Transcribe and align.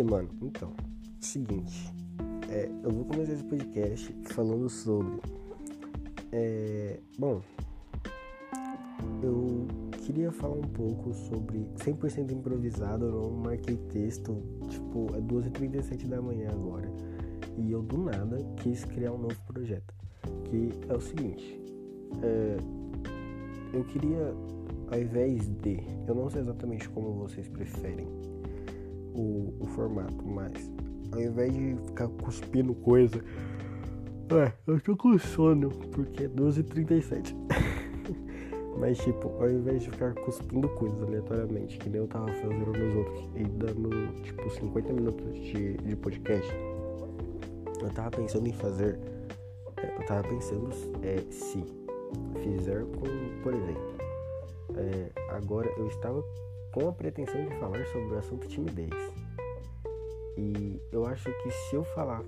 aí, 0.00 0.04
mano? 0.04 0.28
Então, 0.42 0.72
seguinte. 1.20 1.92
É, 2.48 2.68
eu 2.82 2.90
vou 2.90 3.04
começar 3.04 3.32
esse 3.32 3.44
podcast 3.44 4.14
falando 4.32 4.68
sobre. 4.68 5.20
É, 6.32 6.98
bom, 7.18 7.40
eu 9.22 9.66
queria 10.04 10.32
falar 10.32 10.56
um 10.56 10.62
pouco 10.62 11.12
sobre 11.12 11.66
100% 11.76 12.32
improvisado. 12.32 13.06
Eu 13.06 13.12
não 13.12 13.30
marquei 13.30 13.76
texto, 13.92 14.42
tipo, 14.68 15.06
é 15.14 15.20
2h37 15.20 16.08
da 16.08 16.20
manhã 16.20 16.50
agora. 16.50 16.90
E 17.56 17.70
eu 17.70 17.82
do 17.82 17.98
nada 17.98 18.38
quis 18.56 18.84
criar 18.84 19.12
um 19.12 19.18
novo 19.18 19.40
projeto. 19.46 19.94
Que 20.44 20.70
é 20.88 20.94
o 20.94 21.00
seguinte: 21.00 21.60
é, 22.22 22.56
eu 23.72 23.84
queria, 23.84 24.34
ao 24.90 25.00
invés 25.00 25.46
de. 25.46 25.78
Eu 26.08 26.14
não 26.14 26.28
sei 26.30 26.40
exatamente 26.40 26.88
como 26.88 27.12
vocês 27.12 27.46
preferem 27.48 28.29
o, 29.14 29.54
o 29.60 29.66
formato, 29.66 30.26
mas 30.26 30.70
ao 31.12 31.20
invés 31.20 31.52
de 31.52 31.76
ficar 31.86 32.08
cuspindo 32.08 32.74
coisa. 32.74 33.22
É, 34.30 34.52
eu 34.66 34.80
tô 34.80 34.96
com 34.96 35.18
sono, 35.18 35.70
porque 35.92 36.24
é 36.24 36.28
12h37. 36.28 37.34
Mas 38.78 38.96
tipo, 38.98 39.28
ao 39.38 39.50
invés 39.50 39.82
de 39.82 39.90
ficar 39.90 40.14
cuspindo 40.14 40.68
coisas 40.70 41.02
aleatoriamente, 41.02 41.76
que 41.76 41.90
nem 41.90 42.00
eu 42.00 42.06
tava 42.06 42.28
fazendo 42.28 42.66
nos 42.66 42.94
outros, 42.94 43.28
e 43.34 43.44
dando 43.44 44.22
tipo 44.22 44.48
50 44.48 44.92
minutos 44.92 45.34
de, 45.34 45.76
de 45.78 45.96
podcast, 45.96 46.50
eu 47.82 47.90
tava 47.90 48.10
pensando 48.10 48.46
em 48.46 48.52
fazer. 48.52 48.98
É, 49.76 49.96
eu 49.96 50.06
tava 50.06 50.26
pensando 50.28 50.70
é, 51.02 51.20
se 51.30 51.62
fizer 52.42 52.84
com, 52.84 53.42
por 53.42 53.52
exemplo, 53.52 53.94
é, 54.76 55.10
agora 55.30 55.68
eu 55.76 55.86
estava 55.88 56.24
com 56.72 56.88
a 56.88 56.92
pretensão 56.92 57.44
de 57.44 57.54
falar 57.56 57.84
sobre 57.86 58.14
o 58.14 58.18
assunto 58.18 58.46
timidez. 58.48 58.90
E 60.36 60.80
eu 60.92 61.04
acho 61.06 61.30
que 61.42 61.50
se 61.50 61.76
eu 61.76 61.84
falar 61.84 62.22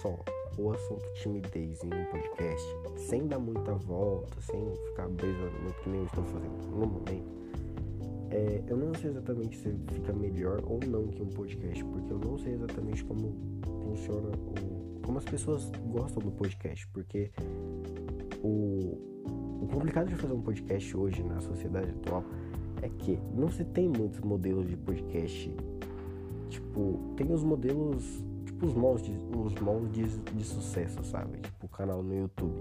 só 0.00 0.18
o 0.58 0.72
assunto 0.72 1.04
timidez 1.14 1.82
em 1.82 1.88
um 1.88 2.04
podcast, 2.06 2.66
sem 2.96 3.26
dar 3.26 3.38
muita 3.38 3.74
volta, 3.74 4.40
sem 4.40 4.74
ficar 4.88 5.08
brisando 5.08 5.60
muito 5.62 5.80
que 5.82 5.88
nem 5.90 6.00
eu 6.00 6.06
estou 6.06 6.24
fazendo 6.24 6.70
no 6.70 6.86
momento, 6.86 7.34
é, 8.30 8.62
eu 8.66 8.76
não 8.76 8.94
sei 8.94 9.10
exatamente 9.10 9.56
se 9.56 9.72
fica 9.92 10.12
melhor 10.12 10.60
ou 10.64 10.80
não 10.86 11.06
que 11.08 11.22
um 11.22 11.28
podcast, 11.28 11.84
porque 11.84 12.12
eu 12.12 12.18
não 12.18 12.38
sei 12.38 12.54
exatamente 12.54 13.04
como 13.04 13.32
funciona 13.82 14.28
o, 14.28 15.00
como 15.04 15.18
as 15.18 15.24
pessoas 15.24 15.70
gostam 15.92 16.22
do 16.22 16.32
podcast, 16.32 16.86
porque 16.88 17.30
o, 18.42 18.98
o 19.62 19.68
complicado 19.72 20.08
de 20.08 20.16
fazer 20.16 20.32
um 20.32 20.42
podcast 20.42 20.96
hoje 20.96 21.22
na 21.22 21.40
sociedade 21.40 21.90
atual 21.90 22.24
é 22.84 22.88
que 22.98 23.18
não 23.34 23.50
se 23.50 23.64
tem 23.64 23.88
muitos 23.88 24.20
modelos 24.20 24.68
de 24.68 24.76
podcast. 24.76 25.50
Tipo, 26.50 27.00
tem 27.16 27.32
os 27.32 27.42
modelos, 27.42 28.22
tipo 28.44 28.66
os 28.66 28.74
moldes, 28.74 29.10
os 29.34 29.54
moldes 29.54 30.20
de 30.34 30.44
sucesso, 30.44 31.02
sabe? 31.02 31.38
Tipo 31.38 31.64
o 31.64 31.68
canal 31.68 32.02
no 32.02 32.14
YouTube. 32.14 32.52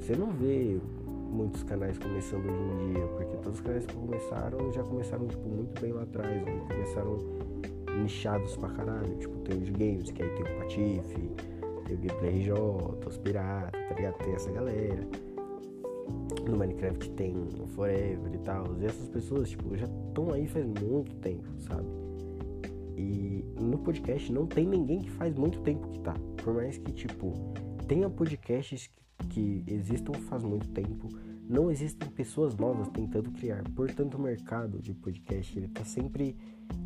Você 0.00 0.14
não 0.14 0.30
vê 0.30 0.78
muitos 1.04 1.64
canais 1.64 1.98
começando 1.98 2.44
hoje 2.44 2.62
em 2.62 2.92
dia, 2.92 3.06
porque 3.08 3.36
todos 3.38 3.58
os 3.58 3.60
canais 3.60 3.84
que 3.84 3.94
começaram 3.94 4.72
já 4.72 4.82
começaram 4.84 5.26
tipo 5.26 5.48
muito 5.48 5.80
bem 5.80 5.92
lá 5.92 6.02
atrás, 6.02 6.44
né? 6.44 6.64
começaram 6.68 7.18
nichados 8.00 8.56
pra 8.56 8.68
caralho, 8.70 9.16
tipo 9.16 9.36
tem 9.40 9.60
os 9.60 9.70
games, 9.70 10.12
que 10.12 10.22
aí 10.22 10.28
tem 10.30 10.42
o 10.42 10.58
Patife, 10.58 11.30
tem 11.86 11.96
o 11.96 11.98
Gameplay 11.98 12.38
RJ, 12.38 12.52
os 13.04 13.18
Piratas, 13.18 13.88
tá 13.88 13.94
ligado? 13.96 14.14
Tem 14.18 14.32
essa 14.32 14.52
galera 14.52 15.25
no 16.44 16.56
Minecraft 16.56 17.10
tem 17.10 17.34
o 17.60 17.66
Forever 17.68 18.34
e 18.34 18.38
tal. 18.38 18.64
E 18.80 18.86
essas 18.86 19.08
pessoas, 19.08 19.50
tipo, 19.50 19.76
já 19.76 19.86
estão 19.86 20.32
aí 20.32 20.46
faz 20.46 20.66
muito 20.66 21.14
tempo, 21.16 21.46
sabe? 21.60 21.86
E 22.96 23.44
no 23.60 23.78
podcast 23.78 24.32
não 24.32 24.46
tem 24.46 24.66
ninguém 24.66 25.00
que 25.00 25.10
faz 25.10 25.34
muito 25.34 25.60
tempo 25.60 25.88
que 25.88 26.00
tá. 26.00 26.14
Por 26.42 26.54
mais 26.54 26.78
que, 26.78 26.92
tipo, 26.92 27.32
tenha 27.86 28.08
podcasts 28.08 28.90
que, 29.30 29.64
existam 29.66 30.12
faz 30.28 30.42
muito 30.42 30.68
tempo, 30.68 31.08
não 31.48 31.70
existem 31.70 32.08
pessoas 32.08 32.56
novas 32.56 32.88
tentando 32.88 33.30
criar. 33.32 33.62
Portanto, 33.74 34.14
o 34.14 34.20
mercado 34.20 34.80
de 34.80 34.94
podcast 34.94 35.58
ele 35.58 35.68
tá 35.68 35.84
sempre 35.84 36.36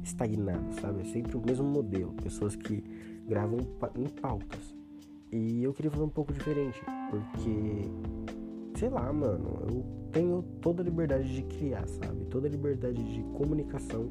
estagnado, 0.03 0.75
sabe? 0.81 1.03
É 1.03 1.05
sempre 1.05 1.37
o 1.37 1.41
mesmo 1.41 1.67
modelo. 1.67 2.13
Pessoas 2.15 2.57
que 2.57 2.85
gravam 3.27 3.59
em 3.97 4.09
pautas. 4.09 4.75
E 5.33 5.63
eu 5.63 5.73
queria 5.73 5.91
fazer 5.91 6.03
um 6.03 6.09
pouco 6.09 6.33
diferente, 6.33 6.81
porque 7.09 7.89
sei 8.81 8.89
lá, 8.89 9.13
mano, 9.13 9.61
eu 9.69 9.85
tenho 10.11 10.43
toda 10.63 10.81
a 10.81 10.85
liberdade 10.85 11.35
de 11.35 11.43
criar, 11.43 11.87
sabe? 11.87 12.25
Toda 12.31 12.47
a 12.47 12.51
liberdade 12.51 13.03
de 13.13 13.23
comunicação 13.35 14.11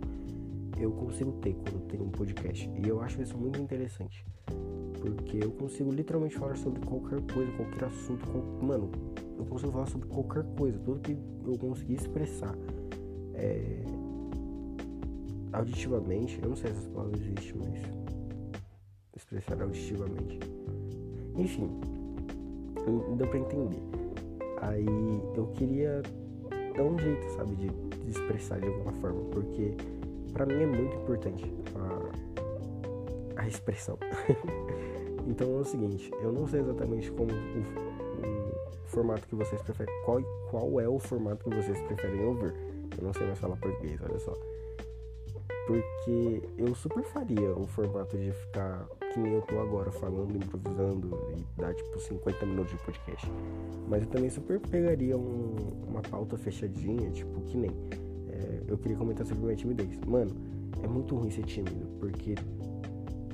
eu 0.77 0.91
consigo 0.91 1.31
ter 1.41 1.55
quando 1.55 1.87
tenho 1.87 2.03
um 2.03 2.11
podcast. 2.11 2.69
E 2.75 2.87
eu 2.87 3.01
acho 3.01 3.19
isso 3.19 3.35
muito 3.35 3.59
interessante. 3.59 4.23
Porque 5.01 5.43
eu 5.43 5.49
consigo 5.53 5.91
literalmente 5.91 6.37
falar 6.37 6.55
sobre 6.55 6.81
qualquer 6.81 7.19
coisa, 7.33 7.51
qualquer 7.53 7.85
assunto. 7.85 8.27
Qual... 8.29 8.43
Mano, 8.61 8.91
eu 9.39 9.45
consigo 9.45 9.71
falar 9.71 9.87
sobre 9.87 10.07
qualquer 10.07 10.43
coisa. 10.55 10.77
Tudo 10.77 10.99
que 10.99 11.17
eu 11.47 11.57
conseguir 11.57 11.95
expressar 11.95 12.55
é... 13.33 13.83
auditivamente. 15.51 16.39
Eu 16.43 16.49
não 16.49 16.55
sei 16.55 16.71
se 16.71 16.77
essa 16.77 16.89
palavra 16.89 17.17
existe, 17.17 17.57
mas. 17.57 17.81
Expressar 19.17 19.59
auditivamente. 19.63 20.39
Enfim, 21.35 21.71
deu 23.17 23.27
pra 23.27 23.39
entender. 23.39 24.08
Aí 24.61 24.85
eu 25.35 25.47
queria 25.55 26.01
dar 26.75 26.83
um 26.83 26.97
jeito, 26.97 27.29
sabe, 27.35 27.55
de, 27.55 27.69
de 27.69 28.09
expressar 28.09 28.59
de 28.59 28.67
alguma 28.67 28.93
forma, 28.93 29.21
porque 29.31 29.73
para 30.33 30.45
mim 30.45 30.61
é 30.61 30.65
muito 30.65 30.95
importante 30.95 31.53
a, 31.75 33.41
a 33.41 33.47
expressão. 33.47 33.97
então 35.27 35.57
é 35.57 35.61
o 35.61 35.65
seguinte, 35.65 36.11
eu 36.21 36.31
não 36.31 36.47
sei 36.47 36.61
exatamente 36.61 37.11
como 37.11 37.31
o, 37.31 38.83
o 38.83 38.87
formato 38.87 39.27
que 39.27 39.35
vocês 39.35 39.61
preferem, 39.61 39.93
qual, 40.03 40.21
qual 40.49 40.79
é 40.79 40.87
o 40.87 40.99
formato 40.99 41.49
que 41.49 41.55
vocês 41.55 41.79
preferem 41.81 42.25
ouvir. 42.25 42.53
Eu 42.97 43.03
não 43.03 43.13
sei 43.13 43.27
mais 43.27 43.39
falar 43.39 43.55
português, 43.57 43.99
olha 44.01 44.19
só. 44.19 44.33
Porque 45.67 46.41
eu 46.57 46.73
super 46.73 47.03
faria 47.03 47.51
o 47.51 47.67
formato 47.67 48.17
de 48.17 48.31
ficar 48.31 48.87
que 49.13 49.19
nem 49.19 49.33
eu 49.33 49.41
tô 49.41 49.59
agora 49.59 49.91
falando, 49.91 50.35
improvisando 50.35 51.17
e 51.35 51.61
dar 51.61 51.73
tipo 51.73 51.99
50 51.99 52.45
minutos 52.45 52.71
de 52.71 52.77
podcast. 52.83 53.31
Mas 53.87 54.03
eu 54.03 54.09
também 54.09 54.29
super 54.29 54.59
pegaria 54.59 55.17
um, 55.17 55.55
uma 55.87 56.01
pauta 56.01 56.37
fechadinha, 56.37 57.09
tipo, 57.11 57.41
que 57.41 57.57
nem. 57.57 57.71
É, 58.29 58.63
eu 58.67 58.77
queria 58.77 58.97
comentar 58.97 59.25
sobre 59.25 59.43
minha 59.43 59.55
timidez. 59.55 59.99
Mano, 60.07 60.31
é 60.83 60.87
muito 60.87 61.15
ruim 61.15 61.31
ser 61.31 61.43
tímido, 61.43 61.87
porque, 61.99 62.35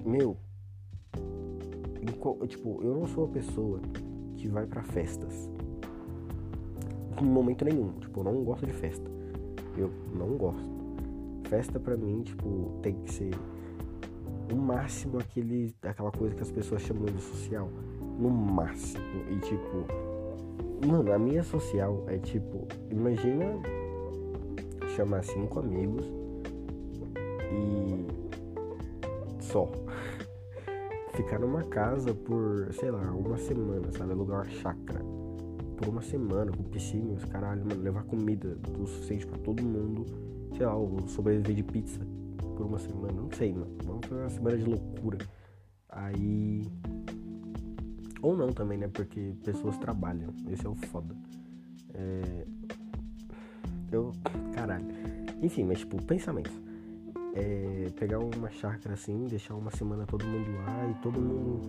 meu, 0.06 0.38
tipo, 2.47 2.81
eu 2.81 2.96
não 2.96 3.08
sou 3.08 3.25
a 3.25 3.28
pessoa 3.28 3.80
que 4.38 4.47
vai 4.47 4.66
para 4.66 4.81
festas. 4.84 5.50
Em 7.22 7.25
momento 7.25 7.66
nenhum. 7.66 7.91
Tipo, 8.00 8.22
eu 8.22 8.24
não 8.24 8.44
gosto 8.44 8.66
de 8.66 8.74
festa. 8.74 9.09
Eu 9.78 9.90
não 10.14 10.38
gosto. 10.38 10.69
Festa 11.50 11.80
pra 11.80 11.96
mim, 11.96 12.24
tipo, 12.24 12.80
tem 12.81 12.94
que 12.94 13.12
ser 13.12 13.31
no 14.50 14.56
máximo 14.56 15.20
aquele, 15.20 15.76
aquela 15.82 16.12
coisa 16.12 16.36
que 16.36 16.42
as 16.42 16.52
pessoas 16.52 16.82
chamam 16.82 17.06
de 17.06 17.22
social. 17.22 17.70
No 18.20 18.30
máximo. 18.30 19.04
E 19.30 19.40
tipo. 19.40 19.86
Mano, 20.86 21.12
a 21.12 21.20
minha 21.20 21.44
social 21.44 22.04
é 22.08 22.18
tipo. 22.18 22.68
Imagina 22.90 23.46
chamar 24.96 25.24
cinco 25.24 25.60
amigos 25.60 26.06
e. 27.52 28.06
Só. 29.42 29.70
Ficar 31.16 31.40
numa 31.40 31.64
casa 31.64 32.14
por, 32.14 32.74
sei 32.74 32.92
lá, 32.92 33.12
uma 33.12 33.38
semana, 33.38 33.90
sabe? 33.92 34.12
Alugar 34.12 34.42
uma 34.42 34.50
chácara. 34.50 35.00
Por 35.78 35.88
uma 35.88 36.02
semana, 36.02 36.52
com 36.52 36.64
piscina, 36.64 37.14
os 37.14 37.26
caralho, 37.26 37.66
mano, 37.66 37.82
levar 37.82 38.04
comida 38.04 38.58
o 38.80 38.86
suficiente 38.86 39.26
pra 39.26 39.38
todo 39.40 39.64
mundo. 39.64 40.06
Sei 40.56 40.66
lá, 40.66 40.74
sobreviver 41.08 41.56
de 41.56 41.64
pizza 41.64 42.02
por 42.55 42.66
uma 42.66 42.79
semana. 42.79 43.13
Não 43.13 43.31
sei, 43.31 43.53
mano. 43.53 43.78
Vamos 43.84 44.07
fazer 44.07 44.22
uma 44.22 44.29
semana 44.29 44.57
de 44.57 44.63
loucura. 44.63 45.17
Aí. 45.90 46.63
Ou 48.22 48.35
não 48.35 48.52
também, 48.52 48.78
né? 48.78 48.87
Porque 48.87 49.34
pessoas 49.43 49.78
trabalham. 49.78 50.34
Esse 50.49 50.66
é 50.66 50.69
o 50.69 50.75
foda. 50.75 51.16
É... 51.93 52.46
Eu. 53.91 54.11
Caralho. 54.53 54.85
Enfim, 55.41 55.63
mas 55.63 55.79
tipo, 55.79 56.02
pensamento. 56.03 56.52
É 57.34 57.91
pegar 57.97 58.19
uma 58.19 58.49
chácara 58.49 58.93
assim, 58.93 59.25
deixar 59.25 59.55
uma 59.55 59.69
semana 59.72 60.05
todo 60.05 60.25
mundo 60.25 60.52
lá 60.53 60.90
e 60.90 60.93
todo 61.02 61.19
mundo 61.19 61.61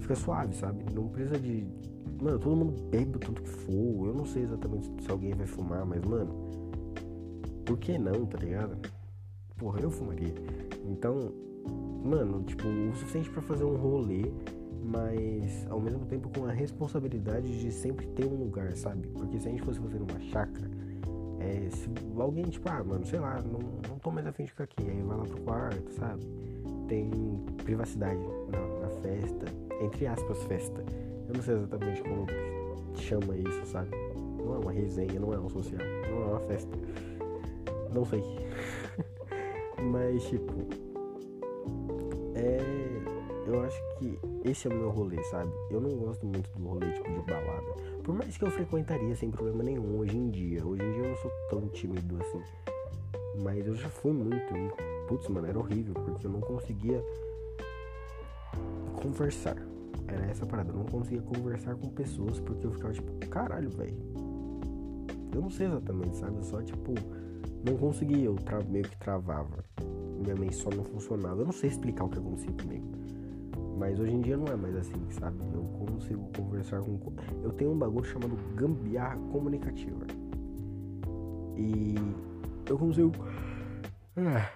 fica 0.00 0.16
suave, 0.16 0.54
sabe? 0.54 0.84
Não 0.92 1.08
precisa 1.08 1.38
de. 1.38 1.66
Mano, 2.20 2.38
todo 2.38 2.56
mundo 2.56 2.82
bebe 2.90 3.16
o 3.16 3.20
tanto 3.20 3.42
que 3.42 3.48
for. 3.48 4.08
Eu 4.08 4.14
não 4.14 4.26
sei 4.26 4.42
exatamente 4.42 4.90
se 5.02 5.10
alguém 5.10 5.32
vai 5.32 5.46
fumar, 5.46 5.86
mas, 5.86 6.04
mano. 6.04 6.50
Por 7.64 7.78
que 7.78 7.96
não, 7.98 8.26
tá 8.26 8.38
ligado? 8.38 8.76
Porra, 9.56 9.80
eu 9.80 9.90
fumaria. 9.90 10.34
Então, 10.84 11.32
mano, 12.04 12.42
tipo, 12.44 12.66
o 12.66 12.94
suficiente 12.94 13.30
para 13.30 13.42
fazer 13.42 13.64
um 13.64 13.76
rolê, 13.76 14.24
mas 14.82 15.66
ao 15.70 15.80
mesmo 15.80 16.04
tempo 16.06 16.30
com 16.36 16.46
a 16.46 16.52
responsabilidade 16.52 17.60
de 17.60 17.72
sempre 17.72 18.06
ter 18.08 18.26
um 18.26 18.36
lugar, 18.36 18.76
sabe? 18.76 19.08
Porque 19.08 19.38
se 19.38 19.48
a 19.48 19.50
gente 19.50 19.62
fosse 19.62 19.80
fazer 19.80 20.00
uma 20.00 20.20
chácara, 20.20 20.70
é, 21.40 21.68
se 21.70 21.88
alguém, 22.18 22.44
tipo, 22.44 22.68
ah, 22.70 22.82
mano, 22.82 23.04
sei 23.04 23.18
lá, 23.18 23.40
não, 23.42 23.60
não 23.88 23.98
tô 23.98 24.10
mais 24.10 24.26
afim 24.26 24.44
de 24.44 24.50
ficar 24.50 24.64
aqui, 24.64 24.88
aí 24.88 25.02
vai 25.02 25.16
lá 25.16 25.24
pro 25.24 25.40
quarto, 25.42 25.90
sabe? 25.92 26.24
tem 26.88 27.10
privacidade 27.64 28.20
na, 28.50 28.86
na 28.86 28.90
festa, 29.00 29.46
entre 29.80 30.06
aspas, 30.06 30.42
festa. 30.44 30.84
Eu 31.28 31.34
não 31.34 31.42
sei 31.42 31.54
exatamente 31.54 32.02
como 32.02 32.26
chama 32.96 33.36
isso, 33.36 33.66
sabe? 33.66 33.90
Não 34.38 34.54
é 34.54 34.58
uma 34.58 34.72
resenha, 34.72 35.18
não 35.18 35.32
é 35.32 35.38
um 35.38 35.48
social, 35.48 35.80
não 36.10 36.22
é 36.22 36.26
uma 36.26 36.40
festa. 36.40 36.78
Não 37.92 38.04
sei. 38.04 38.22
Mas, 39.84 40.24
tipo, 40.24 40.52
é. 42.34 42.84
Eu 43.46 43.60
acho 43.62 43.78
que 43.98 44.18
esse 44.42 44.66
é 44.66 44.70
o 44.70 44.74
meu 44.74 44.90
rolê, 44.90 45.22
sabe? 45.24 45.52
Eu 45.70 45.78
não 45.78 45.94
gosto 45.96 46.24
muito 46.24 46.50
do 46.58 46.66
rolê, 46.66 46.90
tipo, 46.92 47.10
de 47.10 47.30
balada. 47.30 47.74
Por 48.02 48.14
mais 48.14 48.36
que 48.38 48.44
eu 48.44 48.50
frequentaria 48.50 49.14
sem 49.14 49.30
problema 49.30 49.62
nenhum 49.62 49.98
hoje 49.98 50.16
em 50.16 50.30
dia. 50.30 50.64
Hoje 50.64 50.82
em 50.82 50.92
dia 50.92 51.02
eu 51.02 51.10
não 51.10 51.16
sou 51.16 51.30
tão 51.50 51.68
tímido 51.68 52.16
assim. 52.22 52.42
Mas 53.42 53.66
eu 53.66 53.74
já 53.74 53.90
fui 53.90 54.12
muito 54.12 54.56
e, 54.56 54.70
putz, 55.06 55.28
mano, 55.28 55.46
era 55.46 55.58
horrível, 55.58 55.92
porque 55.92 56.26
eu 56.26 56.30
não 56.30 56.40
conseguia 56.40 57.04
conversar. 59.02 59.56
Era 60.08 60.24
essa 60.24 60.46
parada, 60.46 60.70
eu 60.70 60.76
não 60.76 60.86
conseguia 60.86 61.20
conversar 61.20 61.74
com 61.74 61.88
pessoas 61.90 62.40
porque 62.40 62.66
eu 62.66 62.72
ficava 62.72 62.94
tipo, 62.94 63.12
caralho, 63.28 63.68
velho. 63.70 63.96
Eu 65.34 65.42
não 65.42 65.50
sei 65.50 65.66
exatamente, 65.66 66.16
sabe? 66.16 66.36
Eu 66.36 66.44
só, 66.44 66.62
tipo, 66.62 66.94
não 67.64 67.76
conseguia, 67.76 68.24
eu 68.24 68.36
meio 68.68 68.84
que 68.84 68.96
travava 68.98 69.64
minha 70.24 70.34
mente 70.34 70.56
só 70.56 70.70
não 70.70 70.84
funcionava. 70.84 71.40
Eu 71.40 71.44
não 71.44 71.52
sei 71.52 71.70
explicar 71.70 72.04
o 72.04 72.08
que 72.08 72.18
acontecia 72.18 72.52
comigo. 72.52 72.86
Mas 73.78 73.98
hoje 73.98 74.14
em 74.14 74.20
dia 74.20 74.36
não 74.36 74.46
é 74.46 74.56
mais 74.56 74.74
assim, 74.76 75.10
sabe? 75.10 75.36
Eu 75.52 75.62
consigo 75.86 76.30
conversar 76.36 76.80
com. 76.80 76.98
Eu 77.42 77.50
tenho 77.52 77.72
um 77.72 77.78
bagulho 77.78 78.04
chamado 78.04 78.36
gambiarra 78.54 79.18
comunicativa. 79.30 80.06
E 81.56 81.94
eu 82.68 82.78
consigo. 82.78 83.12
Ah, 84.16 84.50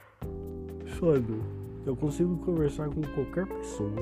sono. 0.98 1.42
Eu 1.84 1.96
consigo 1.96 2.36
conversar 2.38 2.88
com 2.88 3.00
qualquer 3.14 3.46
pessoa 3.46 3.92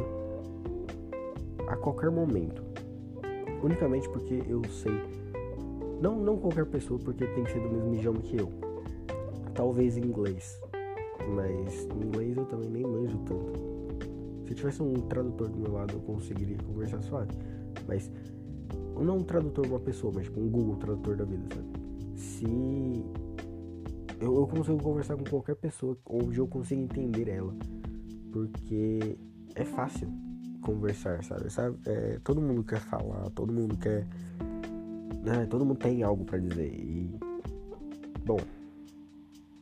a 1.68 1.76
qualquer 1.76 2.10
momento. 2.10 2.62
Unicamente 3.62 4.08
porque 4.08 4.42
eu 4.46 4.62
sei. 4.64 5.00
Não, 6.00 6.14
não 6.16 6.36
qualquer 6.36 6.66
pessoa, 6.66 7.00
porque 7.00 7.26
tem 7.26 7.44
que 7.44 7.52
ser 7.52 7.60
do 7.60 7.70
mesmo 7.70 7.94
idioma 7.94 8.20
que 8.20 8.38
eu. 8.38 8.65
Talvez 9.56 9.96
inglês 9.96 10.60
mas 11.28 11.84
inglês 11.84 12.36
eu 12.36 12.44
também 12.46 12.70
nem 12.70 12.82
manjo 12.82 13.18
tanto. 13.18 14.46
Se 14.46 14.54
tivesse 14.54 14.82
um 14.82 14.94
tradutor 14.94 15.48
do 15.48 15.58
meu 15.58 15.72
lado 15.72 15.94
eu 15.94 16.00
conseguiria 16.00 16.56
conversar 16.58 17.02
suave, 17.02 17.32
mas 17.86 18.10
não 19.00 19.18
um 19.18 19.22
tradutor 19.22 19.66
uma 19.66 19.80
pessoa, 19.80 20.12
mas 20.14 20.24
tipo 20.24 20.40
um 20.40 20.48
Google 20.48 20.76
Tradutor 20.76 21.16
da 21.16 21.24
vida, 21.24 21.44
sabe? 21.54 22.18
Se 22.18 23.04
eu, 24.20 24.36
eu 24.36 24.46
consigo 24.46 24.82
conversar 24.82 25.16
com 25.16 25.24
qualquer 25.24 25.56
pessoa 25.56 25.98
onde 26.08 26.38
eu 26.38 26.46
consigo 26.46 26.80
entender 26.80 27.28
ela, 27.28 27.54
porque 28.32 29.18
é 29.54 29.64
fácil 29.64 30.08
conversar, 30.62 31.22
sabe? 31.24 31.50
sabe? 31.50 31.76
É, 31.86 32.18
todo 32.24 32.40
mundo 32.40 32.62
quer 32.62 32.80
falar, 32.80 33.28
todo 33.30 33.52
mundo 33.52 33.76
quer, 33.76 34.06
né? 35.22 35.46
Todo 35.50 35.64
mundo 35.64 35.78
tem 35.78 36.02
algo 36.02 36.24
para 36.24 36.38
dizer 36.38 36.72
e 36.72 37.18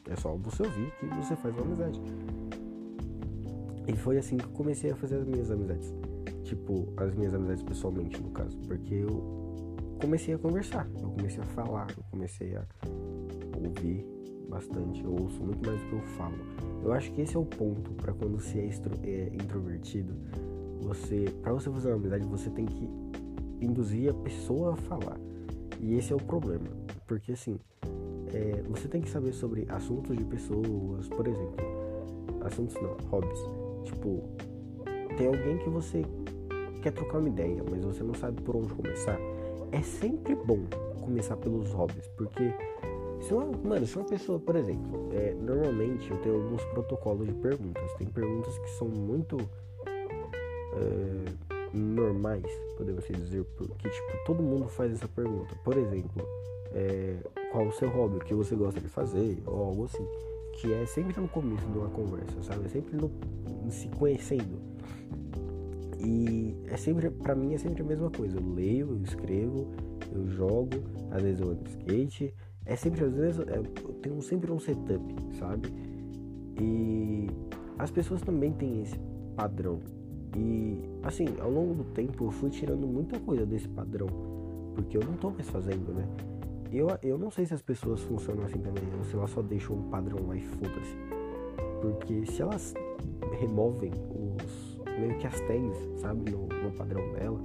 é 0.08 0.16
só 0.16 0.34
você 0.34 0.62
ouvir 0.62 0.90
que 0.98 1.06
você 1.06 1.36
faz 1.36 1.54
uma 1.54 1.64
amizade. 1.64 2.00
E 3.86 3.96
foi 3.96 4.18
assim 4.18 4.36
que 4.36 4.44
eu 4.44 4.50
comecei 4.50 4.90
a 4.90 4.96
fazer 4.96 5.16
as 5.16 5.26
minhas 5.26 5.50
amizades. 5.50 5.92
Tipo, 6.44 6.92
as 6.96 7.14
minhas 7.14 7.34
amizades 7.34 7.62
pessoalmente, 7.62 8.20
no 8.20 8.30
caso. 8.30 8.56
Porque 8.66 8.94
eu 8.94 9.96
comecei 10.00 10.34
a 10.34 10.38
conversar, 10.38 10.88
eu 11.00 11.10
comecei 11.10 11.42
a 11.42 11.46
falar, 11.46 11.86
eu 11.96 12.04
comecei 12.10 12.56
a 12.56 12.64
ouvir 13.56 14.06
bastante. 14.48 15.02
Eu 15.02 15.12
ouço 15.12 15.42
muito 15.42 15.66
mais 15.66 15.80
do 15.80 15.88
que 15.88 15.92
eu 15.94 16.02
falo. 16.16 16.36
Eu 16.82 16.92
acho 16.92 17.12
que 17.12 17.20
esse 17.22 17.36
é 17.36 17.38
o 17.38 17.44
ponto 17.44 17.92
para 17.94 18.12
quando 18.12 18.40
você 18.40 18.58
é, 18.60 19.08
é 19.08 19.34
introvertido. 19.34 20.14
Você, 20.82 21.24
para 21.42 21.52
você 21.52 21.70
fazer 21.70 21.88
uma 21.88 21.96
amizade, 21.96 22.26
você 22.26 22.50
tem 22.50 22.66
que 22.66 22.88
induzir 23.60 24.10
a 24.10 24.14
pessoa 24.14 24.74
a 24.74 24.76
falar. 24.76 25.18
E 25.80 25.94
esse 25.94 26.12
é 26.12 26.16
o 26.16 26.20
problema, 26.20 26.68
porque 27.06 27.32
assim, 27.32 27.58
é, 28.34 28.62
você 28.68 28.88
tem 28.88 29.00
que 29.00 29.08
saber 29.08 29.32
sobre 29.32 29.64
assuntos 29.68 30.16
de 30.16 30.24
pessoas, 30.24 31.08
por 31.08 31.26
exemplo. 31.26 31.64
Assuntos 32.44 32.74
não, 32.82 32.96
hobbies. 33.08 33.38
Tipo, 33.84 34.28
tem 35.16 35.28
alguém 35.28 35.58
que 35.58 35.68
você 35.68 36.04
quer 36.82 36.92
trocar 36.92 37.18
uma 37.18 37.28
ideia, 37.28 37.62
mas 37.70 37.84
você 37.84 38.02
não 38.02 38.14
sabe 38.14 38.42
por 38.42 38.56
onde 38.56 38.74
começar. 38.74 39.18
É 39.70 39.80
sempre 39.82 40.34
bom 40.34 40.58
começar 41.00 41.36
pelos 41.36 41.72
hobbies, 41.72 42.08
porque 42.16 42.52
se 43.20 43.32
uma, 43.32 43.46
mano, 43.46 43.86
se 43.86 43.96
uma 43.96 44.04
pessoa, 44.04 44.38
por 44.38 44.56
exemplo, 44.56 45.08
é, 45.12 45.34
normalmente 45.34 46.10
eu 46.10 46.16
tenho 46.18 46.42
alguns 46.42 46.64
protocolos 46.64 47.28
de 47.28 47.34
perguntas. 47.34 47.92
Tem 47.94 48.06
perguntas 48.08 48.58
que 48.58 48.70
são 48.70 48.88
muito 48.88 49.36
é, 50.76 51.76
normais, 51.76 52.44
podemos 52.76 53.04
dizer, 53.06 53.44
porque 53.56 53.88
tipo 53.88 54.24
todo 54.26 54.42
mundo 54.42 54.68
faz 54.68 54.92
essa 54.92 55.08
pergunta. 55.08 55.54
Por 55.64 55.76
exemplo, 55.76 56.26
é, 56.74 57.16
qual 57.52 57.68
o 57.68 57.72
seu 57.72 57.88
hobby, 57.88 58.16
o 58.16 58.20
que 58.20 58.34
você 58.34 58.54
gosta 58.54 58.80
de 58.80 58.88
fazer, 58.88 59.42
ou 59.46 59.64
algo 59.64 59.84
assim. 59.84 60.04
Que 60.54 60.72
é 60.72 60.86
sempre 60.86 61.20
no 61.20 61.28
começo 61.28 61.66
de 61.66 61.78
uma 61.78 61.88
conversa, 61.88 62.42
sabe? 62.42 62.66
É 62.66 62.68
sempre 62.68 62.96
no, 62.96 63.10
se 63.70 63.88
conhecendo. 63.88 64.60
E 65.98 66.54
é 66.66 66.76
sempre, 66.76 67.10
pra 67.10 67.34
mim, 67.34 67.54
é 67.54 67.58
sempre 67.58 67.82
a 67.82 67.84
mesma 67.84 68.10
coisa. 68.10 68.38
Eu 68.38 68.54
leio, 68.54 68.90
eu 68.90 69.02
escrevo, 69.02 69.72
eu 70.12 70.28
jogo, 70.28 70.70
às 71.10 71.22
vezes 71.22 71.40
eu 71.40 71.50
ando 71.50 71.68
skate. 71.68 72.34
É 72.66 72.76
sempre, 72.76 73.04
às 73.04 73.14
vezes, 73.14 73.40
é, 73.40 73.58
eu 73.58 73.94
tenho 73.94 74.20
sempre 74.22 74.52
um 74.52 74.58
setup, 74.58 75.02
sabe? 75.38 75.72
E 76.60 77.26
as 77.78 77.90
pessoas 77.90 78.22
também 78.22 78.52
têm 78.52 78.82
esse 78.82 78.98
padrão. 79.36 79.80
E, 80.36 80.78
assim, 81.02 81.26
ao 81.40 81.50
longo 81.50 81.74
do 81.74 81.84
tempo 81.84 82.24
eu 82.24 82.30
fui 82.30 82.50
tirando 82.50 82.86
muita 82.86 83.18
coisa 83.20 83.44
desse 83.44 83.68
padrão. 83.68 84.08
Porque 84.74 84.96
eu 84.96 85.02
não 85.04 85.14
tô 85.14 85.30
mais 85.30 85.48
fazendo, 85.48 85.92
né? 85.92 86.06
Eu, 86.74 86.88
eu 87.04 87.16
não 87.16 87.30
sei 87.30 87.46
se 87.46 87.54
as 87.54 87.62
pessoas 87.62 88.00
funcionam 88.02 88.44
assim 88.44 88.58
também, 88.58 88.82
ou 88.98 89.04
se 89.04 89.14
elas 89.14 89.30
só 89.30 89.40
deixam 89.40 89.76
um 89.76 89.90
padrão 89.90 90.26
lá 90.26 90.34
e 90.34 90.40
foda-se. 90.40 90.96
Porque 91.80 92.26
se 92.26 92.42
elas 92.42 92.74
removem 93.38 93.92
os. 94.10 94.80
meio 94.98 95.16
que 95.18 95.26
as 95.26 95.40
tags, 95.42 96.00
sabe, 96.00 96.32
no, 96.32 96.48
no 96.48 96.72
padrão 96.72 97.12
dela, 97.12 97.40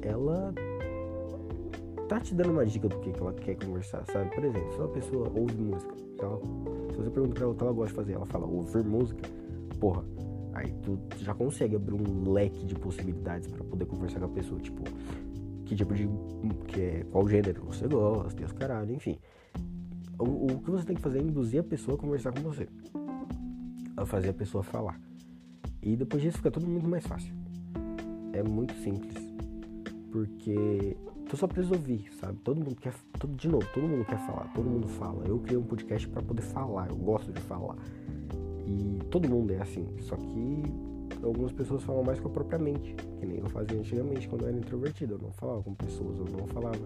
ela 0.00 0.54
tá 2.08 2.20
te 2.20 2.34
dando 2.34 2.52
uma 2.52 2.64
dica 2.64 2.88
do 2.88 3.00
que, 3.00 3.12
que 3.12 3.20
ela 3.20 3.32
quer 3.32 3.56
conversar, 3.56 4.04
sabe? 4.06 4.32
Por 4.32 4.44
exemplo, 4.44 4.72
se 4.72 4.78
uma 4.78 4.88
pessoa 4.88 5.32
ouve 5.34 5.56
música, 5.56 5.94
se, 5.96 6.22
ela, 6.22 6.40
se 6.92 6.96
você 6.98 7.10
pergunta 7.10 7.34
pra 7.34 7.42
ela 7.42 7.52
o 7.52 7.56
que 7.56 7.64
ela 7.64 7.72
gosta 7.72 7.88
de 7.88 7.96
fazer, 7.96 8.12
ela 8.12 8.26
fala 8.26 8.46
ouvir 8.46 8.84
música, 8.84 9.28
porra, 9.80 10.04
aí 10.54 10.72
tu 10.82 10.96
já 11.18 11.34
consegue 11.34 11.74
abrir 11.74 11.94
um 11.94 12.30
leque 12.30 12.64
de 12.64 12.76
possibilidades 12.76 13.48
para 13.48 13.64
poder 13.64 13.86
conversar 13.86 14.20
com 14.20 14.26
a 14.26 14.28
pessoa, 14.28 14.60
tipo, 14.60 14.82
que 15.66 15.74
tipo 15.74 15.92
de. 15.94 16.08
Que 16.68 16.80
é, 16.80 17.04
qual 17.10 17.28
gênero 17.28 17.64
você 17.64 17.86
gosta, 17.86 18.40
e 18.40 18.44
os 18.44 18.52
caralho, 18.52 18.94
enfim. 18.94 19.18
O, 20.18 20.52
o 20.52 20.60
que 20.62 20.70
você 20.70 20.86
tem 20.86 20.96
que 20.96 21.02
fazer 21.02 21.18
é 21.18 21.22
induzir 21.22 21.60
a 21.60 21.64
pessoa 21.64 21.96
a 21.96 22.00
conversar 22.00 22.32
com 22.32 22.40
você. 22.40 22.68
A 23.96 24.06
fazer 24.06 24.30
a 24.30 24.34
pessoa 24.34 24.62
falar. 24.62 24.98
E 25.82 25.96
depois 25.96 26.22
disso 26.22 26.38
fica 26.38 26.50
tudo 26.50 26.66
muito 26.66 26.88
mais 26.88 27.06
fácil. 27.06 27.34
É 28.32 28.42
muito 28.42 28.74
simples. 28.82 29.14
Porque 30.10 30.96
tu 31.28 31.36
só 31.36 31.46
precisa 31.46 31.74
ouvir, 31.74 32.08
sabe? 32.18 32.38
Todo 32.38 32.58
mundo 32.58 32.76
quer. 32.76 32.94
Todo, 33.18 33.34
de 33.34 33.48
novo, 33.48 33.66
todo 33.74 33.86
mundo 33.86 34.04
quer 34.04 34.18
falar, 34.26 34.50
todo 34.54 34.68
mundo 34.68 34.88
fala. 34.88 35.24
Eu 35.26 35.38
criei 35.40 35.58
um 35.58 35.64
podcast 35.64 36.08
para 36.08 36.22
poder 36.22 36.42
falar, 36.42 36.88
eu 36.88 36.96
gosto 36.96 37.32
de 37.32 37.40
falar. 37.42 37.76
E 38.66 39.00
todo 39.10 39.28
mundo 39.28 39.52
é 39.52 39.60
assim. 39.60 39.86
Só 40.00 40.16
que 40.16 40.62
algumas 41.26 41.52
pessoas 41.52 41.82
falam 41.82 42.02
mais 42.02 42.20
com 42.20 42.28
a 42.28 42.30
própria 42.30 42.58
mente, 42.58 42.94
que 43.18 43.26
nem 43.26 43.38
eu 43.38 43.48
fazia 43.48 43.78
antigamente 43.78 44.28
quando 44.28 44.42
eu 44.42 44.48
era 44.48 44.56
introvertido. 44.56 45.14
Eu 45.14 45.18
não 45.18 45.32
falava 45.32 45.62
com 45.62 45.74
pessoas, 45.74 46.18
eu 46.18 46.24
não 46.24 46.46
falava 46.46 46.78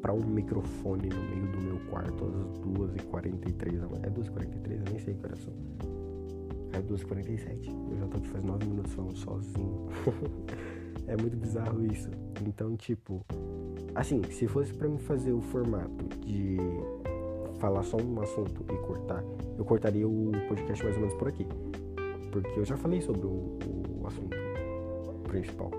para 0.00 0.12
um 0.12 0.24
microfone 0.24 1.08
no 1.08 1.22
meio 1.22 1.52
do 1.52 1.60
meu 1.60 1.80
quarto 1.90 2.24
às 2.24 2.58
2h43 2.60 4.04
É 4.04 4.10
2h43? 4.10 4.86
Eu 4.86 4.92
nem 4.92 4.98
sei 4.98 5.14
que 5.14 5.26
horas 5.26 5.38
são. 5.40 5.52
É 6.72 6.80
2h47. 6.80 7.68
Eu 7.90 7.98
já 7.98 8.06
tô 8.06 8.18
aqui 8.18 8.28
faz 8.28 8.44
9 8.44 8.66
minutos 8.66 8.92
falando 8.92 9.16
sozinho. 9.16 9.88
é 11.06 11.16
muito 11.16 11.36
bizarro 11.36 11.84
isso. 11.86 12.10
Então, 12.46 12.76
tipo, 12.76 13.24
assim, 13.94 14.22
se 14.30 14.46
fosse 14.46 14.72
para 14.74 14.88
mim 14.88 14.98
fazer 14.98 15.32
o 15.32 15.40
formato 15.40 16.04
de 16.24 16.58
falar 17.58 17.82
só 17.82 17.96
um 17.96 18.20
assunto 18.20 18.64
e 18.70 18.76
cortar, 18.86 19.24
eu 19.56 19.64
cortaria 19.64 20.06
o 20.06 20.30
podcast 20.48 20.84
mais 20.84 20.96
ou 20.96 21.02
menos 21.02 21.16
por 21.16 21.28
aqui 21.28 21.46
porque 22.42 22.60
eu 22.60 22.64
já 22.64 22.76
falei 22.76 23.00
sobre 23.00 23.26
o, 23.26 23.35
principal. 25.40 25.70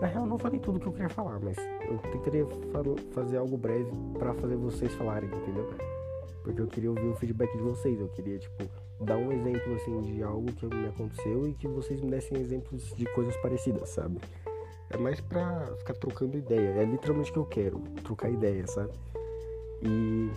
Na 0.00 0.06
real, 0.06 0.26
não 0.26 0.38
falei 0.38 0.58
tudo 0.60 0.78
que 0.78 0.86
eu 0.86 0.92
queria 0.92 1.08
falar, 1.08 1.38
mas 1.40 1.56
eu 1.58 1.98
tentaria 2.12 2.46
fazer 3.12 3.36
algo 3.36 3.56
breve 3.56 3.90
para 4.18 4.32
fazer 4.34 4.56
vocês 4.56 4.94
falarem, 4.94 5.28
entendeu? 5.28 5.68
Porque 6.42 6.60
eu 6.60 6.66
queria 6.66 6.90
ouvir 6.90 7.08
o 7.08 7.14
feedback 7.16 7.52
de 7.54 7.62
vocês, 7.62 8.00
eu 8.00 8.08
queria, 8.08 8.38
tipo, 8.38 8.64
dar 9.04 9.18
um 9.18 9.30
exemplo, 9.30 9.74
assim, 9.74 10.00
de 10.00 10.22
algo 10.22 10.50
que 10.52 10.66
me 10.66 10.86
aconteceu 10.86 11.46
e 11.48 11.52
que 11.54 11.68
vocês 11.68 12.00
me 12.00 12.10
dessem 12.10 12.38
exemplos 12.38 12.94
de 12.96 13.04
coisas 13.06 13.36
parecidas, 13.38 13.90
sabe? 13.90 14.18
É 14.88 14.96
mais 14.96 15.20
pra 15.20 15.66
ficar 15.78 15.94
trocando 15.94 16.38
ideia, 16.38 16.68
é 16.80 16.84
literalmente 16.84 17.30
o 17.30 17.34
que 17.34 17.38
eu 17.38 17.46
quero, 17.46 17.78
trocar 18.02 18.30
ideia, 18.30 18.66
sabe? 18.66 18.92
E. 19.82 20.30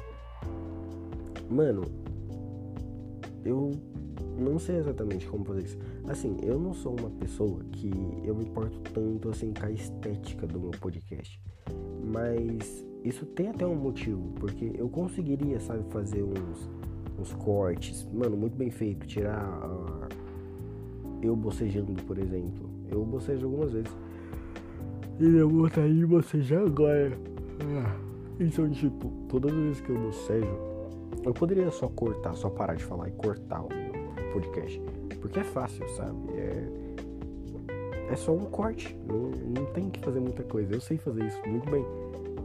Mano, 1.50 1.84
eu 3.46 3.72
não 4.38 4.58
sei 4.60 4.78
exatamente 4.78 5.28
como 5.28 5.46
fazer 5.46 5.64
isso. 5.64 5.78
Assim, 6.08 6.38
eu 6.42 6.60
não 6.60 6.74
sou 6.74 6.96
uma 7.00 7.10
pessoa 7.10 7.64
que 7.72 7.92
eu 8.24 8.36
me 8.36 8.46
importo 8.46 8.80
tanto 8.92 9.30
assim 9.30 9.54
com 9.54 9.66
a 9.66 9.72
estética 9.72 10.48
do 10.48 10.60
meu 10.60 10.72
podcast. 10.72 11.40
Mas 12.04 12.86
isso 13.04 13.26
tem 13.26 13.50
até 13.50 13.66
um 13.66 13.76
motivo, 13.76 14.34
porque 14.40 14.72
eu 14.76 14.90
conseguiria, 14.90 15.60
sabe, 15.60 15.84
fazer 15.92 16.24
uns, 16.24 16.70
uns 17.20 17.34
cortes, 17.34 18.08
mano, 18.14 18.36
muito 18.36 18.58
bem 18.58 18.70
feito, 18.70 19.06
tirar 19.06 19.44
uh, 19.66 20.08
eu 21.22 21.36
bocejando, 21.36 22.02
por 22.04 22.18
exemplo. 22.18 22.70
Eu 22.90 23.06
bocejo 23.06 23.46
algumas 23.46 23.72
vezes. 23.72 23.96
E 25.20 25.26
eu 25.26 25.50
vou 25.50 25.68
estar 25.68 25.82
aí 25.82 26.06
bocejar 26.06 26.64
agora. 26.64 27.18
Então, 28.40 28.70
tipo, 28.70 29.10
todas 29.30 29.52
as 29.54 29.60
vezes 29.60 29.82
que 29.82 29.90
eu 29.90 29.98
bocejo, 30.00 30.58
eu 31.24 31.34
poderia 31.34 31.70
só 31.72 31.88
cortar, 31.88 32.34
só 32.36 32.50
parar 32.50 32.76
de 32.76 32.84
falar 32.84 33.08
e 33.08 33.12
cortar 33.12 33.64
podcast. 34.34 34.82
Porque 35.22 35.40
é 35.40 35.44
fácil, 35.44 35.88
sabe? 35.90 36.18
É, 36.34 36.68
é 38.12 38.16
só 38.16 38.34
um 38.34 38.46
corte. 38.46 38.98
Não, 39.08 39.30
não 39.30 39.66
tem 39.74 39.90
que 39.90 40.00
fazer 40.00 40.20
muita 40.20 40.44
coisa. 40.44 40.74
Eu 40.74 40.82
sei 40.82 40.98
fazer 40.98 41.26
isso 41.26 41.40
muito 41.48 41.70
bem. 41.70 41.86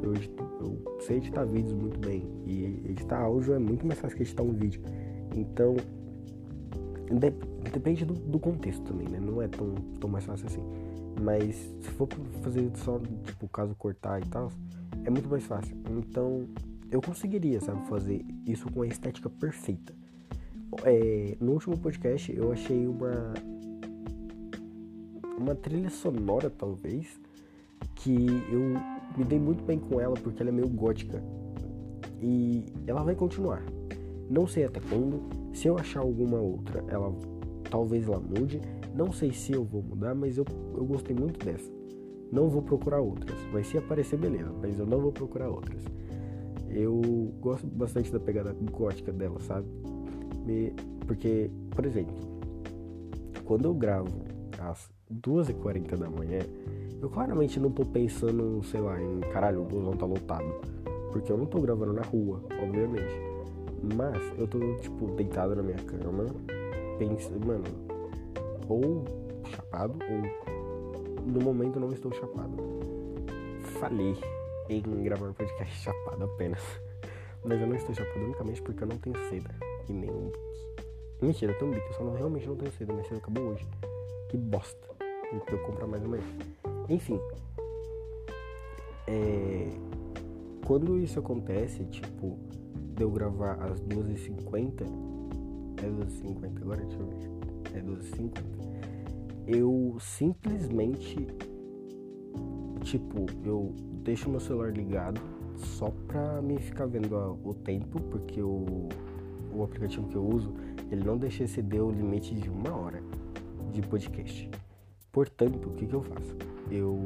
Eu, 0.03 0.15
eu 0.15 1.01
sei 1.01 1.17
editar 1.17 1.45
vídeos 1.45 1.73
muito 1.73 1.99
bem. 1.99 2.25
E 2.47 2.83
editar 2.91 3.21
áudio 3.21 3.55
é 3.55 3.59
muito 3.59 3.87
mais 3.87 3.99
fácil 3.99 4.17
que 4.17 4.23
editar 4.23 4.43
um 4.43 4.53
vídeo. 4.53 4.81
Então, 5.35 5.77
depende 7.73 8.05
do, 8.05 8.15
do, 8.15 8.39
contexto 8.39 8.83
também, 8.83 9.09
né? 9.09 9.19
Não 9.19 9.41
é 9.41 9.49
tão, 9.49 9.75
tão 10.01 10.11
mais 10.11 10.25
fácil 10.25 10.47
assim. 10.47 10.63
Mas 11.21 11.57
se 11.81 11.91
for 11.91 12.09
fazer 12.43 12.71
só, 12.77 13.01
tipo, 13.25 13.49
caso 13.49 13.75
cortar 13.75 14.21
e 14.21 14.27
tal, 14.29 14.53
é 15.05 15.11
muito 15.11 15.29
mais 15.29 15.45
fácil. 15.45 15.77
Então, 15.91 16.47
eu 16.91 17.01
conseguiria, 17.01 17.61
sabe, 17.61 17.87
fazer 17.89 18.25
isso 18.47 18.71
com 18.71 18.83
a 18.83 18.87
estética 18.87 19.29
perfeita. 19.29 19.98
É, 20.85 21.37
no 21.41 21.53
último 21.53 21.77
podcast 21.79 22.35
eu 22.35 22.53
achei 22.53 22.87
uma 22.87 23.35
uma 25.37 25.55
trilha 25.55 25.91
sonora 25.91 26.51
talvez 26.51 27.21
que 27.95 28.27
eu 28.51 28.75
me 29.17 29.25
dei 29.25 29.39
muito 29.39 29.65
bem 29.65 29.79
com 29.79 30.01
ela 30.01 30.15
porque 30.15 30.43
ela 30.43 30.51
é 30.51 30.53
meio 30.53 30.69
gótica 30.69 31.23
e 32.21 32.65
ela 32.87 33.03
vai 33.03 33.15
continuar. 33.15 33.63
Não 34.29 34.47
sei 34.47 34.65
até 34.65 34.81
quando. 34.81 35.23
Se 35.55 35.69
eu 35.69 35.79
achar 35.79 36.01
alguma 36.01 36.39
outra, 36.39 36.85
ela 36.89 37.15
talvez 37.71 38.07
ela 38.07 38.21
mude. 38.21 38.61
Não 38.95 39.13
sei 39.13 39.33
se 39.33 39.53
eu 39.53 39.65
vou 39.65 39.83
mudar, 39.83 40.15
mas 40.15 40.37
eu, 40.37 40.45
eu 40.75 40.85
gostei 40.85 41.15
muito 41.15 41.45
dessa. 41.45 41.71
Não 42.31 42.49
vou 42.49 42.63
procurar 42.63 43.01
outras. 43.01 43.39
Vai 43.53 43.65
se 43.65 43.79
aparecer, 43.79 44.19
beleza, 44.19 44.53
mas 44.61 44.79
eu 44.79 44.87
não 44.87 45.01
vou 45.01 45.13
procurar 45.13 45.49
outras. 45.49 45.83
Eu 46.69 47.01
gosto 47.41 47.67
bastante 47.67 48.13
da 48.13 48.21
pegada 48.21 48.55
gótica 48.71 49.13
dela, 49.13 49.41
sabe? 49.41 49.67
Porque, 51.07 51.51
por 51.75 51.87
exemplo, 51.87 52.15
quando 53.45 53.65
eu 53.65 53.75
gravo 53.75 54.11
às 54.59 54.91
2h40 55.11 55.97
da 55.97 56.11
manhã, 56.11 56.41
eu 57.01 57.09
claramente 57.09 57.59
não 57.59 57.71
tô 57.71 57.85
pensando, 57.85 58.63
sei 58.65 58.81
lá, 58.81 59.01
em 59.01 59.21
caralho, 59.33 59.63
o 59.63 59.65
busão 59.65 59.97
tá 59.97 60.05
lotado. 60.05 60.53
Porque 61.13 61.33
eu 61.33 61.39
não 61.39 61.47
tô 61.47 61.61
gravando 61.61 61.95
na 61.95 62.03
rua, 62.03 62.43
obviamente. 62.63 63.15
Mas 63.97 64.21
eu 64.39 64.47
tô, 64.47 64.59
tipo, 64.77 65.07
deitado 65.15 65.57
na 65.57 65.63
minha 65.63 65.79
cama, 65.79 66.27
pensando, 66.99 67.47
mano, 67.47 67.65
ou 68.69 69.05
chapado, 69.47 69.99
ou 70.11 71.23
no 71.27 71.41
momento 71.41 71.81
não 71.81 71.93
estou 71.93 72.13
chapado. 72.13 72.57
Falei 73.81 74.17
em 74.69 74.83
gravar 75.03 75.29
um 75.29 75.33
podcast 75.33 75.75
chapado 75.81 76.25
apenas. 76.25 76.63
Mas 77.45 77.61
eu 77.61 77.67
não 77.67 77.77
estou 77.77 77.95
chapado 77.95 78.25
unicamente 78.25 78.61
porque 78.61 78.83
eu 78.83 78.89
não 78.89 78.99
tenho 78.99 79.17
seda 79.31 79.68
e 79.89 79.93
nem 79.93 80.11
bique. 80.11 80.39
Mentira, 81.21 81.53
eu 81.53 81.59
tenho 81.59 81.71
um 81.71 81.75
bique, 81.75 81.87
eu 81.89 81.95
só 81.95 82.05
não, 82.05 82.15
realmente 82.15 82.47
não 82.47 82.57
tenho 82.57 82.73
seda, 82.73 82.93
minha 82.93 83.05
seda 83.05 83.19
acabou 83.19 83.45
hoje. 83.45 83.67
Que 84.29 84.37
bosta. 84.37 84.89
Então 85.33 85.59
eu 85.59 85.65
comprar 85.65 85.87
mais 85.87 86.05
amanhã. 86.05 86.25
Enfim. 86.89 87.21
É... 89.07 89.71
Quando 90.67 90.99
isso 90.99 91.19
acontece, 91.19 91.85
tipo, 91.87 92.39
de 92.95 93.03
eu 93.03 93.11
gravar 93.11 93.55
às 93.55 93.81
12h50. 93.81 94.83
É 95.79 95.89
12h50 95.89 96.63
agora? 96.63 96.83
Deixa 96.83 96.99
eu 96.99 97.07
ver. 97.07 97.79
É 97.79 97.81
12h50. 97.81 98.43
Eu 99.47 99.97
simplesmente. 100.01 101.27
Tipo, 102.83 103.27
eu 103.45 103.75
deixo 104.03 104.29
meu 104.29 104.41
celular 104.41 104.73
ligado 104.73 105.21
só 105.57 105.91
pra 106.07 106.41
me 106.41 106.59
ficar 106.59 106.87
vendo 106.87 107.15
o 107.45 107.55
tempo, 107.55 108.01
porque 108.03 108.41
o, 108.41 108.89
o 109.59 109.65
aplicativo 109.65 110.09
que 110.09 110.17
eu 110.17 110.25
uso, 110.25 110.55
ele 110.91 111.05
não 111.05 111.17
deixa 111.17 111.45
exceder 111.45 111.83
o 111.83 111.91
limite 111.91 112.35
de 112.35 112.49
uma 112.49 112.75
hora 112.75 113.03
de 113.73 113.83
podcast. 113.83 114.49
Portanto, 115.13 115.69
o 115.69 115.73
que, 115.73 115.87
que 115.87 115.95
eu 115.95 116.03
faço? 116.03 116.37
Eu 116.71 116.99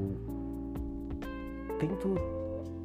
tento. 1.78 2.14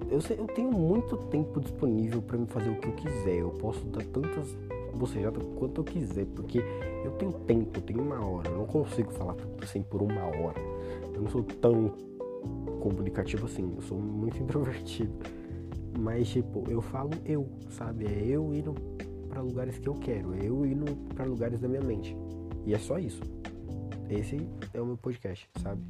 Eu, 0.10 0.22
sei, 0.22 0.40
eu 0.40 0.48
tenho 0.48 0.72
muito 0.72 1.18
tempo 1.30 1.60
disponível 1.60 2.22
para 2.22 2.38
me 2.38 2.46
fazer 2.48 2.70
o 2.70 2.76
que 2.76 2.88
eu 2.88 2.94
quiser. 2.94 3.36
Eu 3.40 3.50
posso 3.50 3.84
dar 3.86 4.04
tantas 4.06 4.56
bocejadas 4.96 5.44
quanto 5.58 5.82
eu 5.82 5.84
quiser, 5.84 6.26
porque 6.28 6.60
eu 7.04 7.12
tenho 7.12 7.34
tempo, 7.34 7.78
eu 7.78 7.82
tenho 7.82 8.02
uma 8.02 8.26
hora. 8.26 8.50
Eu 8.50 8.60
não 8.60 8.66
consigo 8.66 9.12
falar 9.12 9.34
tudo 9.34 9.64
assim 9.64 9.82
por 9.82 10.02
uma 10.02 10.24
hora. 10.24 10.60
Eu 11.14 11.22
não 11.22 11.30
sou 11.30 11.44
tão 11.44 11.94
comunicativo 12.80 13.46
assim, 13.46 13.74
eu 13.76 13.82
sou 13.82 13.98
muito 13.98 14.38
introvertido. 14.42 15.14
Mas, 16.00 16.30
tipo, 16.30 16.64
eu 16.70 16.80
falo 16.80 17.10
eu, 17.26 17.48
sabe? 17.70 18.06
É 18.06 18.28
eu 18.28 18.54
indo 18.54 18.76
para 19.30 19.42
lugares 19.42 19.78
que 19.78 19.88
eu 19.88 19.96
quero, 19.96 20.36
eu 20.36 20.66
indo 20.66 20.86
para 21.14 21.26
lugares 21.26 21.60
da 21.60 21.68
minha 21.68 21.82
mente. 21.82 22.16
E 22.66 22.74
é 22.74 22.78
só 22.78 22.98
isso. 22.98 23.22
Esse 24.10 24.48
é 24.74 24.82
o 24.82 24.86
meu 24.86 24.98
podcast, 24.98 25.50
sabe? 25.62 25.82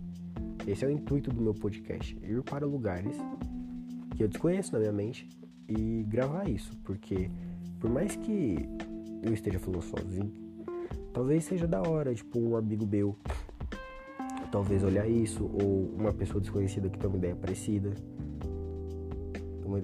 Esse 0.67 0.85
é 0.85 0.87
o 0.87 0.91
intuito 0.91 1.31
do 1.31 1.41
meu 1.41 1.53
podcast: 1.53 2.17
ir 2.21 2.41
para 2.43 2.65
lugares 2.65 3.15
que 4.15 4.23
eu 4.23 4.27
desconheço 4.27 4.73
na 4.73 4.79
minha 4.79 4.91
mente 4.91 5.27
e 5.67 6.03
gravar 6.07 6.49
isso, 6.49 6.75
porque 6.83 7.29
por 7.79 7.89
mais 7.89 8.15
que 8.15 8.57
eu 9.23 9.33
esteja 9.33 9.59
falando 9.59 9.83
sozinho, 9.83 10.31
talvez 11.13 11.43
seja 11.43 11.67
da 11.67 11.81
hora, 11.81 12.13
tipo, 12.13 12.39
um 12.39 12.55
amigo 12.55 12.85
meu 12.85 13.15
talvez 14.51 14.83
olhar 14.83 15.07
isso, 15.07 15.43
ou 15.43 15.89
uma 15.95 16.13
pessoa 16.13 16.39
desconhecida 16.39 16.89
que 16.89 16.97
tem 16.97 17.07
uma 17.07 17.17
ideia 17.17 17.35
parecida. 17.35 17.93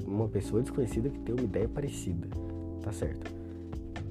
Uma 0.07 0.29
pessoa 0.29 0.61
desconhecida 0.61 1.09
que 1.09 1.19
tem 1.19 1.35
uma 1.35 1.43
ideia 1.43 1.67
parecida, 1.67 2.27
tá 2.81 2.91
certo? 2.91 3.42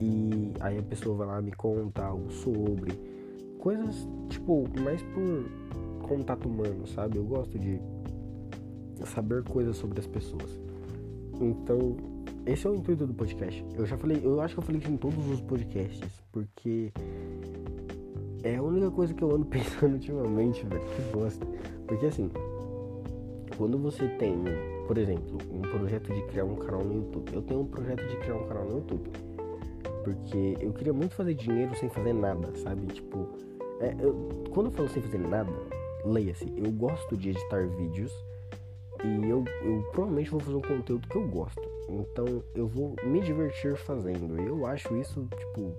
E 0.01 0.53
aí 0.61 0.79
a 0.79 0.83
pessoa 0.83 1.17
vai 1.17 1.27
lá 1.27 1.41
me 1.41 1.53
contar 1.53 2.07
algo 2.07 2.31
sobre 2.31 2.93
coisas, 3.59 4.09
tipo, 4.29 4.69
mais 4.81 5.03
por 5.03 6.09
contato 6.09 6.49
humano, 6.49 6.87
sabe? 6.87 7.19
Eu 7.19 7.25
gosto 7.25 7.59
de 7.59 7.81
saber 9.07 9.43
coisas 9.45 9.77
sobre 9.77 10.01
as 10.01 10.07
pessoas. 10.07 10.61
Então, 11.41 11.97
esse 12.45 12.67
é 12.67 12.71
o 12.71 12.75
intuito 12.75 13.07
do 13.07 13.15
podcast. 13.15 13.65
Eu 13.77 13.87
já 13.87 13.97
falei, 13.97 14.21
eu 14.23 14.41
acho 14.41 14.55
que 14.55 14.61
eu 14.61 14.65
falei 14.65 14.81
isso 14.81 14.91
em 14.91 14.97
todos 14.97 15.29
os 15.31 15.41
podcasts, 15.41 16.23
porque 16.33 16.93
é 18.43 18.57
a 18.57 18.63
única 18.63 18.91
coisa 18.91 19.15
que 19.15 19.23
eu 19.23 19.35
ando 19.35 19.47
pensando 19.47 19.95
ultimamente, 19.95 20.65
velho. 20.67 20.83
Que 20.83 21.17
bosta. 21.17 21.47
Porque 21.87 22.07
assim, 22.07 22.31
quando 23.57 23.79
você 23.79 24.09
tem, 24.19 24.35
por 24.87 24.99
exemplo, 24.99 25.39
um 25.53 25.61
projeto 25.61 26.13
de 26.13 26.23
criar 26.23 26.45
um 26.45 26.57
canal 26.57 26.85
no 26.85 26.95
YouTube. 26.95 27.33
Eu 27.33 27.43
tenho 27.43 27.61
um 27.61 27.67
projeto 27.67 28.07
de 28.07 28.17
criar 28.17 28.35
um 28.35 28.49
canal 28.49 28.65
no 28.65 28.77
YouTube. 28.79 29.11
Porque 30.03 30.57
eu 30.61 30.73
queria 30.73 30.93
muito 30.93 31.15
fazer 31.15 31.35
dinheiro 31.35 31.75
sem 31.77 31.89
fazer 31.89 32.13
nada, 32.13 32.55
sabe? 32.57 32.87
Tipo, 32.87 33.29
é, 33.81 33.95
eu, 33.99 34.45
quando 34.51 34.67
eu 34.67 34.73
falo 34.73 34.89
sem 34.89 35.03
fazer 35.03 35.19
nada, 35.19 35.53
leia-se, 36.05 36.53
eu 36.57 36.71
gosto 36.73 37.17
de 37.17 37.31
editar 37.31 37.67
vídeos 37.67 38.13
e 39.05 39.29
eu, 39.29 39.45
eu 39.63 39.83
provavelmente 39.93 40.31
vou 40.31 40.41
fazer 40.41 40.57
um 40.57 40.63
conteúdo 40.63 41.09
que 41.09 41.17
eu 41.17 41.27
gosto. 41.27 41.63
Então 41.89 42.43
eu 42.55 42.67
vou 42.67 42.95
me 43.05 43.21
divertir 43.21 43.77
fazendo. 43.77 44.41
E 44.41 44.47
eu 44.47 44.65
acho 44.67 44.97
isso, 44.97 45.27
tipo, 45.37 45.73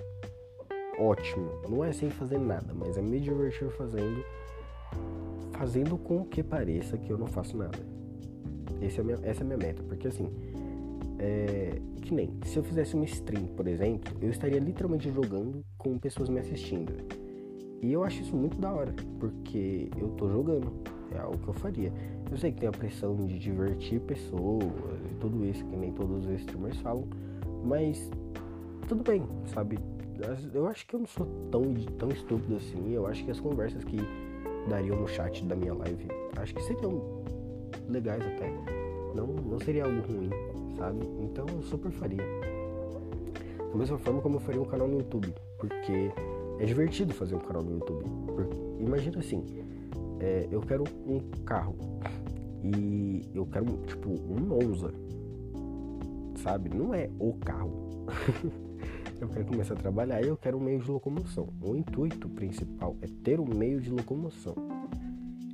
ótimo. 0.99 1.49
Não 1.69 1.83
é 1.83 1.91
sem 1.93 2.09
fazer 2.09 2.37
nada, 2.37 2.73
mas 2.73 2.97
é 2.97 3.01
me 3.01 3.19
divertir 3.19 3.69
fazendo. 3.71 4.23
Fazendo 5.53 5.97
com 5.97 6.25
que 6.25 6.43
pareça 6.43 6.97
que 6.97 7.09
eu 7.09 7.17
não 7.17 7.27
faço 7.27 7.55
nada. 7.55 7.79
Esse 8.81 8.99
é 8.99 9.03
minha, 9.03 9.17
essa 9.23 9.41
é 9.41 9.43
a 9.43 9.45
minha 9.45 9.57
meta, 9.57 9.81
porque 9.83 10.07
assim. 10.07 10.29
É, 11.25 11.79
que 12.01 12.13
nem 12.13 12.29
se 12.43 12.57
eu 12.57 12.63
fizesse 12.63 12.95
uma 12.95 13.05
stream, 13.05 13.45
por 13.55 13.65
exemplo, 13.65 14.13
eu 14.21 14.29
estaria 14.29 14.59
literalmente 14.59 15.09
jogando 15.09 15.63
com 15.77 15.97
pessoas 15.97 16.27
me 16.27 16.37
assistindo. 16.37 16.91
E 17.81 17.93
eu 17.93 18.03
acho 18.03 18.21
isso 18.21 18.35
muito 18.35 18.57
da 18.57 18.69
hora, 18.73 18.93
porque 19.21 19.89
eu 19.97 20.09
tô 20.17 20.29
jogando, 20.29 20.73
é 21.15 21.19
algo 21.19 21.37
que 21.37 21.47
eu 21.47 21.53
faria. 21.53 21.93
Eu 22.29 22.35
sei 22.35 22.51
que 22.51 22.59
tem 22.59 22.67
a 22.67 22.73
pressão 22.73 23.15
de 23.25 23.39
divertir 23.39 24.01
pessoas 24.01 24.65
e 25.09 25.15
tudo 25.15 25.45
isso, 25.45 25.63
que 25.65 25.77
nem 25.77 25.93
todos 25.93 26.25
os 26.25 26.41
streamers 26.41 26.77
falam, 26.79 27.07
mas 27.63 28.11
tudo 28.89 29.01
bem, 29.01 29.23
sabe? 29.53 29.79
Eu 30.53 30.67
acho 30.67 30.85
que 30.85 30.93
eu 30.93 30.99
não 30.99 31.07
sou 31.07 31.25
tão, 31.49 31.73
tão 31.97 32.09
estúpido 32.09 32.57
assim. 32.57 32.91
Eu 32.91 33.07
acho 33.07 33.23
que 33.23 33.31
as 33.31 33.39
conversas 33.39 33.83
que 33.85 33.97
dariam 34.67 34.99
no 34.99 35.07
chat 35.07 35.43
da 35.45 35.55
minha 35.55 35.73
live, 35.73 36.07
acho 36.35 36.53
que 36.53 36.61
seriam 36.63 37.23
legais 37.87 38.21
até. 38.21 38.51
Não, 39.15 39.27
não 39.27 39.59
seria 39.59 39.85
algo 39.85 40.01
ruim, 40.01 40.29
sabe? 40.77 41.05
Então 41.19 41.45
eu 41.49 41.61
super 41.63 41.91
faria. 41.91 42.23
Da 43.71 43.79
mesma 43.79 43.97
forma 43.97 44.21
como 44.21 44.35
eu 44.35 44.39
faria 44.39 44.61
um 44.61 44.65
canal 44.65 44.87
no 44.87 44.99
YouTube. 44.99 45.33
Porque 45.57 46.11
é 46.59 46.65
divertido 46.65 47.13
fazer 47.13 47.35
um 47.35 47.39
canal 47.39 47.63
no 47.63 47.73
YouTube. 47.73 48.05
Porque, 48.27 48.55
imagina 48.79 49.19
assim, 49.19 49.43
é, 50.19 50.47
eu 50.51 50.61
quero 50.61 50.83
um 51.07 51.19
carro. 51.43 51.75
E 52.63 53.27
eu 53.33 53.45
quero, 53.45 53.65
tipo, 53.87 54.09
um 54.09 54.39
Monza. 54.39 54.93
Sabe? 56.35 56.69
Não 56.69 56.93
é 56.93 57.09
o 57.19 57.33
carro. 57.33 57.89
eu 59.19 59.27
quero 59.29 59.45
começar 59.45 59.73
a 59.73 59.77
trabalhar 59.77 60.23
e 60.23 60.27
eu 60.27 60.37
quero 60.37 60.57
um 60.57 60.61
meio 60.61 60.79
de 60.79 60.91
locomoção. 60.91 61.49
O 61.61 61.75
intuito 61.75 62.29
principal 62.29 62.95
é 63.01 63.07
ter 63.23 63.39
um 63.39 63.45
meio 63.45 63.81
de 63.81 63.89
locomoção. 63.89 64.55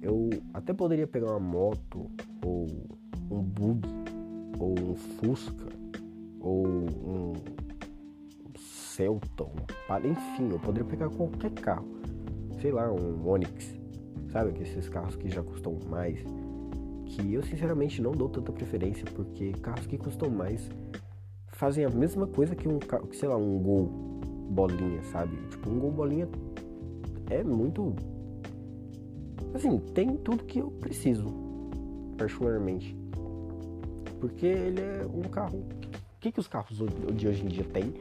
Eu 0.01 0.29
até 0.53 0.73
poderia 0.73 1.07
pegar 1.07 1.31
uma 1.31 1.39
moto, 1.39 2.09
ou 2.43 2.67
um 3.29 3.41
bug, 3.41 3.87
ou 4.59 4.75
um 4.77 4.95
Fusca, 4.95 5.67
ou 6.39 6.67
um 6.67 7.33
Celta, 8.57 9.45
um 9.45 10.07
enfim, 10.07 10.49
eu 10.51 10.59
poderia 10.59 10.87
pegar 10.87 11.09
qualquer 11.09 11.51
carro. 11.51 11.87
Sei 12.61 12.71
lá, 12.71 12.91
um 12.91 13.27
Onix, 13.27 13.79
sabe? 14.29 14.61
Esses 14.61 14.89
carros 14.89 15.15
que 15.15 15.29
já 15.29 15.41
custam 15.41 15.77
mais. 15.89 16.19
Que 17.05 17.33
eu 17.33 17.41
sinceramente 17.41 18.01
não 18.01 18.11
dou 18.11 18.29
tanta 18.29 18.51
preferência, 18.51 19.05
porque 19.15 19.53
carros 19.53 19.87
que 19.87 19.97
custam 19.97 20.29
mais 20.29 20.69
fazem 21.47 21.85
a 21.85 21.89
mesma 21.89 22.27
coisa 22.27 22.55
que 22.55 22.67
um, 22.67 22.79
sei 23.11 23.27
lá, 23.27 23.37
um 23.37 23.57
Gol 23.59 23.85
bolinha, 24.49 25.01
sabe? 25.03 25.35
Tipo, 25.49 25.69
um 25.69 25.79
Gol 25.79 25.91
bolinha 25.91 26.27
é 27.29 27.43
muito 27.43 27.95
assim, 29.53 29.79
tem 29.93 30.17
tudo 30.17 30.43
que 30.43 30.59
eu 30.59 30.71
preciso, 30.71 31.25
particularmente. 32.17 32.95
Porque 34.19 34.45
ele 34.45 34.81
é 34.81 35.05
um 35.05 35.21
carro. 35.29 35.59
O 35.59 36.19
que, 36.19 36.31
que 36.31 36.39
os 36.39 36.47
carros 36.47 36.81
de 37.13 37.27
hoje 37.27 37.43
em 37.43 37.47
dia 37.47 37.63
tem 37.63 37.93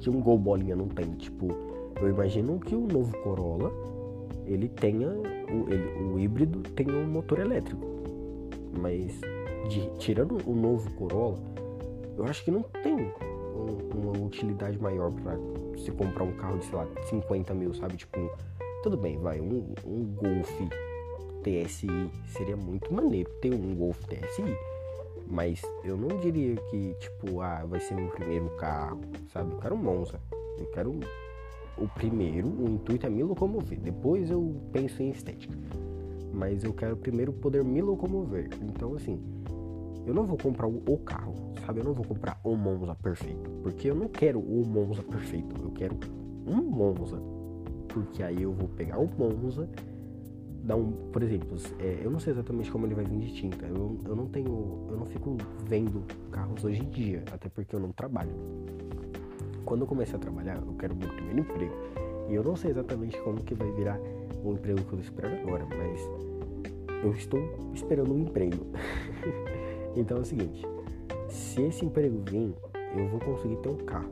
que 0.00 0.08
um 0.08 0.20
Gol 0.20 0.38
bolinha 0.38 0.74
não 0.74 0.88
tem? 0.88 1.12
Tipo, 1.14 1.48
eu 2.00 2.08
imagino 2.08 2.58
que 2.58 2.74
o 2.74 2.86
novo 2.86 3.16
Corolla 3.18 3.70
ele 4.46 4.68
tenha 4.68 5.08
o, 5.08 5.72
ele, 5.72 6.12
o 6.12 6.18
híbrido 6.18 6.60
tem 6.70 6.90
um 6.90 7.06
motor 7.06 7.38
elétrico, 7.38 7.86
mas 8.80 9.20
de, 9.68 9.88
tirando 9.98 10.38
o 10.46 10.54
novo 10.54 10.90
Corolla 10.94 11.38
eu 12.16 12.24
acho 12.24 12.44
que 12.44 12.50
não 12.50 12.62
tem 12.82 12.94
um, 12.94 13.98
uma 13.98 14.26
utilidade 14.26 14.78
maior 14.78 15.10
para 15.10 15.36
se 15.78 15.90
comprar 15.92 16.24
um 16.24 16.32
carro 16.32 16.58
de, 16.58 16.66
sei 16.66 16.74
lá, 16.74 16.86
50 17.08 17.54
mil, 17.54 17.74
sabe? 17.74 17.96
Tipo, 17.96 18.30
tudo 18.82 18.96
bem, 18.96 19.18
vai, 19.18 19.40
um, 19.40 19.74
um 19.84 20.04
Golf 20.14 20.50
TSI 21.42 22.10
seria 22.26 22.56
muito 22.56 22.92
maneiro 22.92 23.30
ter 23.40 23.52
um 23.52 23.74
Golf 23.74 23.98
TSI. 24.04 24.42
Mas 25.26 25.62
eu 25.84 25.96
não 25.96 26.20
diria 26.20 26.56
que, 26.70 26.94
tipo, 26.94 27.40
ah, 27.40 27.64
vai 27.64 27.80
ser 27.80 27.94
meu 27.94 28.08
primeiro 28.08 28.48
carro, 28.56 29.00
sabe? 29.32 29.52
Eu 29.52 29.58
quero 29.58 29.74
um 29.74 29.78
Monza. 29.78 30.20
Eu 30.58 30.66
quero 30.66 30.92
o 31.78 31.88
primeiro, 31.88 32.48
o 32.48 32.68
intuito 32.68 33.06
é 33.06 33.10
me 33.10 33.22
locomover. 33.22 33.80
Depois 33.80 34.30
eu 34.30 34.54
penso 34.72 35.02
em 35.02 35.10
estética. 35.10 35.56
Mas 36.32 36.64
eu 36.64 36.72
quero 36.72 36.96
primeiro 36.96 37.32
poder 37.32 37.64
me 37.64 37.80
locomover. 37.80 38.50
Então, 38.62 38.94
assim, 38.94 39.20
eu 40.06 40.12
não 40.12 40.24
vou 40.24 40.36
comprar 40.36 40.66
o 40.66 40.98
carro, 40.98 41.34
sabe? 41.64 41.80
Eu 41.80 41.84
não 41.84 41.92
vou 41.92 42.04
comprar 42.04 42.40
o 42.42 42.56
Monza 42.56 42.94
perfeito, 42.94 43.48
porque 43.62 43.88
eu 43.90 43.94
não 43.94 44.08
quero 44.08 44.40
o 44.40 44.66
Monza 44.66 45.02
perfeito, 45.02 45.54
eu 45.62 45.70
quero 45.70 45.96
um 46.46 46.56
Monza, 46.56 47.18
porque 47.88 48.22
aí 48.22 48.42
eu 48.42 48.52
vou 48.52 48.68
pegar 48.68 48.98
o 48.98 49.06
Monza, 49.06 49.68
dar 50.62 50.76
um, 50.76 50.92
por 51.12 51.22
exemplo, 51.22 51.56
é, 51.78 52.00
eu 52.02 52.10
não 52.10 52.20
sei 52.20 52.32
exatamente 52.32 52.70
como 52.70 52.86
ele 52.86 52.94
vai 52.94 53.04
vir 53.04 53.18
de 53.18 53.32
tinta, 53.32 53.66
eu, 53.66 53.98
eu 54.04 54.14
não 54.14 54.26
tenho, 54.26 54.86
eu 54.88 54.96
não 54.96 55.06
fico 55.06 55.36
vendo 55.66 56.04
carros 56.30 56.64
hoje 56.64 56.80
em 56.80 56.88
dia, 56.88 57.24
até 57.32 57.48
porque 57.48 57.74
eu 57.74 57.80
não 57.80 57.90
trabalho. 57.90 58.32
Quando 59.64 59.82
eu 59.82 59.86
comecei 59.86 60.14
a 60.14 60.18
trabalhar, 60.18 60.56
eu 60.56 60.74
quero 60.74 60.94
meu 60.94 61.08
primeiro 61.08 61.40
emprego, 61.40 61.74
e 62.28 62.34
eu 62.34 62.44
não 62.44 62.54
sei 62.54 62.70
exatamente 62.70 63.20
como 63.22 63.38
que 63.42 63.54
vai 63.54 63.70
virar 63.72 63.98
o 64.44 64.52
emprego 64.52 64.80
que 64.82 64.92
eu 64.92 64.98
tô 64.98 65.04
esperando 65.04 65.40
agora, 65.40 65.66
mas 65.66 66.00
eu 67.02 67.12
estou 67.12 67.40
esperando 67.74 68.12
um 68.12 68.20
emprego. 68.20 68.66
Então 69.94 70.16
é 70.16 70.20
o 70.20 70.24
seguinte, 70.24 70.66
se 71.28 71.60
esse 71.60 71.84
emprego 71.84 72.22
vir, 72.30 72.54
eu 72.96 73.08
vou 73.08 73.20
conseguir 73.20 73.56
ter 73.56 73.68
um 73.68 73.76
carro. 73.76 74.10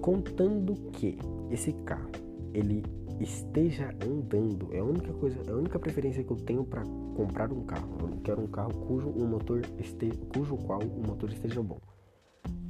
Contando 0.00 0.72
que 0.92 1.18
esse 1.50 1.74
carro 1.84 2.08
ele 2.54 2.82
esteja 3.20 3.94
andando, 4.02 4.72
é 4.72 4.78
a 4.78 4.84
única 4.84 5.12
coisa, 5.14 5.40
é 5.46 5.50
a 5.50 5.56
única 5.56 5.78
preferência 5.78 6.22
que 6.22 6.30
eu 6.30 6.36
tenho 6.36 6.64
para 6.64 6.82
comprar 7.16 7.52
um 7.52 7.64
carro. 7.64 7.96
Eu 8.00 8.20
quero 8.22 8.42
um 8.42 8.46
carro 8.46 8.72
cujo 8.86 9.08
o 9.08 9.26
motor 9.26 9.62
esteja, 9.78 10.16
cujo 10.34 10.56
qual 10.56 10.80
o 10.80 11.06
motor 11.06 11.30
esteja 11.30 11.62
bom. 11.62 11.80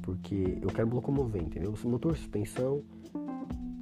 Porque 0.02 0.58
eu 0.62 0.68
quero 0.68 0.88
me 0.88 0.94
locomover, 0.94 1.42
entendeu? 1.42 1.74
Motor, 1.84 2.16
suspensão. 2.16 2.82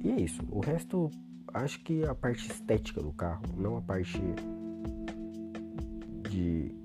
E 0.03 0.11
é 0.11 0.21
isso. 0.21 0.41
O 0.49 0.59
resto, 0.59 1.09
acho 1.53 1.83
que 1.83 2.03
a 2.03 2.15
parte 2.15 2.49
estética 2.49 3.01
do 3.01 3.13
carro, 3.13 3.43
não 3.57 3.77
a 3.77 3.81
parte 3.81 4.19
de 6.29 6.75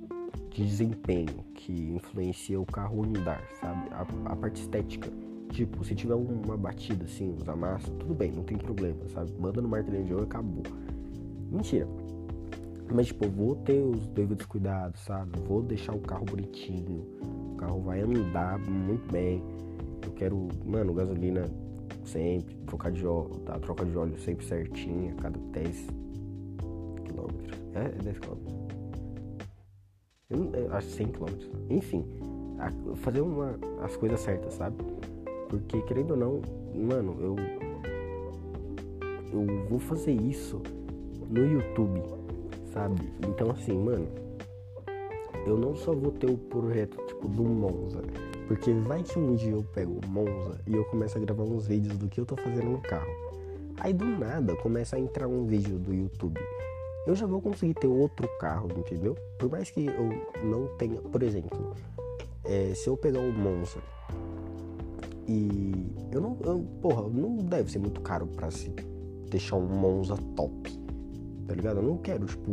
de 0.51 0.65
desempenho 0.65 1.45
que 1.55 1.73
influencia 1.73 2.61
o 2.61 2.67
carro 2.67 3.05
andar, 3.05 3.43
sabe? 3.61 3.89
A, 3.93 4.33
a, 4.33 4.37
parte 4.37 4.61
estética. 4.61 5.11
Tipo, 5.51 5.85
se 5.85 5.95
tiver 5.95 6.15
uma 6.15 6.57
batida 6.57 7.05
assim, 7.05 7.33
uns 7.33 7.49
amassos, 7.49 7.91
tudo 7.99 8.15
bem, 8.15 8.33
não 8.33 8.45
tem 8.45 8.57
problema, 8.57 9.09
sabe? 9.09 9.33
Manda 9.39 9.61
no 9.61 9.69
martelinho 9.69 10.05
de 10.05 10.13
ouro 10.13 10.25
e 10.25 10.29
acabou. 10.29 10.63
Mentira. 11.51 11.87
Mas, 12.93 13.09
tipo, 13.09 13.29
vou 13.29 13.57
ter 13.57 13.83
os 13.83 14.07
devidos 14.09 14.47
cuidados, 14.47 15.01
sabe? 15.03 15.39
Vou 15.41 15.63
deixar 15.63 15.95
o 15.95 16.01
carro 16.01 16.25
bonitinho. 16.25 17.07
O 17.53 17.57
carro 17.57 17.81
vai 17.81 18.01
andar 18.01 18.59
muito 18.59 19.11
bem. 19.13 19.43
Eu 20.03 20.13
quero, 20.13 20.49
mano, 20.65 20.95
gasolina 20.95 21.45
sempre, 22.05 22.55
trocar 22.67 22.91
de 22.91 23.07
óleo, 23.07 23.41
tá? 23.41 23.59
Troca 23.59 23.85
de 23.85 23.97
óleo 23.97 24.19
sempre 24.19 24.45
certinha, 24.45 25.15
cada 25.15 25.39
10 25.39 25.87
quilômetros. 27.05 27.59
É, 27.75 27.85
é 27.85 28.03
10 28.03 28.19
quilômetros. 28.19 28.55
Eu, 30.31 30.55
eu 30.55 30.75
acho 30.75 30.89
100 30.89 31.07
km. 31.09 31.27
Enfim, 31.69 32.05
a, 32.59 32.97
fazer 32.97 33.21
uma, 33.21 33.59
as 33.83 33.97
coisas 33.97 34.21
certas, 34.21 34.55
sabe? 34.55 34.77
Porque, 35.51 35.83
querendo 35.83 36.13
ou 36.13 36.17
não, 36.17 36.43
mano, 36.75 37.17
eu. 37.21 37.37
Eu 39.33 39.69
vou 39.69 39.79
fazer 39.79 40.13
isso 40.13 40.63
no 41.29 41.45
YouTube, 41.45 42.03
sabe? 42.73 43.13
Então, 43.29 43.51
assim, 43.51 43.79
mano, 43.79 44.09
eu 45.47 45.59
não 45.59 45.77
só 45.77 45.93
vou 45.93 46.11
ter 46.13 46.31
o 46.31 46.39
projeto, 46.39 46.97
tipo, 47.07 47.29
do 47.29 47.45
Monza. 47.45 48.03
Porque 48.49 48.73
vai 48.73 49.03
que 49.03 49.19
um 49.19 49.35
dia 49.35 49.53
eu 49.53 49.63
pego 49.75 50.01
o 50.05 50.09
Monza 50.09 50.61
e 50.67 50.75
eu 50.75 50.85
começo 50.87 51.19
a 51.19 51.21
gravar 51.21 51.45
uns 51.45 51.67
vídeos 51.67 51.99
do 51.99 52.09
que 52.09 52.21
eu 52.21 52.27
tô 52.27 52.37
fazendo 52.37 52.71
no 52.71 52.81
carro. 52.81 53.11
Aí 53.79 53.93
do 53.93 54.05
nada 54.05 54.57
começa 54.57 54.97
a 54.97 54.99
entrar 54.99 55.29
um 55.29 55.45
vídeo 55.45 55.79
do 55.79 55.95
YouTube 55.95 56.41
eu 57.07 57.15
já 57.15 57.27
vou 57.27 57.41
conseguir 57.41 57.75
ter 57.75 57.87
outro 57.87 58.29
carro, 58.39 58.69
entendeu? 58.77 59.17
Por 59.39 59.51
mais 59.51 59.71
que 59.71 59.87
eu 59.87 60.45
não 60.45 60.67
tenha, 60.77 61.01
por 61.01 61.23
exemplo, 61.23 61.75
é, 62.45 62.73
se 62.75 62.89
eu 62.89 62.97
pegar 62.97 63.21
um 63.21 63.33
Monza 63.33 63.81
e 65.31 65.87
eu 66.11 66.21
não, 66.21 66.37
eu, 66.43 66.67
porra, 66.83 67.09
não 67.09 67.37
deve 67.37 67.71
ser 67.71 67.79
muito 67.79 68.01
caro 68.01 68.27
para 68.27 68.51
se 68.51 68.69
deixar 69.31 69.57
um 69.57 69.67
Monza 69.67 70.17
top, 70.35 70.71
tá 71.47 71.55
ligado? 71.55 71.77
Eu 71.77 71.85
não 71.85 71.99
quero 71.99 72.27
tipo 72.27 72.51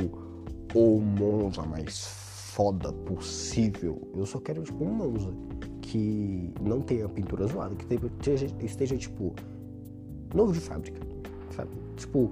o 0.76 1.00
Monza 1.00 1.64
mais 1.64 2.06
foda 2.54 2.94
possível. 2.94 4.00
Eu 4.16 4.26
só 4.26 4.40
quero 4.40 4.62
tipo 4.62 4.84
um 4.84 4.94
Monza 4.94 5.34
que 5.82 6.54
não 6.62 6.82
tenha 6.82 7.10
pintura 7.10 7.48
zoada, 7.48 7.74
que 7.74 7.96
esteja, 7.96 8.48
esteja 8.60 8.98
tipo 8.98 9.34
novo 10.36 10.52
de 10.52 10.60
fábrica, 10.60 11.02
sabe? 11.56 11.72
Tipo 11.96 12.30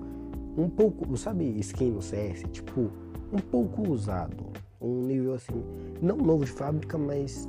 um 0.58 0.70
pouco, 0.70 1.18
sabe, 1.18 1.44
skin 1.60 1.92
no 1.92 2.02
CS, 2.02 2.44
tipo, 2.52 2.90
um 3.34 3.40
pouco 3.40 3.90
usado, 3.90 4.46
um 4.80 5.02
nível 5.02 5.34
assim, 5.34 5.64
não 6.02 6.16
novo 6.18 6.46
de 6.46 6.52
fábrica, 6.52 6.98
mas 6.98 7.48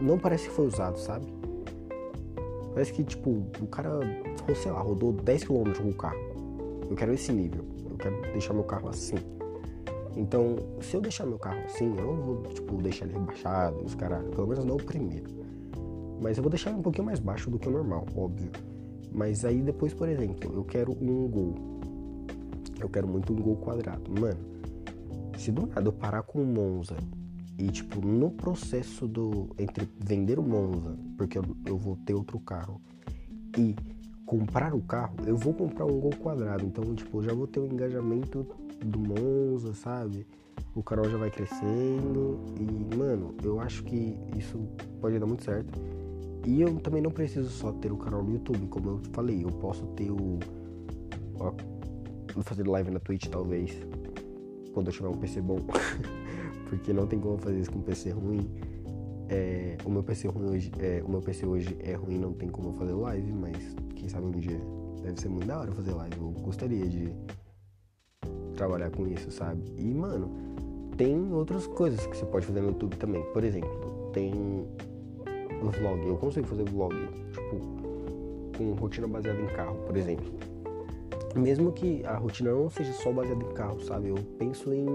não 0.00 0.18
parece 0.18 0.48
que 0.48 0.54
foi 0.54 0.66
usado, 0.66 0.98
sabe? 0.98 1.26
Parece 2.74 2.92
que, 2.92 3.04
tipo, 3.04 3.30
o 3.60 3.66
cara, 3.68 4.00
sei 4.60 4.70
lá, 4.70 4.80
rodou 4.80 5.12
10 5.12 5.44
km 5.44 5.72
com 5.80 5.88
o 5.90 5.94
carro. 5.94 6.18
Eu 6.90 6.96
quero 6.96 7.14
esse 7.14 7.32
nível, 7.32 7.64
eu 7.88 7.96
quero 7.96 8.20
deixar 8.32 8.52
meu 8.52 8.64
carro 8.64 8.88
assim. 8.88 9.16
Então, 10.16 10.56
se 10.80 10.96
eu 10.96 11.00
deixar 11.00 11.24
meu 11.24 11.38
carro 11.38 11.60
assim, 11.64 11.86
eu 11.96 12.04
não 12.04 12.16
vou, 12.16 12.42
tipo, 12.42 12.76
deixar 12.82 13.06
ele 13.06 13.14
rebaixado, 13.14 13.82
os 13.84 13.94
caras, 13.94 14.22
pelo 14.34 14.46
menos 14.46 14.64
não 14.64 14.76
o 14.76 14.82
primeiro. 14.82 15.30
Mas 16.20 16.36
eu 16.36 16.42
vou 16.42 16.50
deixar 16.50 16.70
ele 16.70 16.80
um 16.80 16.82
pouquinho 16.82 17.06
mais 17.06 17.20
baixo 17.20 17.50
do 17.50 17.58
que 17.58 17.68
o 17.68 17.70
normal, 17.70 18.06
óbvio. 18.16 18.50
Mas 19.12 19.44
aí 19.44 19.62
depois, 19.62 19.94
por 19.94 20.08
exemplo, 20.08 20.52
eu 20.52 20.64
quero 20.64 20.92
um 20.92 21.28
gol 21.28 21.54
eu 22.84 22.88
quero 22.88 23.08
muito 23.08 23.32
um 23.32 23.36
gol 23.36 23.56
quadrado. 23.56 24.02
Mano, 24.20 24.38
se 25.38 25.50
do 25.50 25.66
nada 25.66 25.88
eu 25.88 25.92
parar 25.92 26.22
com 26.22 26.42
o 26.42 26.46
Monza 26.46 26.96
e, 27.58 27.68
tipo, 27.68 28.04
no 28.04 28.30
processo 28.30 29.06
do. 29.06 29.50
Entre 29.58 29.88
vender 29.98 30.38
o 30.38 30.42
Monza, 30.42 30.96
porque 31.16 31.38
eu, 31.38 31.44
eu 31.66 31.76
vou 31.76 31.96
ter 31.96 32.14
outro 32.14 32.38
carro, 32.40 32.80
e 33.56 33.74
comprar 34.26 34.74
o 34.74 34.80
carro, 34.80 35.16
eu 35.26 35.36
vou 35.36 35.52
comprar 35.52 35.84
um 35.84 36.00
gol 36.00 36.14
quadrado. 36.16 36.64
Então, 36.64 36.94
tipo, 36.94 37.22
já 37.22 37.32
vou 37.32 37.46
ter 37.46 37.60
o 37.60 37.64
um 37.64 37.66
engajamento 37.66 38.46
do 38.84 38.98
Monza, 38.98 39.74
sabe? 39.74 40.26
O 40.74 40.82
canal 40.82 41.08
já 41.08 41.16
vai 41.16 41.30
crescendo. 41.30 42.40
E, 42.58 42.96
mano, 42.96 43.34
eu 43.42 43.60
acho 43.60 43.84
que 43.84 44.16
isso 44.36 44.58
pode 45.00 45.18
dar 45.18 45.26
muito 45.26 45.44
certo. 45.44 45.80
E 46.46 46.60
eu 46.60 46.78
também 46.80 47.00
não 47.00 47.10
preciso 47.10 47.48
só 47.48 47.72
ter 47.72 47.92
o 47.92 47.96
canal 47.96 48.22
no 48.22 48.32
YouTube, 48.32 48.66
como 48.66 48.90
eu 48.90 49.00
falei, 49.12 49.44
eu 49.44 49.48
posso 49.48 49.86
ter 49.88 50.10
o. 50.10 50.38
Ó, 51.38 51.52
fazer 52.42 52.66
live 52.66 52.90
na 52.90 53.00
Twitch 53.00 53.28
talvez. 53.28 53.70
Quando 54.72 54.88
eu 54.88 54.92
tiver 54.92 55.08
um 55.08 55.16
PC 55.16 55.40
bom. 55.40 55.58
Porque 56.68 56.92
não 56.92 57.06
tem 57.06 57.18
como 57.18 57.38
fazer 57.38 57.60
isso 57.60 57.70
com 57.70 57.78
um 57.78 57.82
PC 57.82 58.10
ruim. 58.10 58.50
É, 59.28 59.76
o 59.84 59.90
meu 59.90 60.02
PC 60.02 60.28
ruim 60.28 60.50
hoje, 60.50 60.72
é, 60.78 61.02
o 61.04 61.10
meu 61.10 61.20
PC 61.20 61.46
hoje 61.46 61.76
é 61.80 61.94
ruim, 61.94 62.18
não 62.18 62.32
tem 62.32 62.48
como 62.48 62.72
fazer 62.74 62.92
live, 62.92 63.32
mas 63.32 63.74
quem 63.94 64.08
sabe 64.08 64.26
um 64.26 64.30
dia 64.32 64.60
deve 65.02 65.20
ser 65.20 65.28
muito 65.28 65.46
da 65.46 65.60
hora 65.60 65.72
fazer 65.72 65.92
live. 65.92 66.16
Eu 66.18 66.30
gostaria 66.30 66.86
de 66.86 67.12
trabalhar 68.56 68.90
com 68.90 69.06
isso, 69.06 69.30
sabe? 69.30 69.62
E 69.78 69.94
mano, 69.94 70.30
tem 70.96 71.32
outras 71.32 71.66
coisas 71.66 72.06
que 72.06 72.16
você 72.16 72.26
pode 72.26 72.46
fazer 72.46 72.60
no 72.60 72.68
YouTube 72.68 72.96
também. 72.96 73.22
Por 73.32 73.42
exemplo, 73.42 74.10
tem 74.12 74.32
vlog. 75.70 76.06
Eu 76.06 76.16
consigo 76.16 76.46
fazer 76.46 76.64
vlog, 76.64 76.94
tipo, 77.32 78.56
com 78.56 78.72
rotina 78.74 79.06
baseada 79.06 79.40
em 79.40 79.46
carro, 79.46 79.76
por 79.86 79.96
exemplo. 79.96 80.32
Mesmo 81.34 81.72
que 81.72 82.04
a 82.04 82.16
rotina 82.16 82.52
não 82.52 82.70
seja 82.70 82.92
só 82.92 83.12
baseada 83.12 83.42
em 83.42 83.54
carro, 83.54 83.80
sabe? 83.80 84.08
Eu 84.08 84.16
penso 84.38 84.72
em, 84.72 84.86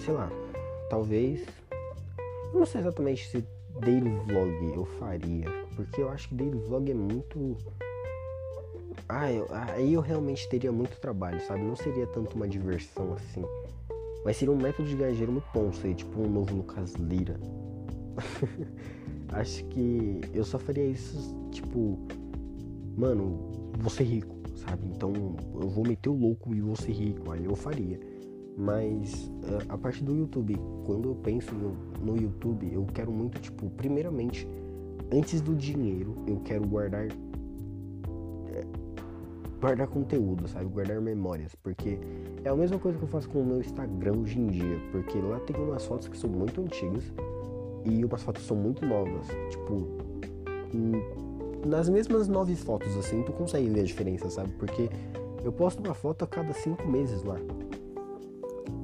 sei 0.00 0.14
lá, 0.14 0.30
talvez 0.88 1.46
eu 2.52 2.58
não 2.58 2.66
sei 2.66 2.80
exatamente 2.80 3.28
se 3.28 3.44
daily 3.80 4.10
vlog 4.26 4.72
eu 4.74 4.84
faria, 4.84 5.46
porque 5.76 6.00
eu 6.00 6.08
acho 6.08 6.28
que 6.28 6.34
daily 6.34 6.58
vlog 6.58 6.90
é 6.90 6.94
muito. 6.94 7.56
Ah, 9.08 9.30
eu, 9.32 9.46
aí 9.50 9.94
eu 9.94 10.00
realmente 10.00 10.48
teria 10.48 10.72
muito 10.72 10.98
trabalho, 11.00 11.40
sabe? 11.46 11.62
Não 11.62 11.76
seria 11.76 12.06
tanto 12.06 12.36
uma 12.36 12.48
diversão 12.48 13.12
assim. 13.14 13.44
Mas 14.24 14.36
seria 14.36 14.52
um 14.52 14.56
método 14.56 14.88
de 14.88 14.96
dinheiro 14.96 15.32
muito 15.32 15.46
bom, 15.52 15.72
seria 15.72 15.94
tipo 15.94 16.20
um 16.20 16.28
novo 16.28 16.56
Lucas 16.56 16.94
Lira. 16.94 17.38
acho 19.32 19.64
que 19.66 20.20
eu 20.34 20.44
só 20.44 20.58
faria 20.58 20.84
isso, 20.84 21.34
tipo, 21.50 21.98
mano, 22.96 23.72
vou 23.78 23.90
ser 23.90 24.04
rico, 24.04 24.36
sabe? 24.56 24.86
Então 24.88 25.12
eu 25.54 25.68
vou 25.68 25.86
meter 25.86 26.08
o 26.08 26.14
louco 26.14 26.54
e 26.54 26.60
vou 26.60 26.76
ser 26.76 26.92
rico, 26.92 27.30
aí 27.30 27.44
eu 27.44 27.56
faria. 27.56 28.09
Mas 28.56 29.30
eh, 29.44 29.64
a 29.68 29.78
parte 29.78 30.04
do 30.04 30.14
YouTube, 30.14 30.58
quando 30.84 31.10
eu 31.10 31.14
penso 31.14 31.54
no, 31.54 31.74
no 32.04 32.20
YouTube, 32.20 32.68
eu 32.72 32.84
quero 32.92 33.10
muito, 33.10 33.40
tipo, 33.40 33.70
primeiramente, 33.70 34.46
antes 35.12 35.40
do 35.40 35.54
dinheiro, 35.54 36.16
eu 36.26 36.40
quero 36.40 36.66
guardar 36.66 37.06
é, 37.06 38.66
guardar 39.60 39.86
conteúdo, 39.88 40.48
sabe? 40.48 40.66
Guardar 40.66 41.00
memórias, 41.00 41.54
porque 41.54 41.98
é 42.44 42.48
a 42.48 42.56
mesma 42.56 42.78
coisa 42.78 42.98
que 42.98 43.04
eu 43.04 43.08
faço 43.08 43.28
com 43.28 43.40
o 43.40 43.44
meu 43.44 43.60
Instagram 43.60 44.18
hoje 44.18 44.38
em 44.38 44.46
dia, 44.48 44.78
porque 44.90 45.18
lá 45.18 45.38
tem 45.40 45.56
umas 45.56 45.84
fotos 45.84 46.08
que 46.08 46.16
são 46.16 46.30
muito 46.30 46.60
antigas 46.60 47.04
e 47.84 48.04
umas 48.04 48.22
fotos 48.22 48.46
são 48.46 48.56
muito 48.56 48.84
novas, 48.84 49.26
tipo, 49.50 49.86
nas 51.66 51.88
mesmas 51.88 52.28
nove 52.28 52.56
fotos 52.56 52.96
assim, 52.96 53.22
tu 53.22 53.32
consegue 53.32 53.68
ver 53.68 53.80
a 53.80 53.84
diferença, 53.84 54.30
sabe? 54.30 54.50
Porque 54.52 54.88
eu 55.44 55.52
posto 55.52 55.82
uma 55.82 55.94
foto 55.94 56.24
a 56.24 56.26
cada 56.26 56.52
cinco 56.52 56.86
meses 56.88 57.22
lá. 57.22 57.36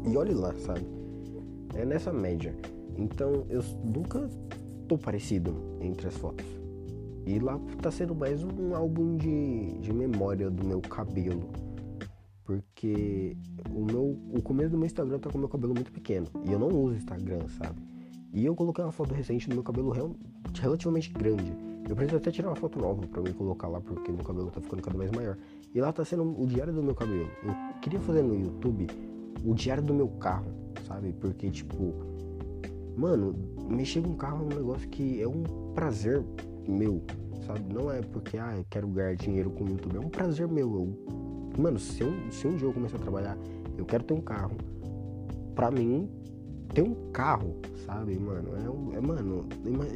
E 0.07 0.17
olhe 0.17 0.33
lá, 0.33 0.55
sabe? 0.55 0.87
É 1.75 1.85
nessa 1.85 2.13
média. 2.13 2.55
Então 2.97 3.45
eu 3.51 3.63
nunca 3.85 4.31
tô 4.87 4.97
parecido 4.97 5.55
entre 5.81 6.07
as 6.07 6.17
fotos. 6.17 6.47
E 7.27 7.41
lá 7.41 7.59
tá 7.83 7.91
sendo 7.91 8.15
mais 8.15 8.45
um 8.45 8.75
álbum 8.75 9.17
de, 9.17 9.79
de 9.79 9.93
memória 9.93 10.49
do 10.49 10.65
meu 10.65 10.81
cabelo. 10.81 11.51
Porque 12.45 13.37
o 13.69 13.85
meu 13.85 14.17
o 14.33 14.41
começo 14.41 14.71
do 14.71 14.79
meu 14.79 14.87
Instagram 14.87 15.19
tá 15.19 15.29
com 15.29 15.37
o 15.37 15.41
meu 15.41 15.49
cabelo 15.49 15.75
muito 15.75 15.91
pequeno. 15.91 16.27
E 16.45 16.53
eu 16.53 16.59
não 16.59 16.69
uso 16.69 16.95
Instagram, 16.95 17.41
sabe? 17.49 17.83
E 18.33 18.45
eu 18.45 18.55
coloquei 18.55 18.85
uma 18.85 18.93
foto 18.93 19.13
recente 19.13 19.49
do 19.49 19.57
meu 19.57 19.65
cabelo 19.65 19.93
relativamente 20.61 21.13
grande. 21.13 21.53
Eu 21.89 21.97
preciso 21.97 22.19
até 22.19 22.31
tirar 22.31 22.49
uma 22.49 22.57
foto 22.57 22.79
nova 22.79 23.05
para 23.09 23.23
mim 23.23 23.33
colocar 23.33 23.67
lá, 23.67 23.81
porque 23.81 24.13
meu 24.13 24.25
cabelo 24.25 24.51
tá 24.51 24.61
ficando 24.61 24.83
cada 24.83 24.97
vez 24.97 25.11
maior. 25.11 25.37
E 25.75 25.81
lá 25.81 25.93
tá 25.93 26.05
sendo 26.05 26.41
o 26.41 26.47
diário 26.47 26.73
do 26.73 26.83
meu 26.83 26.95
cabelo. 26.95 27.29
Eu 27.43 27.81
queria 27.81 28.01
fazer 28.01 28.23
no 28.23 28.39
YouTube 28.39 28.87
o 29.47 29.55
diário 29.55 29.83
do 29.83 29.95
meu 29.95 30.09
carro, 30.09 30.51
sabe? 30.87 31.13
Porque, 31.13 31.49
tipo, 31.51 31.95
mano, 32.97 33.33
mexer 33.69 34.03
com 34.03 34.15
carro 34.17 34.43
é 34.43 34.55
um 34.55 34.59
negócio 34.59 34.89
que 34.89 35.23
é 35.23 35.29
um 35.29 35.45
prazer 35.73 36.25
meu, 36.67 37.01
sabe? 37.47 37.73
Não 37.73 37.91
é 37.91 38.03
porque, 38.03 38.37
ah, 38.37 38.55
eu 38.57 38.67
quero 38.69 38.89
ganhar 38.89 39.15
dinheiro 39.15 39.51
com 39.51 39.65
o 39.65 39.69
YouTube, 39.69 39.97
é 39.97 40.01
um 40.01 40.09
prazer 40.09 40.49
meu. 40.49 40.75
Eu, 40.75 41.53
mano, 41.57 41.79
se, 41.79 42.03
eu, 42.03 42.13
se 42.33 42.49
um 42.49 42.57
dia 42.57 42.67
eu 42.67 42.73
começar 42.73 42.97
a 42.97 43.01
trabalhar, 43.01 43.39
eu 43.79 43.85
quero 43.87 44.03
ter 44.03 44.15
um 44.15 44.21
carro. 44.21 44.57
Pra 45.55 45.71
mim, 45.71 46.11
ter 46.75 46.83
um 46.83 47.11
carro, 47.13 47.57
sabe, 47.87 48.19
mano? 48.19 48.49
É, 48.57 48.97
é 48.97 49.01
mano, 49.01 49.47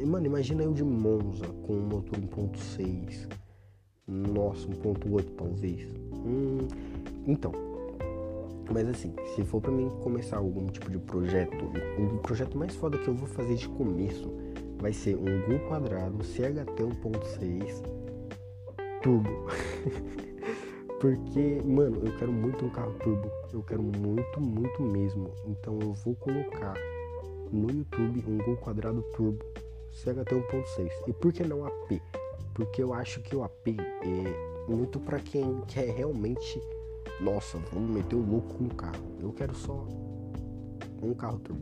mano, 0.07 0.25
imagina 0.25 0.63
eu 0.63 0.71
de 0.71 0.83
Monza 0.83 1.45
com 1.67 1.73
um 1.73 1.87
motor 1.87 2.17
1.6. 2.17 3.27
Nossa, 4.07 4.65
1.8 4.67 5.25
talvez. 5.37 5.87
Hum, 6.25 6.67
então, 7.27 7.70
mas 8.69 8.87
assim, 8.87 9.13
se 9.35 9.43
for 9.43 9.61
para 9.61 9.71
mim 9.71 9.89
começar 10.01 10.37
algum 10.37 10.67
tipo 10.67 10.89
de 10.89 10.97
projeto, 10.99 11.71
o 11.97 12.17
projeto 12.19 12.57
mais 12.57 12.75
foda 12.75 12.97
que 12.97 13.07
eu 13.07 13.15
vou 13.15 13.27
fazer 13.27 13.55
de 13.55 13.67
começo 13.69 14.31
vai 14.79 14.91
ser 14.91 15.15
um 15.15 15.41
Gol 15.47 15.59
quadrado 15.67 16.23
CHT 16.23 16.83
1.6 16.83 17.83
turbo. 19.01 19.29
Porque, 20.99 21.61
mano, 21.65 21.99
eu 22.05 22.15
quero 22.17 22.31
muito 22.31 22.65
um 22.65 22.69
carro 22.69 22.93
turbo. 22.99 23.31
Eu 23.51 23.63
quero 23.63 23.81
muito, 23.81 24.39
muito 24.39 24.81
mesmo. 24.83 25.31
Então 25.47 25.79
eu 25.81 25.93
vou 25.93 26.15
colocar 26.15 26.75
no 27.51 27.71
YouTube 27.71 28.23
um 28.27 28.37
Gol 28.37 28.57
quadrado 28.57 29.01
turbo 29.15 29.43
CHT 29.91 30.35
1.6. 30.35 30.91
E 31.07 31.13
por 31.13 31.33
que 31.33 31.43
não 31.43 31.65
AP? 31.65 32.01
Porque 32.53 32.83
eu 32.83 32.93
acho 32.93 33.21
que 33.21 33.35
o 33.35 33.43
AP 33.43 33.67
é 33.69 34.71
muito 34.71 34.99
para 34.99 35.19
quem 35.19 35.61
quer 35.67 35.89
realmente 35.89 36.61
nossa, 37.21 37.59
vamos 37.71 37.91
meter 37.91 38.15
o 38.15 38.21
louco 38.21 38.55
com 38.55 38.63
um 38.63 38.69
carro. 38.69 39.03
Eu 39.19 39.31
quero 39.31 39.53
só 39.55 39.85
um 41.03 41.13
carro 41.13 41.39
turbo, 41.39 41.61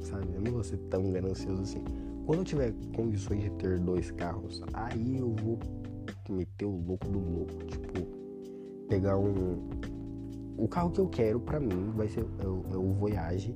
sabe? 0.00 0.26
Eu 0.34 0.40
não 0.40 0.52
vou 0.52 0.64
ser 0.64 0.76
tão 0.90 1.12
ganancioso 1.12 1.62
assim. 1.62 1.84
Quando 2.26 2.40
eu 2.40 2.44
tiver 2.44 2.74
condições 2.94 3.42
de 3.42 3.50
ter 3.50 3.78
dois 3.78 4.10
carros, 4.10 4.62
aí 4.72 5.18
eu 5.18 5.34
vou 5.42 5.58
meter 6.28 6.64
o 6.64 6.76
louco 6.86 7.08
do 7.08 7.18
louco. 7.18 7.64
Tipo, 7.66 8.06
pegar 8.88 9.16
um. 9.16 9.68
O 10.56 10.66
carro 10.66 10.90
que 10.90 11.00
eu 11.00 11.08
quero 11.08 11.38
pra 11.40 11.60
mim 11.60 11.92
vai 11.94 12.08
ser 12.08 12.26
é 12.40 12.46
o, 12.46 12.64
é 12.72 12.76
o 12.76 12.92
Voyage. 12.92 13.54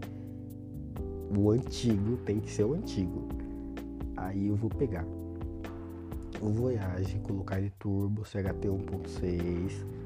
O 1.36 1.50
antigo 1.50 2.16
tem 2.18 2.38
que 2.38 2.50
ser 2.50 2.64
o 2.64 2.74
antigo. 2.74 3.28
Aí 4.16 4.46
eu 4.46 4.54
vou 4.54 4.70
pegar 4.70 5.04
o 6.40 6.48
Voyage, 6.50 7.18
colocar 7.20 7.58
ele 7.58 7.72
turbo, 7.78 8.24
CHT 8.24 8.68
1.6 8.68 10.01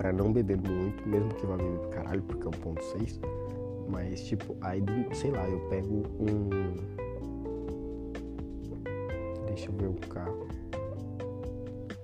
para 0.00 0.14
não 0.14 0.32
beber 0.32 0.56
muito, 0.56 1.06
mesmo 1.06 1.28
que 1.34 1.44
vá 1.44 1.58
beber 1.58 1.78
pro 1.78 1.90
caralho, 1.90 2.22
porque 2.22 2.46
é 2.46 2.48
um 2.48 2.52
ponto 2.52 2.82
6. 2.82 3.20
Mas 3.86 4.22
tipo, 4.24 4.56
aí 4.62 4.82
sei 5.12 5.30
lá, 5.30 5.46
eu 5.46 5.60
pego 5.68 6.04
um. 6.18 6.48
Deixa 9.46 9.68
eu 9.68 9.74
ver 9.74 9.88
o 9.88 10.08
carro. 10.08 10.48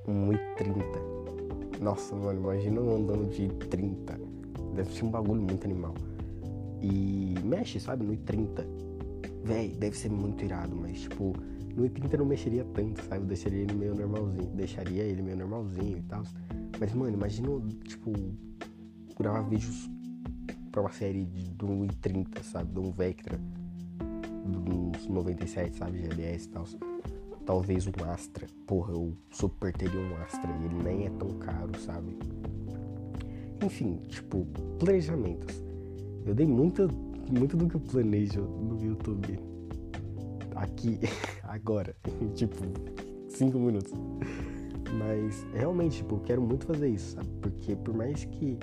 Um 0.06 0.28
i30. 0.28 1.80
Nossa, 1.80 2.14
mano, 2.14 2.38
imagina 2.38 2.80
eu 2.80 2.96
andando 2.96 3.30
de 3.30 3.48
30. 3.48 4.20
Deve 4.74 4.92
ser 4.92 5.04
um 5.06 5.10
bagulho 5.10 5.40
muito 5.40 5.64
animal. 5.64 5.94
E 6.82 7.34
mexe, 7.42 7.80
sabe, 7.80 8.04
no 8.04 8.12
i30. 8.12 8.62
Véi, 9.42 9.68
deve 9.68 9.96
ser 9.96 10.10
muito 10.10 10.44
irado, 10.44 10.76
mas 10.76 11.00
tipo, 11.00 11.32
no 11.74 11.88
i30 11.88 12.18
não 12.18 12.26
mexeria 12.26 12.66
tanto, 12.74 13.02
sabe? 13.04 13.22
Eu 13.22 13.26
deixaria 13.26 13.62
ele 13.62 13.72
meio 13.72 13.94
normalzinho. 13.94 14.50
Deixaria 14.54 15.02
ele 15.02 15.22
meio 15.22 15.38
normalzinho 15.38 15.96
e 15.96 16.02
tal. 16.02 16.24
Mas, 16.78 16.92
mano, 16.92 17.14
imagina, 17.14 17.48
tipo, 17.84 18.12
gravar 19.18 19.42
vídeos 19.42 19.88
pra 20.70 20.82
uma 20.82 20.92
série 20.92 21.24
de, 21.24 21.50
de 21.50 21.64
um 21.64 21.86
i30, 21.86 22.42
sabe? 22.42 22.72
De 22.72 22.80
um 22.80 22.90
Vectra, 22.90 23.40
dos 24.46 25.06
97, 25.06 25.76
sabe? 25.76 25.98
GLS 25.98 26.46
e 26.46 26.48
tal. 26.50 26.64
Talvez 27.44 27.86
um 27.86 28.10
Astra. 28.10 28.46
Porra, 28.66 28.92
eu 28.92 29.16
super 29.30 29.72
teria 29.72 29.98
um 29.98 30.16
Astra 30.22 30.50
e 30.60 30.64
ele 30.64 30.82
nem 30.82 31.06
é 31.06 31.10
tão 31.10 31.30
caro, 31.38 31.78
sabe? 31.80 32.16
Enfim, 33.64 34.00
tipo, 34.08 34.46
planejamentos. 34.78 35.62
Eu 36.26 36.34
dei 36.34 36.46
muita, 36.46 36.88
muito 37.30 37.56
do 37.56 37.68
que 37.68 37.76
eu 37.76 37.80
planejo 37.80 38.42
no 38.42 38.84
YouTube. 38.84 39.38
Aqui, 40.54 40.98
agora. 41.44 41.96
tipo, 42.34 42.56
5 43.28 43.58
minutos. 43.58 43.92
Mas 44.92 45.46
realmente, 45.54 45.98
tipo, 45.98 46.16
eu 46.16 46.20
quero 46.20 46.42
muito 46.42 46.66
fazer 46.66 46.88
isso, 46.88 47.14
sabe? 47.14 47.28
Porque 47.40 47.74
por 47.76 47.94
mais 47.94 48.24
que. 48.24 48.58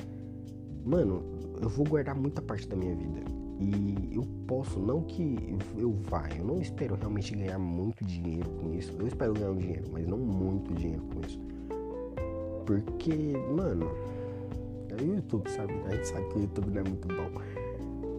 Mano, 0.86 1.24
eu 1.62 1.70
vou 1.70 1.86
guardar 1.86 2.16
muita 2.16 2.42
parte 2.42 2.68
da 2.68 2.76
minha 2.76 2.96
vida. 2.96 3.22
E 3.60 4.16
eu 4.16 4.24
posso, 4.48 4.80
não 4.80 5.02
que 5.02 5.58
eu 5.78 5.92
vá, 6.10 6.28
eu 6.38 6.44
não 6.44 6.60
espero 6.60 6.96
realmente 6.96 7.36
ganhar 7.36 7.60
muito 7.60 8.04
dinheiro 8.04 8.50
com 8.50 8.74
isso. 8.74 8.92
Eu 9.00 9.08
espero 9.08 9.34
ganhar 9.34 9.52
um 9.52 9.58
dinheiro, 9.58 9.86
mas 9.92 10.08
não 10.08 10.18
muito 10.18 10.74
dinheiro 10.74 11.04
com 11.14 11.22
isso. 11.26 11.40
Porque, 12.66 13.14
mano, 13.56 13.90
é 14.90 15.02
o 15.02 15.16
YouTube, 15.16 15.50
sabe? 15.50 15.74
A 15.86 15.96
gente 15.96 16.08
sabe 16.08 16.28
que 16.30 16.40
o 16.40 16.42
YouTube 16.42 16.72
não 16.72 16.82
é 16.82 16.84
muito 16.84 17.08
bom. 17.08 17.42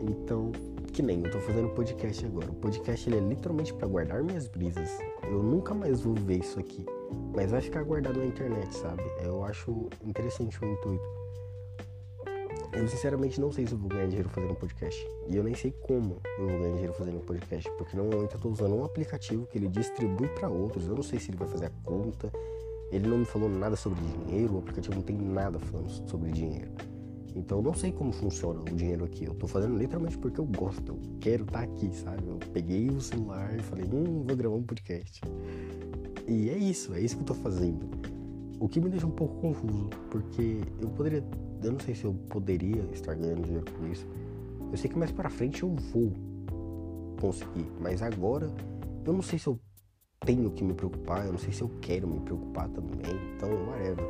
Então, 0.09 0.53
que 0.93 1.03
nem 1.03 1.25
eu 1.25 1.31
tô 1.31 1.41
fazendo 1.41 1.69
podcast 1.71 2.25
agora. 2.25 2.51
O 2.51 2.55
podcast 2.55 3.09
ele 3.09 3.17
é 3.17 3.21
literalmente 3.21 3.75
para 3.75 3.89
guardar 3.89 4.23
minhas 4.23 4.47
brisas. 4.47 4.91
Eu 5.25 5.43
nunca 5.43 5.75
mais 5.75 6.01
vou 6.01 6.15
ver 6.15 6.39
isso 6.39 6.59
aqui, 6.61 6.87
mas 7.35 7.51
vai 7.51 7.61
ficar 7.61 7.83
guardado 7.83 8.19
na 8.19 8.27
internet, 8.27 8.75
sabe? 8.77 9.03
Eu 9.23 9.45
acho 9.45 9.89
interessante 10.05 10.63
o 10.63 10.73
intuito. 10.73 11.05
Eu 12.73 12.89
sinceramente 12.89 13.41
não 13.41 13.53
sei 13.53 13.67
se 13.67 13.73
eu 13.73 13.79
vou 13.79 13.89
ganhar 13.89 14.07
dinheiro 14.07 14.29
fazendo 14.29 14.55
podcast. 14.57 15.07
E 15.29 15.37
eu 15.37 15.45
nem 15.45 15.55
sei 15.55 15.71
como 15.71 16.21
eu 16.39 16.49
vou 16.49 16.59
ganhar 16.59 16.73
dinheiro 16.73 16.93
fazendo 16.93 17.21
podcast. 17.25 17.71
Porque 17.79 17.97
normalmente 17.97 18.35
eu 18.35 18.41
tô 18.41 18.49
usando 18.49 18.75
um 18.75 18.85
aplicativo 18.85 19.47
que 19.47 19.59
ele 19.59 19.69
distribui 19.69 20.29
para 20.29 20.49
outros. 20.49 20.89
Eu 20.89 20.97
não 20.97 21.03
sei 21.03 21.21
se 21.21 21.31
ele 21.31 21.37
vai 21.37 21.47
fazer 21.47 21.67
a 21.67 21.71
conta. 21.85 22.33
Ele 22.91 23.09
não 23.09 23.19
me 23.19 23.25
falou 23.25 23.49
nada 23.49 23.77
sobre 23.77 24.01
dinheiro. 24.01 24.57
O 24.57 24.59
aplicativo 24.59 24.97
não 24.97 25.03
tem 25.03 25.17
nada 25.17 25.59
falando 25.61 25.89
sobre 26.09 26.33
dinheiro. 26.33 26.73
Então 27.37 27.59
eu 27.59 27.63
não 27.63 27.75
sei 27.75 27.91
como 27.91 28.13
funciona 28.13 28.61
o 28.61 28.65
dinheiro 28.65 29.05
aqui. 29.05 29.25
Eu 29.25 29.35
tô 29.35 29.47
fazendo 29.47 29.77
literalmente 29.77 30.17
porque 30.19 30.41
eu 30.41 30.45
gosto. 30.45 30.93
Eu 30.93 30.99
quero 31.21 31.45
estar 31.45 31.59
tá 31.59 31.65
aqui, 31.65 31.95
sabe? 31.95 32.27
Eu 32.27 32.39
peguei 32.53 32.89
o 32.89 33.01
celular 33.01 33.57
e 33.57 33.63
falei, 33.63 33.85
hum, 33.85 34.25
vou 34.27 34.37
gravar 34.37 34.55
um 34.55 34.63
podcast. 34.63 35.21
E 36.27 36.49
é 36.49 36.57
isso, 36.57 36.95
é 36.95 37.01
isso 37.01 37.17
que 37.17 37.23
eu 37.23 37.27
tô 37.27 37.35
fazendo. 37.35 37.89
O 38.59 38.69
que 38.69 38.81
me 38.81 38.89
deixa 38.89 39.07
um 39.07 39.11
pouco 39.11 39.41
confuso, 39.41 39.91
porque 40.11 40.61
eu 40.81 40.89
poderia. 40.89 41.25
Eu 41.63 41.73
não 41.73 41.81
sei 41.81 41.95
se 41.95 42.05
eu 42.05 42.15
poderia 42.29 42.83
estar 42.93 43.15
ganhando 43.15 43.43
dinheiro 43.43 43.67
com 43.73 43.87
isso. 43.87 44.07
Eu 44.71 44.77
sei 44.77 44.91
que 44.91 44.99
mais 44.99 45.11
para 45.11 45.29
frente 45.29 45.63
eu 45.63 45.71
vou 45.93 46.13
conseguir, 47.21 47.71
mas 47.81 48.03
agora 48.03 48.51
eu 49.05 49.13
não 49.13 49.23
sei 49.23 49.39
se 49.39 49.47
eu 49.47 49.59
tenho 50.21 50.51
que 50.51 50.65
me 50.65 50.75
preocupar, 50.75 51.27
eu 51.27 51.33
não 51.33 51.39
sei 51.39 51.53
se 51.53 51.63
eu 51.63 51.71
quero 51.81 52.09
me 52.09 52.21
preocupar 52.21 52.69
também, 52.69 53.01
então 53.37 53.51
whatever. 53.69 54.05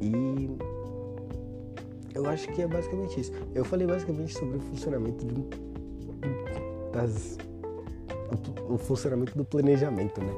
E 0.00 0.50
eu 2.14 2.26
acho 2.28 2.48
que 2.48 2.62
é 2.62 2.66
basicamente 2.66 3.20
isso. 3.20 3.32
Eu 3.54 3.64
falei 3.64 3.86
basicamente 3.86 4.34
sobre 4.34 4.56
o 4.56 4.60
funcionamento 4.60 5.24
de, 5.24 5.34
das, 6.92 7.38
o, 8.68 8.76
funcionamento 8.76 9.36
do 9.36 9.44
planejamento, 9.44 10.20
né? 10.20 10.32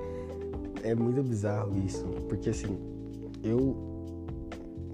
É 0.85 0.94
muito 0.94 1.23
bizarro 1.23 1.75
isso, 1.79 2.05
porque 2.29 2.51
assim, 2.51 2.79
eu 3.42 3.75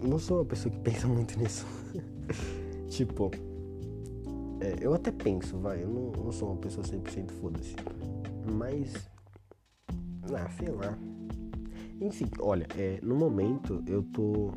não 0.00 0.20
sou 0.20 0.38
uma 0.38 0.44
pessoa 0.44 0.72
que 0.72 0.78
pensa 0.88 1.08
muito 1.08 1.36
nisso. 1.36 1.66
tipo, 2.88 3.28
é, 4.60 4.76
eu 4.80 4.94
até 4.94 5.10
penso, 5.10 5.58
vai, 5.58 5.82
eu 5.82 5.88
não, 5.88 6.12
não 6.24 6.30
sou 6.30 6.52
uma 6.52 6.58
pessoa 6.58 6.86
100% 6.86 7.32
foda-se. 7.32 7.74
Mas, 8.56 8.94
ah, 10.32 10.48
sei 10.56 10.68
lá. 10.70 10.96
Enfim, 12.00 12.30
olha, 12.38 12.68
é, 12.78 13.00
no 13.02 13.16
momento 13.16 13.82
eu 13.88 14.04
tô 14.04 14.52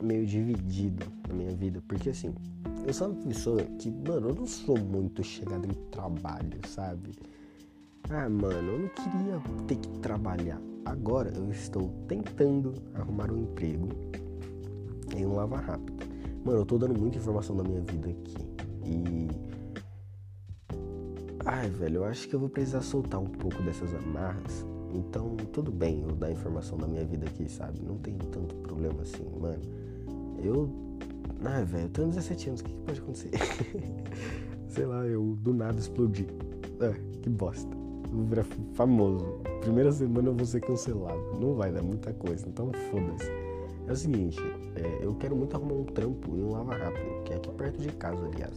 meio 0.00 0.24
dividido 0.24 1.04
na 1.28 1.34
minha 1.34 1.54
vida, 1.56 1.82
porque 1.88 2.10
assim, 2.10 2.32
eu 2.86 2.94
sou 2.94 3.08
uma 3.08 3.22
pessoa 3.24 3.62
que, 3.80 3.90
mano, 3.90 4.28
eu 4.28 4.34
não 4.36 4.46
sou 4.46 4.78
muito 4.78 5.24
chegado 5.24 5.66
em 5.66 5.74
trabalho, 5.90 6.60
sabe? 6.68 7.10
Ah, 8.08 8.28
mano, 8.28 8.70
eu 8.70 8.78
não 8.78 8.88
queria 8.88 9.40
ter 9.66 9.76
que 9.76 9.88
trabalhar. 9.98 10.60
Agora 10.84 11.32
eu 11.34 11.50
estou 11.50 11.88
tentando 12.06 12.74
arrumar 12.94 13.32
um 13.32 13.38
emprego 13.38 13.88
em 15.16 15.26
um 15.26 15.34
lava 15.34 15.56
rápido. 15.56 16.06
Mano, 16.44 16.60
eu 16.60 16.64
tô 16.64 16.78
dando 16.78 16.96
muita 16.96 17.18
informação 17.18 17.56
da 17.56 17.64
minha 17.64 17.80
vida 17.80 18.10
aqui. 18.10 18.36
E. 18.84 19.28
Ai, 21.44 21.68
velho, 21.68 21.96
eu 21.96 22.04
acho 22.04 22.28
que 22.28 22.34
eu 22.34 22.40
vou 22.40 22.48
precisar 22.48 22.82
soltar 22.82 23.20
um 23.20 23.26
pouco 23.26 23.60
dessas 23.64 23.92
amarras. 23.92 24.64
Então, 24.94 25.36
tudo 25.52 25.72
bem 25.72 26.02
eu 26.02 26.14
dar 26.14 26.30
informação 26.30 26.78
da 26.78 26.86
minha 26.86 27.04
vida 27.04 27.26
aqui, 27.26 27.48
sabe? 27.48 27.80
Não 27.82 27.98
tem 27.98 28.16
tanto 28.16 28.54
problema 28.56 29.02
assim, 29.02 29.28
mano. 29.40 29.62
Eu. 30.40 30.70
Ai, 31.44 31.64
velho, 31.64 31.86
eu 31.86 31.88
tenho 31.88 32.08
17 32.08 32.48
anos, 32.48 32.60
o 32.60 32.64
que, 32.64 32.72
que 32.72 32.82
pode 32.82 33.00
acontecer? 33.00 33.30
Sei 34.68 34.86
lá, 34.86 35.04
eu 35.04 35.36
do 35.40 35.52
nada 35.52 35.78
explodi. 35.78 36.28
Ah, 36.80 36.94
que 37.20 37.28
bosta. 37.28 37.75
Vou 38.10 38.24
virar 38.24 38.44
famoso. 38.74 39.40
Primeira 39.60 39.92
semana 39.92 40.28
eu 40.28 40.34
vou 40.34 40.46
ser 40.46 40.60
cancelado. 40.60 41.40
Não 41.40 41.54
vai 41.54 41.72
dar 41.72 41.82
muita 41.82 42.12
coisa, 42.12 42.46
então 42.48 42.70
foda-se. 42.90 43.30
É 43.88 43.92
o 43.92 43.96
seguinte, 43.96 44.40
é, 44.74 45.04
eu 45.04 45.14
quero 45.14 45.36
muito 45.36 45.56
arrumar 45.56 45.74
um 45.74 45.84
trampo 45.84 46.36
em 46.36 46.42
um 46.42 46.50
lava 46.50 46.74
rápido, 46.74 47.22
que 47.24 47.32
é 47.32 47.36
aqui 47.36 47.50
perto 47.52 47.80
de 47.80 47.92
casa, 47.92 48.26
aliás. 48.26 48.54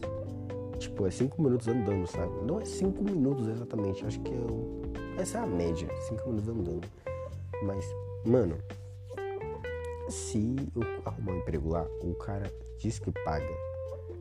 Tipo, 0.78 1.06
é 1.06 1.10
5 1.10 1.40
minutos 1.42 1.68
andando, 1.68 2.06
sabe? 2.06 2.32
Não 2.44 2.60
é 2.60 2.64
5 2.64 3.04
minutos 3.04 3.46
exatamente, 3.46 4.04
acho 4.04 4.18
que 4.20 4.32
é 4.32 5.20
essa 5.20 5.38
é 5.38 5.42
a 5.42 5.46
média, 5.46 5.88
5 6.08 6.28
minutos 6.28 6.48
andando. 6.48 6.88
Mas, 7.62 7.84
mano, 8.24 8.56
se 10.08 10.56
eu 10.74 10.82
arrumar 11.04 11.32
um 11.32 11.38
emprego 11.38 11.68
lá, 11.68 11.86
o 12.02 12.14
cara 12.14 12.50
diz 12.78 12.98
que 12.98 13.12
paga 13.12 13.46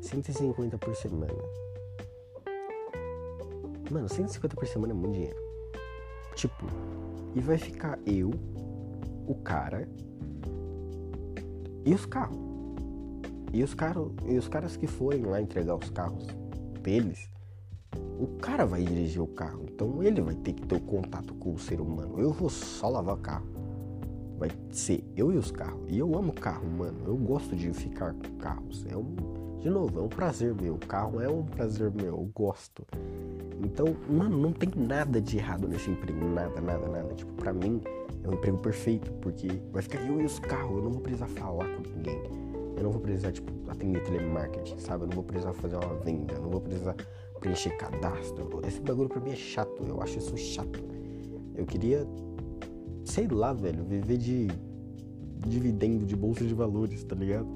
150 0.02 0.78
por 0.78 0.96
semana. 0.96 1.69
Mano, 3.92 4.08
150 4.08 4.56
por 4.56 4.68
semana 4.68 4.94
é 4.94 4.96
muito 4.96 5.14
dinheiro. 5.14 5.38
Tipo, 6.36 6.66
e 7.36 7.40
vai 7.40 7.58
ficar 7.58 8.00
eu, 8.06 8.32
o 9.28 9.36
cara 9.36 9.90
e 11.86 11.94
os 11.94 12.06
carros. 12.06 12.38
E 13.52 13.64
os, 13.64 13.74
caro, 13.74 14.14
e 14.28 14.38
os 14.38 14.48
caras 14.48 14.78
que 14.78 14.86
forem 14.86 15.24
lá 15.24 15.42
entregar 15.42 15.76
os 15.76 15.90
carros 15.90 16.28
deles, 16.84 17.28
o 18.20 18.28
cara 18.40 18.66
vai 18.66 18.84
dirigir 18.84 19.22
o 19.22 19.28
carro. 19.28 19.66
Então 19.68 20.04
ele 20.04 20.22
vai 20.22 20.36
ter 20.36 20.54
que 20.54 20.68
ter 20.68 20.76
o 20.76 20.82
contato 20.82 21.34
com 21.34 21.54
o 21.54 21.60
ser 21.60 21.82
humano. 21.82 22.20
Eu 22.20 22.32
vou 22.32 22.50
só 22.50 22.90
lavar 22.90 23.16
o 23.16 23.20
carro 23.20 23.60
vai 24.40 24.50
ser 24.72 25.04
eu 25.18 25.34
e 25.34 25.38
os 25.38 25.52
carros. 25.52 25.82
E 25.90 26.00
eu 26.00 26.18
amo 26.18 26.32
carro, 26.32 26.66
mano. 26.66 26.98
Eu 27.06 27.18
gosto 27.18 27.56
de 27.56 27.72
ficar 27.74 28.14
com 28.14 28.38
carros. 28.38 28.86
É 28.90 28.96
um, 28.96 29.16
de 29.60 29.70
novo, 29.70 30.00
é 30.00 30.04
um 30.04 30.08
prazer 30.08 30.54
meu. 30.54 30.76
O 30.76 30.80
carro 30.80 31.22
é 31.22 31.30
um 31.30 31.44
prazer 31.44 31.92
meu. 31.92 32.08
Eu 32.08 32.32
gosto. 32.34 32.86
Então, 33.64 33.88
mano, 34.10 34.38
não 34.38 34.54
tem 34.54 34.70
nada 34.76 35.20
de 35.20 35.38
errado 35.38 35.68
nesse 35.68 35.90
emprego. 35.90 36.24
Nada, 36.26 36.62
nada, 36.62 36.88
nada. 36.88 37.14
Tipo, 37.14 37.34
pra 37.34 37.52
mim 37.52 37.82
é 38.24 38.30
um 38.30 38.34
emprego 38.34 38.58
perfeito. 38.58 39.12
Porque 39.14 39.48
vai 39.72 39.82
ficar 39.82 40.00
eu 40.02 40.22
e 40.22 40.26
os 40.26 40.40
carros. 40.40 40.78
Eu 40.78 40.84
não 40.84 40.92
vou 40.92 41.02
precisar 41.02 41.28
falar 41.28 41.68
com 41.68 41.84
ninguém. 41.96 42.22
Eu 42.78 42.84
não 42.84 42.92
vou 42.92 43.02
precisar, 43.02 43.34
tipo, 43.34 43.52
atender 43.70 44.02
telemarketing, 44.04 44.78
sabe? 44.78 45.04
Eu 45.04 45.08
não 45.08 45.16
vou 45.16 45.24
precisar 45.24 45.54
fazer 45.54 45.76
uma 45.76 45.96
venda. 45.96 46.34
Eu 46.36 46.42
não 46.42 46.50
vou 46.50 46.62
precisar 46.62 46.96
preencher 47.40 47.76
cadastro. 47.78 48.62
Esse 48.66 48.80
bagulho 48.80 49.10
pra 49.10 49.20
mim 49.20 49.32
é 49.32 49.36
chato. 49.36 49.84
Eu 49.86 50.02
acho 50.02 50.18
isso 50.18 50.38
chato. 50.38 50.80
Eu 51.56 51.66
queria 51.66 52.08
sei 53.10 53.28
lá, 53.28 53.54
velho, 53.54 53.84
viver 53.84 54.18
de 54.18 54.48
dividendo 55.48 56.06
de 56.06 56.16
bolsa 56.16 56.46
de 56.46 56.54
valores, 56.54 57.04
tá 57.04 57.16
ligado? 57.16 57.48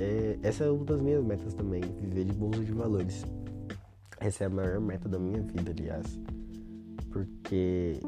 É, 0.00 0.38
essa 0.42 0.64
é 0.64 0.70
uma 0.70 0.84
das 0.86 1.00
minhas 1.02 1.22
metas 1.22 1.52
também, 1.52 1.82
viver 2.00 2.24
de 2.24 2.32
bolsa 2.32 2.64
de 2.64 2.72
valores. 2.72 3.26
Essa 4.18 4.44
é 4.44 4.46
a 4.46 4.50
maior 4.50 4.80
meta 4.80 5.06
da 5.10 5.18
minha 5.18 5.42
vida, 5.42 5.70
aliás. 5.70 6.18
Porque, 7.10 8.00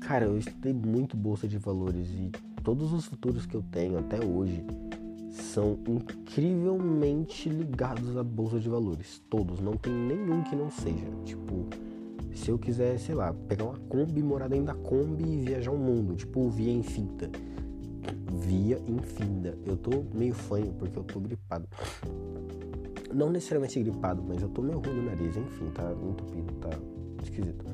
cara, 0.00 0.24
eu 0.24 0.36
estudei 0.36 0.72
muito 0.72 1.16
bolsa 1.16 1.46
de 1.46 1.56
valores 1.56 2.08
e 2.10 2.32
todos 2.64 2.92
os 2.92 3.04
futuros 3.04 3.46
que 3.46 3.54
eu 3.54 3.62
tenho 3.70 3.96
até 3.96 4.24
hoje 4.24 4.64
são 5.30 5.78
incrivelmente 5.86 7.48
ligados 7.48 8.16
à 8.16 8.24
bolsa 8.24 8.58
de 8.58 8.68
valores. 8.68 9.22
Todos, 9.30 9.60
não 9.60 9.76
tem 9.76 9.92
nenhum 9.92 10.42
que 10.42 10.56
não 10.56 10.68
seja. 10.68 11.06
Tipo, 11.24 11.68
se 12.34 12.50
eu 12.50 12.58
quiser, 12.58 12.98
sei 12.98 13.14
lá, 13.14 13.32
pegar 13.48 13.64
uma 13.64 13.78
Kombi, 13.88 14.20
morar 14.20 14.48
dentro 14.48 14.66
da 14.66 14.74
Kombi 14.74 15.24
e 15.24 15.44
viajar 15.44 15.70
o 15.70 15.78
mundo, 15.78 16.16
tipo 16.16 16.48
via 16.48 16.72
infinita. 16.72 17.30
Via 18.40 18.80
infinita. 18.86 19.56
Eu 19.64 19.76
tô 19.76 20.04
meio 20.14 20.34
fanho 20.34 20.72
porque 20.78 20.98
eu 20.98 21.04
tô 21.04 21.20
gripado. 21.20 21.68
Não 23.12 23.30
necessariamente 23.30 23.80
gripado, 23.80 24.22
mas 24.26 24.42
eu 24.42 24.48
tô 24.48 24.60
meio 24.60 24.78
ruim 24.80 24.94
no 24.94 25.02
nariz, 25.04 25.36
enfim, 25.36 25.70
tá 25.70 25.92
entupido, 25.92 26.52
tá 26.54 26.70
esquisito. 27.22 27.64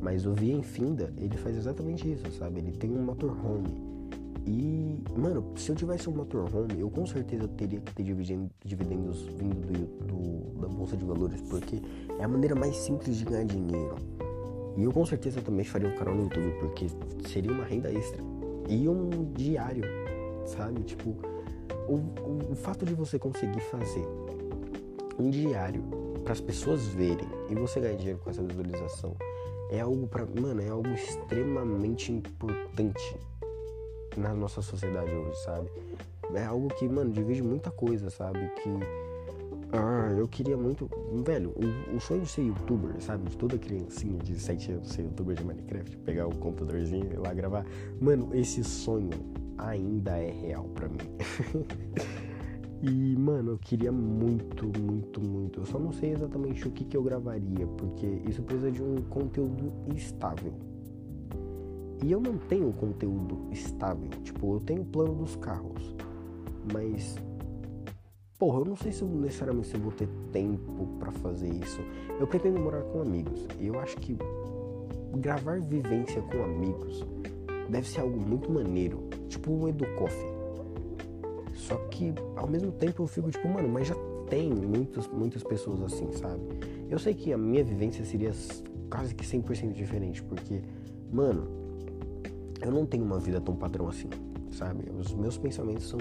Mas 0.00 0.26
o 0.26 0.32
Via 0.32 0.54
Infinda, 0.54 1.12
ele 1.16 1.36
faz 1.36 1.56
exatamente 1.56 2.10
isso, 2.12 2.30
sabe? 2.32 2.58
Ele 2.58 2.72
tem 2.72 2.90
um 2.90 3.02
motorhome 3.02 3.92
e, 4.46 4.98
mano, 5.16 5.52
se 5.56 5.70
eu 5.70 5.76
tivesse 5.76 6.08
um 6.10 6.12
motorhome, 6.12 6.80
eu 6.80 6.90
com 6.90 7.06
certeza 7.06 7.46
teria 7.46 7.80
que 7.80 7.94
ter 7.94 8.02
dividendos 8.02 9.22
vindo 9.38 9.54
do, 9.54 10.06
do, 10.06 10.60
da 10.60 10.68
bolsa 10.68 10.96
de 10.96 11.04
valores, 11.04 11.40
porque 11.42 11.80
é 12.18 12.24
a 12.24 12.28
maneira 12.28 12.54
mais 12.54 12.76
simples 12.76 13.16
de 13.16 13.24
ganhar 13.24 13.44
dinheiro. 13.44 13.94
E 14.76 14.82
eu 14.82 14.92
com 14.92 15.06
certeza 15.06 15.40
também 15.40 15.64
faria 15.64 15.88
um 15.88 15.96
canal 15.96 16.14
no 16.14 16.22
YouTube, 16.22 16.52
porque 16.58 16.86
seria 17.28 17.52
uma 17.52 17.64
renda 17.64 17.92
extra. 17.92 18.20
E 18.68 18.88
um 18.88 19.32
diário, 19.32 19.84
sabe? 20.46 20.82
Tipo, 20.82 21.10
o, 21.88 21.94
o, 21.94 22.52
o 22.52 22.54
fato 22.54 22.84
de 22.84 22.94
você 22.94 23.18
conseguir 23.18 23.60
fazer 23.60 24.06
um 25.18 25.30
diário 25.30 25.82
para 26.24 26.32
as 26.32 26.40
pessoas 26.40 26.86
verem 26.86 27.28
e 27.50 27.54
você 27.54 27.80
ganhar 27.80 27.96
dinheiro 27.96 28.18
com 28.18 28.30
essa 28.30 28.42
visualização 28.42 29.14
é 29.70 29.80
algo 29.80 30.06
para, 30.06 30.26
mano, 30.26 30.60
é 30.60 30.68
algo 30.68 30.88
extremamente 30.88 32.12
importante 32.12 33.16
na 34.16 34.34
nossa 34.34 34.60
sociedade 34.60 35.10
hoje, 35.10 35.42
sabe? 35.42 35.70
É 36.34 36.44
algo 36.44 36.68
que, 36.68 36.86
mano, 36.88 37.10
divide 37.10 37.42
muita 37.42 37.70
coisa, 37.70 38.10
sabe? 38.10 38.38
Que. 38.62 38.68
Ah, 39.72 40.12
eu 40.16 40.28
queria 40.28 40.56
muito. 40.56 40.88
Velho, 41.24 41.50
o, 41.50 41.96
o 41.96 42.00
sonho 42.00 42.20
de 42.20 42.28
ser 42.28 42.42
youtuber, 42.42 43.00
sabe? 43.00 43.30
De 43.30 43.36
toda 43.36 43.56
criancinha 43.58 44.18
de 44.18 44.38
7 44.38 44.72
anos 44.72 44.88
ser 44.90 45.02
youtuber 45.02 45.34
de 45.36 45.44
Minecraft, 45.44 45.96
pegar 45.98 46.26
o 46.26 46.36
computadorzinho 46.36 47.10
e 47.10 47.16
lá 47.16 47.32
gravar. 47.32 47.64
Mano, 47.98 48.28
esse 48.34 48.62
sonho 48.62 49.10
ainda 49.68 50.16
é 50.18 50.30
real 50.30 50.64
para 50.74 50.88
mim. 50.88 50.98
E, 52.84 53.16
mano, 53.16 53.52
eu 53.52 53.58
queria 53.58 53.92
muito, 53.92 54.66
muito, 54.76 55.20
muito. 55.20 55.60
Eu 55.60 55.66
só 55.66 55.78
não 55.78 55.92
sei 55.92 56.10
exatamente 56.10 56.66
o 56.66 56.70
que, 56.72 56.84
que 56.84 56.96
eu 56.96 57.02
gravaria, 57.04 57.64
porque 57.78 58.04
isso 58.28 58.42
precisa 58.42 58.72
de 58.72 58.82
um 58.82 58.96
conteúdo 59.02 59.72
estável. 59.94 60.52
E 62.04 62.10
eu 62.10 62.20
não 62.20 62.36
tenho 62.36 62.72
conteúdo 62.72 63.46
estável. 63.52 64.08
Tipo, 64.24 64.56
eu 64.56 64.60
tenho 64.60 64.82
o 64.82 64.84
plano 64.84 65.14
dos 65.14 65.36
carros. 65.36 65.94
Mas. 66.72 67.14
Porra, 68.36 68.58
eu 68.58 68.64
não 68.64 68.74
sei 68.74 68.90
se 68.90 69.02
eu, 69.02 69.08
necessariamente 69.08 69.68
se 69.68 69.74
eu 69.76 69.80
vou 69.80 69.92
ter 69.92 70.08
tempo 70.32 70.84
para 70.98 71.12
fazer 71.12 71.50
isso. 71.50 71.80
Eu 72.18 72.26
pretendo 72.26 72.58
morar 72.58 72.82
com 72.82 73.00
amigos. 73.00 73.46
E 73.60 73.68
eu 73.68 73.78
acho 73.78 73.96
que 73.98 74.16
gravar 75.18 75.60
vivência 75.60 76.20
com 76.22 76.42
amigos 76.42 77.06
deve 77.68 77.88
ser 77.88 78.00
algo 78.00 78.18
muito 78.18 78.50
maneiro. 78.50 79.11
Tipo 79.32 79.50
um 79.50 79.66
Educoff. 79.66 80.14
Só 81.54 81.76
que 81.88 82.12
ao 82.36 82.46
mesmo 82.46 82.70
tempo 82.70 83.02
eu 83.02 83.06
fico 83.06 83.30
tipo, 83.30 83.48
mano, 83.48 83.66
mas 83.66 83.88
já 83.88 83.94
tem 84.28 84.52
muitas, 84.52 85.08
muitas 85.08 85.42
pessoas 85.42 85.80
assim, 85.80 86.12
sabe? 86.12 86.42
Eu 86.90 86.98
sei 86.98 87.14
que 87.14 87.32
a 87.32 87.38
minha 87.38 87.64
vivência 87.64 88.04
seria 88.04 88.30
quase 88.90 89.14
que 89.14 89.24
100% 89.24 89.72
diferente, 89.72 90.22
porque, 90.22 90.60
mano, 91.10 91.48
eu 92.60 92.70
não 92.70 92.84
tenho 92.84 93.04
uma 93.04 93.18
vida 93.18 93.40
tão 93.40 93.56
padrão 93.56 93.88
assim, 93.88 94.10
sabe? 94.50 94.84
Os 94.90 95.14
meus 95.14 95.38
pensamentos 95.38 95.88
são 95.88 95.98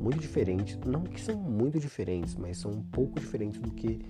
muito 0.00 0.18
diferentes, 0.18 0.76
não 0.84 1.02
que 1.02 1.20
são 1.20 1.36
muito 1.36 1.78
diferentes, 1.78 2.34
mas 2.34 2.58
são 2.58 2.72
um 2.72 2.82
pouco 2.82 3.20
diferentes 3.20 3.60
do 3.60 3.70
que 3.70 4.00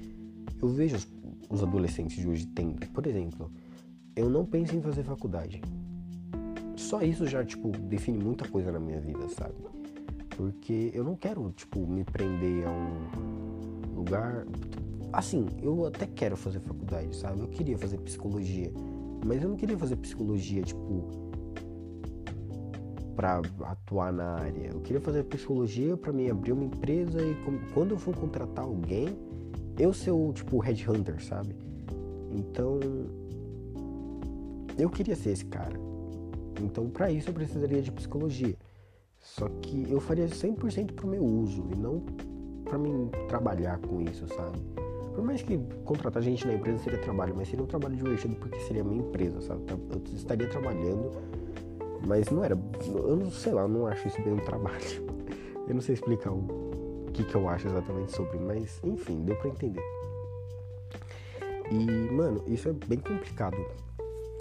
eu 0.63 0.69
vejo 0.69 0.97
os, 0.97 1.07
os 1.51 1.63
adolescentes 1.63 2.17
de 2.17 2.27
hoje 2.27 2.47
tendo. 2.47 2.87
Por 2.89 3.07
exemplo, 3.07 3.51
eu 4.17 4.31
não 4.31 4.47
penso 4.47 4.75
em 4.75 4.81
fazer 4.81 5.03
faculdade. 5.03 5.61
Só 6.77 7.03
isso 7.03 7.27
já, 7.27 7.45
tipo, 7.45 7.71
define 7.71 8.23
muita 8.23 8.49
coisa 8.49 8.73
na 8.73 8.81
minha 8.81 9.01
vida, 9.01 9.29
sabe? 9.29 9.55
Porque 10.37 10.91
eu 10.93 11.05
não 11.05 11.15
quero, 11.15 11.51
tipo, 11.53 11.87
me 11.87 12.05
prender 12.05 12.67
a 12.67 12.71
um 12.71 13.95
lugar. 13.95 14.47
Assim, 15.13 15.47
eu 15.63 15.87
até 15.87 16.07
quero 16.07 16.37
fazer 16.37 16.61
faculdade, 16.61 17.15
sabe? 17.15 17.41
Eu 17.41 17.49
queria 17.49 17.79
fazer 17.79 17.99
psicologia. 17.99 18.73
Mas 19.25 19.43
eu 19.43 19.49
não 19.49 19.57
queria 19.57 19.79
fazer 19.79 19.97
psicologia, 19.97 20.63
tipo, 20.63 21.09
para 23.15 23.41
atuar 23.63 24.13
na 24.13 24.35
área. 24.35 24.71
Eu 24.73 24.81
queria 24.81 25.01
fazer 25.01 25.23
psicologia 25.25 25.97
para 25.97 26.13
mim 26.13 26.29
abrir 26.29 26.53
uma 26.53 26.65
empresa 26.65 27.23
e 27.23 27.37
quando 27.73 27.93
eu 27.93 27.99
for 27.99 28.15
contratar 28.17 28.65
alguém, 28.65 29.17
eu 29.79 29.93
ser 29.93 30.11
o, 30.11 30.33
tipo, 30.33 30.59
headhunter, 30.59 31.23
sabe? 31.25 31.55
Então, 32.33 32.81
eu 34.77 34.91
queria 34.91 35.15
ser 35.15 35.31
esse 35.31 35.45
cara. 35.45 35.84
Então, 36.63 36.89
para 36.89 37.11
isso 37.11 37.31
eu 37.31 37.35
precisaria 37.35 37.83
de 37.83 37.91
psicologia. 37.91 38.57
Só 39.19 39.49
que 39.63 39.91
eu 39.91 40.01
faria 40.01 40.27
100% 40.27 40.93
pro 40.93 41.07
meu 41.07 41.25
uso 41.25 41.67
e 41.73 41.77
não 41.77 42.01
para 42.65 42.79
mim 42.79 43.11
trabalhar 43.29 43.79
com 43.79 44.01
isso, 44.03 44.27
sabe? 44.29 44.59
Por 45.15 45.23
mais 45.23 45.43
que 45.43 45.59
contratar 45.85 46.23
gente 46.23 46.47
na 46.47 46.55
empresa 46.55 46.79
seria 46.79 46.99
trabalho, 46.99 47.35
mas 47.37 47.49
seria 47.49 47.65
um 47.65 47.69
trabalho 47.69 47.97
divertido 47.97 48.35
porque 48.37 48.59
seria 48.61 48.83
minha 48.83 49.01
empresa, 49.01 49.41
sabe? 49.41 49.63
Eu 49.71 50.03
estaria 50.15 50.49
trabalhando, 50.49 51.13
mas 52.07 52.29
não 52.31 52.45
era. 52.45 52.59
Eu 52.87 53.17
não 53.17 53.31
sei 53.31 53.53
lá, 53.53 53.67
não 53.67 53.87
acho 53.87 54.09
isso 54.09 54.21
bem 54.23 54.33
um 54.33 54.45
trabalho. 54.45 55.15
Eu 55.67 55.73
não 55.73 55.81
sei 55.81 55.95
explicar 55.95 56.31
o 56.31 57.07
que, 57.15 57.25
que 57.25 57.35
eu 57.35 57.49
acho 57.49 57.67
exatamente 57.69 58.13
sobre, 58.13 58.39
mas 58.39 58.79
enfim, 58.85 59.23
deu 59.25 59.35
pra 59.37 59.49
entender. 59.49 59.83
E, 61.71 62.13
mano, 62.13 62.45
isso 62.47 62.69
é 62.69 62.73
bem 62.87 62.99
complicado 62.99 63.57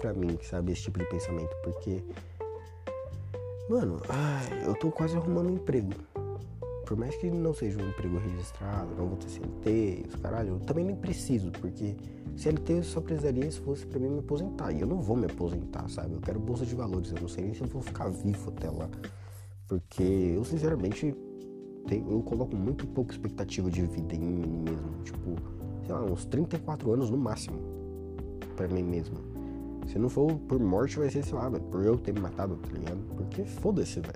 para 0.04 0.12
mim, 0.12 0.38
sabe? 0.42 0.72
Esse 0.72 0.82
tipo 0.82 0.98
de 0.98 1.06
pensamento, 1.06 1.56
porque 1.62 2.02
Mano, 3.70 3.98
eu 4.66 4.74
tô 4.74 4.90
quase 4.90 5.16
arrumando 5.16 5.48
um 5.48 5.54
emprego. 5.54 5.90
Por 6.84 6.98
mais 6.98 7.16
que 7.16 7.30
não 7.30 7.54
seja 7.54 7.82
um 7.82 7.88
emprego 7.88 8.18
registrado, 8.18 8.94
não 8.94 9.08
vou 9.08 9.16
ter 9.16 9.30
CLT, 9.30 10.04
os 10.06 10.16
caralho, 10.16 10.48
eu 10.50 10.60
também 10.60 10.84
nem 10.84 10.94
preciso, 10.94 11.50
porque 11.50 11.96
CLT 12.36 12.72
eu 12.74 12.82
só 12.82 13.00
precisaria 13.00 13.50
se 13.50 13.58
fosse 13.60 13.86
pra 13.86 13.98
mim 13.98 14.10
me 14.10 14.18
aposentar. 14.18 14.70
E 14.70 14.82
eu 14.82 14.86
não 14.86 15.00
vou 15.00 15.16
me 15.16 15.24
aposentar, 15.24 15.88
sabe? 15.88 16.12
Eu 16.12 16.20
quero 16.20 16.38
bolsa 16.38 16.66
de 16.66 16.74
valores, 16.74 17.10
eu 17.10 17.18
não 17.22 17.28
sei 17.28 17.44
nem 17.44 17.54
se 17.54 17.62
eu 17.62 17.68
vou 17.68 17.80
ficar 17.80 18.10
vivo 18.10 18.50
até 18.50 18.68
lá. 18.68 18.90
Porque 19.66 20.02
eu 20.02 20.44
sinceramente 20.44 21.14
tenho, 21.88 22.10
eu 22.10 22.22
coloco 22.22 22.54
muito 22.54 22.86
pouca 22.88 23.14
expectativa 23.14 23.70
de 23.70 23.80
vida 23.86 24.14
em 24.14 24.20
mim 24.20 24.64
mesmo. 24.64 25.02
Tipo, 25.02 25.36
sei 25.86 25.94
lá, 25.94 26.04
uns 26.04 26.26
34 26.26 26.92
anos 26.92 27.08
no 27.08 27.16
máximo. 27.16 27.58
para 28.54 28.68
mim 28.68 28.82
mesmo. 28.82 29.33
Se 29.86 29.98
não 29.98 30.08
for 30.08 30.32
por 30.48 30.58
morte, 30.58 30.98
vai 30.98 31.10
ser, 31.10 31.22
sei 31.24 31.34
lá, 31.34 31.50
por 31.50 31.84
eu 31.84 31.96
ter 31.98 32.12
me 32.12 32.20
matado, 32.20 32.56
tá 32.56 32.68
ligado? 32.72 32.98
Porque 33.16 33.44
foda-se, 33.44 34.00
velho. 34.00 34.14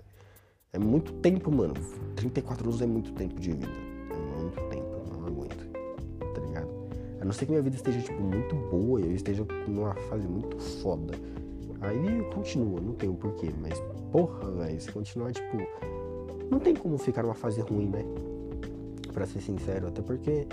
É 0.73 0.79
muito 0.79 1.13
tempo, 1.15 1.51
mano. 1.51 1.75
34 2.17 2.69
anos 2.69 2.83
é 2.83 2.87
muito 2.87 3.13
tempo 3.13 3.41
de 3.41 3.53
vida. 3.53 3.69
É 4.11 4.41
muito 4.41 4.61
tempo, 4.69 5.03
não 5.13 5.27
aguento. 5.27 5.69
Tá 6.35 6.41
ligado? 6.41 6.69
A 7.21 7.25
não 7.25 7.33
ser 7.33 7.47
que 7.47 7.53
minha 7.53 7.63
vida 7.63 7.77
esteja, 7.77 8.01
tipo, 8.01 8.21
muito 8.21 8.55
boa 8.71 9.01
e 9.01 9.05
eu 9.05 9.15
esteja 9.15 9.47
numa 9.67 9.95
fase 9.95 10.27
muito 10.27 10.59
foda. 10.59 11.15
Aí 11.81 12.25
continua, 12.35 12.81
não 12.81 12.93
um 13.11 13.15
porquê. 13.15 13.51
Mas, 13.61 13.81
porra, 14.11 14.51
velho, 14.51 14.81
se 14.81 14.91
continuar, 14.91 15.33
tipo. 15.33 15.57
Não 16.51 16.59
tem 16.59 16.75
como 16.75 16.97
ficar 16.99 17.23
numa 17.23 17.35
fase 17.35 17.61
ruim, 17.61 17.89
né? 17.89 18.05
Pra 19.13 19.27
ser 19.27 19.41
sincero. 19.41 19.89
Até 19.89 20.03
porque 20.03 20.47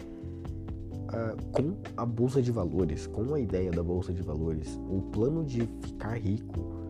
uh, 1.15 1.51
com 1.51 1.75
a 1.95 2.05
bolsa 2.05 2.41
de 2.41 2.51
valores, 2.51 3.07
com 3.07 3.33
a 3.33 3.39
ideia 3.39 3.71
da 3.71 3.81
bolsa 3.81 4.13
de 4.13 4.21
valores, 4.21 4.79
o 4.89 5.01
plano 5.01 5.43
de 5.43 5.61
ficar 5.81 6.17
rico 6.17 6.83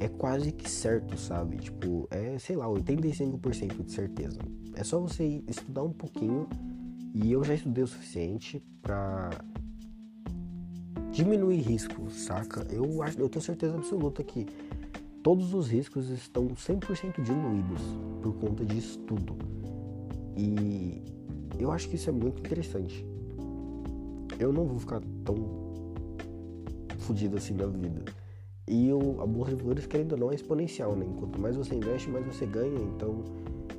é 0.00 0.08
quase 0.08 0.50
que 0.50 0.68
certo, 0.68 1.16
sabe? 1.16 1.58
Tipo, 1.58 2.08
é, 2.10 2.36
sei 2.38 2.56
lá, 2.56 2.66
85% 2.66 3.84
de 3.84 3.92
certeza. 3.92 4.40
É 4.74 4.82
só 4.82 4.98
você 4.98 5.42
estudar 5.46 5.84
um 5.84 5.92
pouquinho 5.92 6.48
e 7.14 7.30
eu 7.30 7.44
já 7.44 7.54
estudei 7.54 7.84
o 7.84 7.86
suficiente 7.86 8.60
para 8.82 9.30
diminuir 11.12 11.60
riscos, 11.60 12.14
saca? 12.14 12.66
Eu, 12.70 12.84
eu 13.16 13.28
tenho 13.28 13.42
certeza 13.42 13.76
absoluta 13.76 14.24
que 14.24 14.46
todos 15.22 15.54
os 15.54 15.68
riscos 15.68 16.08
estão 16.08 16.48
100% 16.48 17.22
diluídos 17.22 17.82
por 18.22 18.34
conta 18.34 18.64
de 18.64 18.78
estudo. 18.78 19.36
E 20.36 21.00
eu 21.60 21.70
acho 21.70 21.88
que 21.88 21.94
isso 21.94 22.08
é 22.08 22.12
muito 22.12 22.40
interessante 22.40 23.06
eu 24.42 24.52
não 24.52 24.66
vou 24.66 24.78
ficar 24.78 25.00
tão 25.24 25.36
fodido 26.98 27.36
assim 27.36 27.54
na 27.54 27.66
vida. 27.66 28.04
E 28.66 28.88
eu, 28.88 29.20
a 29.20 29.26
bolsa 29.26 29.54
de 29.54 29.62
valores, 29.62 29.86
querendo 29.86 30.12
ou 30.12 30.18
não, 30.18 30.30
é 30.30 30.34
exponencial, 30.34 30.94
né? 30.94 31.06
Quanto 31.18 31.40
mais 31.40 31.56
você 31.56 31.74
investe, 31.74 32.08
mais 32.08 32.24
você 32.24 32.46
ganha. 32.46 32.78
Então, 32.78 33.24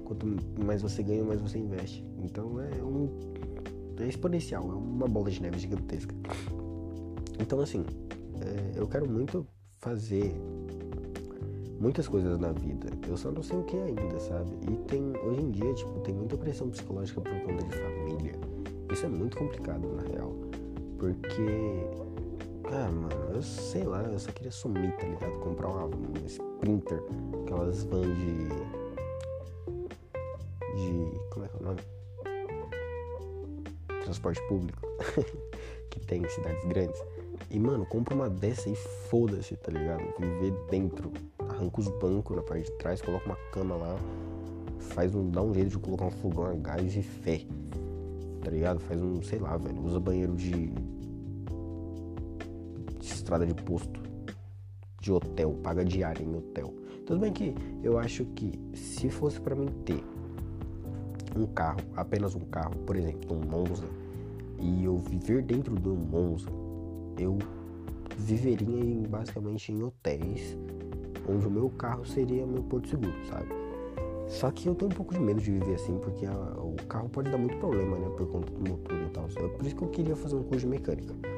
quanto 0.03 0.25
mais 0.63 0.81
você 0.81 1.01
ganha, 1.01 1.23
mais 1.23 1.41
você 1.41 1.57
investe. 1.57 2.05
Então, 2.21 2.59
é 2.59 2.83
um. 2.83 3.09
É 3.99 4.07
exponencial, 4.07 4.63
é 4.63 4.73
uma 4.73 5.07
bola 5.07 5.29
de 5.29 5.41
neve 5.41 5.59
gigantesca. 5.59 6.13
Então, 7.39 7.59
assim, 7.59 7.85
é, 8.41 8.79
eu 8.79 8.87
quero 8.87 9.09
muito 9.09 9.45
fazer 9.77 10.35
muitas 11.79 12.07
coisas 12.07 12.37
na 12.39 12.51
vida. 12.51 12.87
Eu 13.07 13.15
só 13.15 13.31
não 13.31 13.43
sei 13.43 13.57
o 13.57 13.63
que 13.63 13.77
ainda, 13.77 14.19
sabe? 14.19 14.51
E 14.69 14.75
tem, 14.87 15.15
hoje 15.25 15.41
em 15.41 15.51
dia, 15.51 15.73
tipo, 15.73 15.99
tem 16.01 16.13
muita 16.13 16.37
pressão 16.37 16.69
psicológica 16.69 17.21
por 17.21 17.39
conta 17.41 17.63
de 17.65 17.75
família. 17.75 18.33
Isso 18.91 19.05
é 19.05 19.09
muito 19.09 19.37
complicado, 19.37 19.87
na 19.95 20.03
real. 20.03 20.33
Porque, 21.03 21.85
cara, 22.63 22.89
mano, 22.89 23.33
eu 23.33 23.41
sei 23.41 23.83
lá, 23.83 24.01
eu 24.03 24.17
só 24.17 24.31
queria 24.31 24.53
sumir, 24.53 24.95
tá 24.95 25.05
ligado? 25.05 25.37
Comprar 25.41 25.67
uma, 25.67 25.83
uma 25.83 26.17
Sprinter, 26.25 27.03
aquelas 27.43 27.83
vans 27.83 28.17
de. 28.17 28.47
de. 30.77 31.19
como 31.29 31.43
é 31.43 31.49
que 31.49 31.55
é 31.57 31.59
o 31.59 31.63
nome? 31.63 31.81
Transporte 34.05 34.41
público 34.47 34.79
que 35.91 35.99
tem 35.99 36.21
em 36.21 36.29
cidades 36.29 36.63
grandes. 36.63 37.03
E, 37.49 37.59
mano, 37.59 37.85
compra 37.85 38.15
uma 38.15 38.29
dessa 38.29 38.69
e 38.69 38.75
foda-se, 39.09 39.57
tá 39.57 39.73
ligado? 39.73 40.05
Viver 40.17 40.53
dentro. 40.69 41.11
Arranca 41.49 41.81
os 41.81 41.89
bancos 41.99 42.37
na 42.37 42.43
parte 42.43 42.71
de 42.71 42.77
trás, 42.77 43.01
coloca 43.01 43.25
uma 43.25 43.37
cama 43.51 43.75
lá, 43.75 43.97
faz 44.79 45.13
um, 45.13 45.29
dá 45.29 45.41
um 45.41 45.53
jeito 45.53 45.71
de 45.71 45.79
colocar 45.79 46.05
um 46.05 46.11
fogão 46.11 46.45
a 46.45 46.53
gás 46.53 46.95
e 46.95 47.03
fé 47.03 47.45
tá 48.43 48.51
ligado? 48.51 48.79
Faz 48.81 49.01
um, 49.01 49.21
sei 49.21 49.39
lá, 49.39 49.57
velho, 49.57 49.81
usa 49.83 49.99
banheiro 49.99 50.35
de, 50.35 50.67
de 50.67 50.92
estrada 53.33 53.45
de 53.47 53.53
posto, 53.63 53.99
de 55.01 55.11
hotel, 55.11 55.57
paga 55.63 55.83
diária 55.83 56.23
em 56.23 56.35
hotel. 56.35 56.71
Tudo 57.05 57.19
bem 57.19 57.33
que 57.33 57.55
eu 57.81 57.97
acho 57.97 58.25
que 58.25 58.59
se 58.75 59.09
fosse 59.09 59.41
para 59.41 59.55
mim 59.55 59.67
ter 59.83 60.03
um 61.35 61.47
carro, 61.47 61.79
apenas 61.95 62.35
um 62.35 62.41
carro, 62.41 62.75
por 62.85 62.95
exemplo, 62.95 63.35
um 63.35 63.39
Monza, 63.39 63.87
e 64.59 64.85
eu 64.85 64.97
viver 64.97 65.41
dentro 65.41 65.73
de 65.73 65.89
um 65.89 65.95
Monza, 65.95 66.47
eu 67.17 67.39
viveria 68.17 68.79
em, 68.79 69.01
basicamente 69.01 69.71
em 69.71 69.81
hotéis, 69.81 70.55
onde 71.27 71.47
o 71.47 71.51
meu 71.51 71.69
carro 71.71 72.05
seria 72.05 72.45
meu 72.45 72.61
porto 72.63 72.87
seguro, 72.87 73.15
sabe? 73.27 73.47
Só 74.27 74.51
que 74.51 74.67
eu 74.67 74.75
tenho 74.75 74.91
um 74.91 74.95
pouco 74.95 75.13
de 75.13 75.19
medo 75.19 75.41
de 75.41 75.51
viver 75.51 75.73
assim, 75.73 75.97
porque 75.97 76.25
a, 76.25 76.33
o 76.33 76.75
carro 76.87 77.09
pode 77.09 77.31
dar 77.31 77.37
muito 77.37 77.57
problema, 77.57 77.97
né? 77.97 78.09
Por 78.15 78.27
conta 78.27 78.51
do 78.53 78.69
motor 78.69 79.01
e 79.01 79.09
tal. 79.09 79.25
É 79.25 79.47
por 79.47 79.65
isso 79.65 79.75
que 79.75 79.83
eu 79.83 79.89
queria 79.89 80.15
fazer 80.15 80.35
um 80.35 80.43
curso 80.43 80.61
de 80.61 80.67
mecânica. 80.67 81.32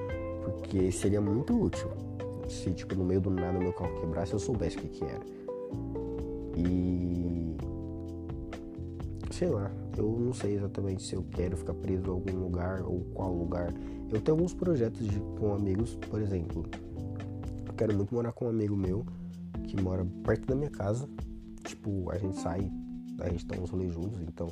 Porque 0.59 0.91
seria 0.91 1.21
muito 1.21 1.59
útil. 1.59 1.89
Se, 2.47 2.71
tipo, 2.71 2.95
no 2.95 3.03
meio 3.03 3.21
do 3.21 3.29
nada 3.29 3.57
meu 3.57 3.73
carro 3.73 3.99
quebrasse, 3.99 4.33
eu 4.33 4.39
soubesse 4.39 4.77
o 4.77 4.81
que 4.81 4.87
que 4.87 5.03
era. 5.03 5.21
E... 6.57 7.55
Sei 9.31 9.49
lá. 9.49 9.71
Eu 9.97 10.19
não 10.19 10.33
sei 10.33 10.55
exatamente 10.55 11.03
se 11.03 11.15
eu 11.15 11.23
quero 11.31 11.55
ficar 11.55 11.73
preso 11.73 12.05
em 12.05 12.09
algum 12.09 12.37
lugar 12.37 12.81
ou 12.81 13.01
qual 13.13 13.33
lugar. 13.33 13.73
Eu 14.11 14.19
tenho 14.19 14.35
alguns 14.37 14.53
projetos 14.53 15.07
de, 15.07 15.19
com 15.39 15.53
amigos, 15.53 15.95
por 16.09 16.21
exemplo. 16.21 16.65
Eu 17.65 17.73
quero 17.73 17.95
muito 17.95 18.13
morar 18.13 18.33
com 18.33 18.45
um 18.45 18.49
amigo 18.49 18.75
meu 18.75 19.05
que 19.67 19.81
mora 19.81 20.05
perto 20.23 20.47
da 20.47 20.55
minha 20.55 20.69
casa. 20.69 21.07
Tipo, 21.63 22.11
a 22.11 22.17
gente 22.17 22.37
sai, 22.39 22.69
a 23.19 23.29
gente 23.29 23.45
dá 23.45 23.57
uns 23.57 23.69
rolês 23.69 23.93
juntos, 23.93 24.21
então 24.21 24.49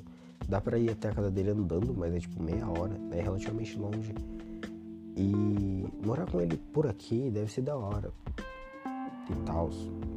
dá 0.47 0.59
pra 0.59 0.77
ir 0.77 0.89
até 0.89 1.09
a 1.09 1.13
casa 1.13 1.29
dele 1.29 1.51
andando, 1.51 1.93
mas 1.95 2.13
é 2.13 2.19
tipo 2.19 2.41
meia 2.41 2.67
hora, 2.67 2.99
é 3.11 3.21
relativamente 3.21 3.77
longe. 3.77 4.13
E 5.16 5.86
morar 6.05 6.30
com 6.30 6.41
ele 6.41 6.57
por 6.57 6.88
aqui 6.88 7.30
deve 7.30 7.51
ser 7.51 7.61
da 7.61 7.76
hora 7.76 8.11
e 9.30 9.45
tal, 9.45 9.70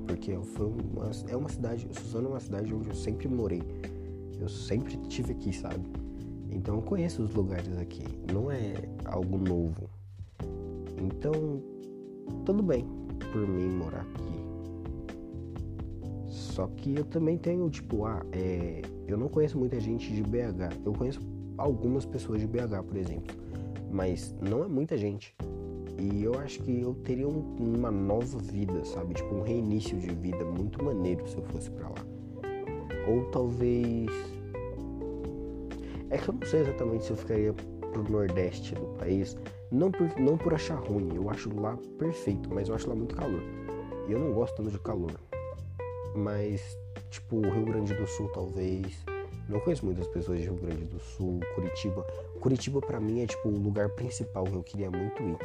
porque 0.07 0.33
uma, 0.33 1.11
é 1.29 1.37
uma 1.37 1.49
cidade, 1.49 1.87
Suzano 1.93 2.29
é 2.29 2.31
uma 2.31 2.41
cidade 2.41 2.75
onde 2.75 2.89
eu 2.89 2.95
sempre 2.95 3.29
morei, 3.29 3.63
eu 4.41 4.49
sempre 4.49 4.97
tive 5.09 5.33
aqui, 5.33 5.53
sabe? 5.53 5.85
Então 6.51 6.77
eu 6.77 6.83
conheço 6.83 7.23
os 7.23 7.35
lugares 7.35 7.77
aqui, 7.79 8.05
não 8.33 8.51
é 8.51 8.75
algo 9.05 9.37
novo. 9.37 9.89
Então, 10.99 11.63
tudo 12.45 12.63
bem 12.63 12.87
por 13.33 13.47
mim 13.47 13.69
morar 13.69 14.01
aqui. 14.01 14.47
Só 16.27 16.67
que 16.69 16.97
eu 16.97 17.05
também 17.05 17.37
tenho, 17.37 17.69
tipo, 17.69 18.07
ah, 18.07 18.25
é, 18.33 18.83
eu 19.07 19.19
não 19.19 19.29
conheço 19.29 19.59
muita 19.59 19.79
gente 19.79 20.13
de 20.13 20.23
BH. 20.23 20.85
Eu 20.85 20.93
conheço 20.93 21.21
algumas 21.59 22.07
pessoas 22.07 22.41
de 22.41 22.47
BH, 22.47 22.83
por 22.87 22.97
exemplo. 22.97 23.37
Mas 23.91 24.34
não 24.41 24.64
é 24.64 24.68
muita 24.68 24.97
gente. 24.97 25.34
E 25.99 26.24
eu 26.24 26.39
acho 26.39 26.62
que 26.62 26.80
eu 26.80 26.95
teria 27.05 27.26
um, 27.26 27.57
uma 27.59 27.91
nova 27.91 28.39
vida, 28.39 28.84
sabe? 28.84 29.14
Tipo, 29.14 29.34
um 29.34 29.43
reinício 29.43 29.99
de 29.99 30.14
vida 30.14 30.45
muito 30.45 30.84
maneiro 30.84 31.26
se 31.26 31.37
eu 31.37 31.43
fosse 31.45 31.70
para 31.70 31.89
lá. 31.89 32.07
Ou 33.09 33.24
talvez. 33.30 34.11
É 36.11 36.18
que 36.18 36.28
eu 36.28 36.34
não 36.34 36.47
sei 36.47 36.61
exatamente 36.61 37.05
se 37.05 37.11
eu 37.11 37.16
ficaria 37.16 37.53
pro 37.53 38.11
nordeste 38.11 38.74
do 38.74 38.87
país. 38.99 39.37
Não 39.70 39.91
por, 39.91 40.18
não 40.20 40.37
por 40.37 40.55
achar 40.55 40.76
ruim, 40.76 41.11
eu 41.14 41.28
acho 41.30 41.55
lá 41.59 41.76
perfeito, 41.99 42.49
mas 42.53 42.68
eu 42.68 42.74
acho 42.74 42.89
lá 42.89 42.95
muito 42.95 43.16
calor. 43.16 43.43
E 44.09 44.12
eu 44.12 44.18
não 44.18 44.32
gosto 44.32 44.57
tanto 44.57 44.70
de 44.70 44.78
calor. 44.78 45.12
Mas, 46.14 46.78
tipo, 47.11 47.41
Rio 47.41 47.64
Grande 47.64 47.95
do 47.95 48.07
Sul 48.07 48.28
talvez. 48.28 49.05
Não 49.49 49.61
conheço 49.61 49.85
muitas 49.85 50.07
pessoas 50.09 50.39
de 50.39 50.45
Rio 50.45 50.57
Grande 50.57 50.85
do 50.85 50.99
Sul, 50.99 51.41
Curitiba. 51.55 52.03
Curitiba 52.41 52.81
para 52.81 52.99
mim 52.99 53.21
é 53.21 53.27
tipo 53.27 53.49
o 53.49 53.59
lugar 53.59 53.89
principal 53.91 54.45
que 54.45 54.55
eu 54.55 54.63
queria 54.63 54.91
muito 54.91 55.23
ir 55.23 55.37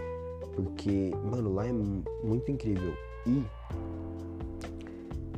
porque, 0.56 1.12
mano, 1.30 1.54
lá 1.54 1.66
é 1.68 1.74
muito 1.74 2.52
incrível. 2.52 2.93
E 3.26 3.43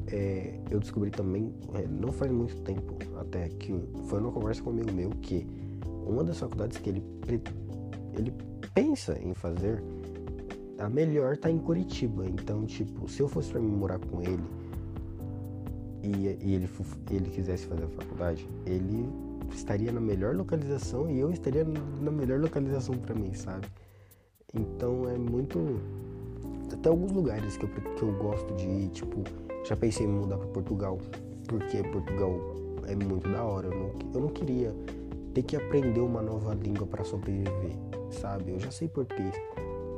é, 0.07 0.59
eu 0.69 0.79
descobri 0.79 1.09
também, 1.09 1.53
é, 1.73 1.87
não 1.87 2.11
faz 2.11 2.31
muito 2.31 2.55
tempo 2.61 2.95
até, 3.19 3.49
que 3.49 3.73
foi 4.05 4.19
numa 4.19 4.31
conversa 4.31 4.61
com 4.61 4.69
um 4.69 4.73
amigo 4.73 4.91
meu 4.91 5.09
que 5.21 5.47
uma 6.05 6.23
das 6.23 6.39
faculdades 6.39 6.77
que 6.77 6.89
ele, 6.89 7.03
ele 8.17 8.33
pensa 8.73 9.17
em 9.19 9.33
fazer, 9.33 9.83
a 10.77 10.89
melhor 10.89 11.37
tá 11.37 11.49
em 11.49 11.59
Curitiba. 11.59 12.25
Então, 12.25 12.65
tipo, 12.65 13.07
se 13.07 13.21
eu 13.21 13.27
fosse 13.27 13.51
pra 13.51 13.59
mim 13.59 13.67
morar 13.67 13.99
com 13.99 14.21
ele 14.21 14.43
e, 16.03 16.37
e 16.41 16.53
ele, 16.53 16.69
ele 17.09 17.29
quisesse 17.29 17.65
fazer 17.65 17.85
a 17.85 17.87
faculdade, 17.87 18.47
ele 18.65 19.09
estaria 19.53 19.91
na 19.91 20.01
melhor 20.01 20.35
localização 20.35 21.09
e 21.09 21.17
eu 21.17 21.31
estaria 21.31 21.65
na 22.01 22.11
melhor 22.11 22.39
localização 22.39 22.95
para 22.95 23.15
mim, 23.15 23.33
sabe? 23.33 23.65
Então 24.53 25.09
é 25.09 25.17
muito. 25.17 25.79
Até 26.71 26.89
alguns 26.89 27.11
lugares 27.11 27.55
que 27.55 27.63
eu, 27.63 27.69
que 27.69 28.03
eu 28.03 28.11
gosto 28.17 28.53
de 28.55 28.65
ir, 28.65 28.89
tipo, 28.89 29.23
já 29.63 29.75
pensei 29.75 30.05
em 30.05 30.09
mudar 30.09 30.37
para 30.37 30.47
Portugal, 30.47 30.99
porque 31.47 31.81
Portugal 31.83 32.31
é 32.87 32.95
muito 32.95 33.29
da 33.29 33.43
hora. 33.43 33.67
Eu 33.67 33.79
não, 33.79 33.91
eu 34.13 34.21
não 34.21 34.29
queria 34.29 34.75
ter 35.33 35.43
que 35.43 35.55
aprender 35.55 36.01
uma 36.01 36.21
nova 36.21 36.53
língua 36.53 36.85
para 36.85 37.03
sobreviver, 37.03 37.71
sabe? 38.11 38.51
Eu 38.51 38.59
já 38.59 38.71
sei 38.71 38.87
português. 38.87 39.33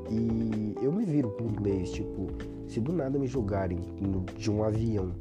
E 0.10 0.76
eu 0.84 0.92
me 0.92 1.04
viro 1.04 1.32
com 1.32 1.46
inglês, 1.46 1.92
tipo, 1.92 2.28
se 2.68 2.80
do 2.80 2.94
nada 2.94 3.18
me 3.18 3.26
jogarem 3.26 3.80
de 4.38 4.52
um 4.52 4.64
avião 4.64 5.12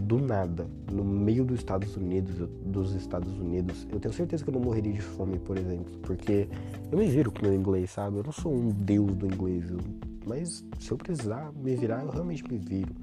do 0.00 0.18
nada, 0.18 0.68
no 0.90 1.04
meio 1.04 1.44
dos 1.44 1.58
Estados 1.58 1.96
Unidos, 1.96 2.48
dos 2.64 2.94
Estados 2.94 3.32
Unidos, 3.38 3.86
eu 3.90 3.98
tenho 4.00 4.12
certeza 4.14 4.44
que 4.44 4.50
eu 4.50 4.54
não 4.54 4.60
morreria 4.60 4.92
de 4.92 5.00
fome, 5.00 5.38
por 5.38 5.56
exemplo, 5.56 5.98
porque 6.02 6.48
eu 6.90 6.98
me 6.98 7.06
viro 7.06 7.30
com 7.30 7.42
meu 7.42 7.54
inglês, 7.54 7.90
sabe? 7.90 8.18
Eu 8.18 8.24
não 8.24 8.32
sou 8.32 8.52
um 8.52 8.68
deus 8.70 9.14
do 9.14 9.26
inglês, 9.26 9.70
eu, 9.70 9.78
mas 10.26 10.64
se 10.78 10.90
eu 10.90 10.96
precisar 10.96 11.52
me 11.52 11.74
virar, 11.74 12.02
eu 12.02 12.10
realmente 12.10 12.44
me 12.44 12.58
viro. 12.58 12.94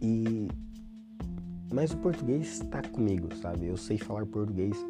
E 0.00 0.48
mas 1.72 1.92
o 1.92 1.96
português 1.96 2.60
está 2.60 2.80
comigo, 2.82 3.34
sabe? 3.36 3.66
Eu 3.66 3.76
sei 3.76 3.98
falar 3.98 4.24
português 4.26 4.86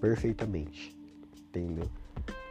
perfeitamente, 0.00 0.96
entendeu? 1.48 1.88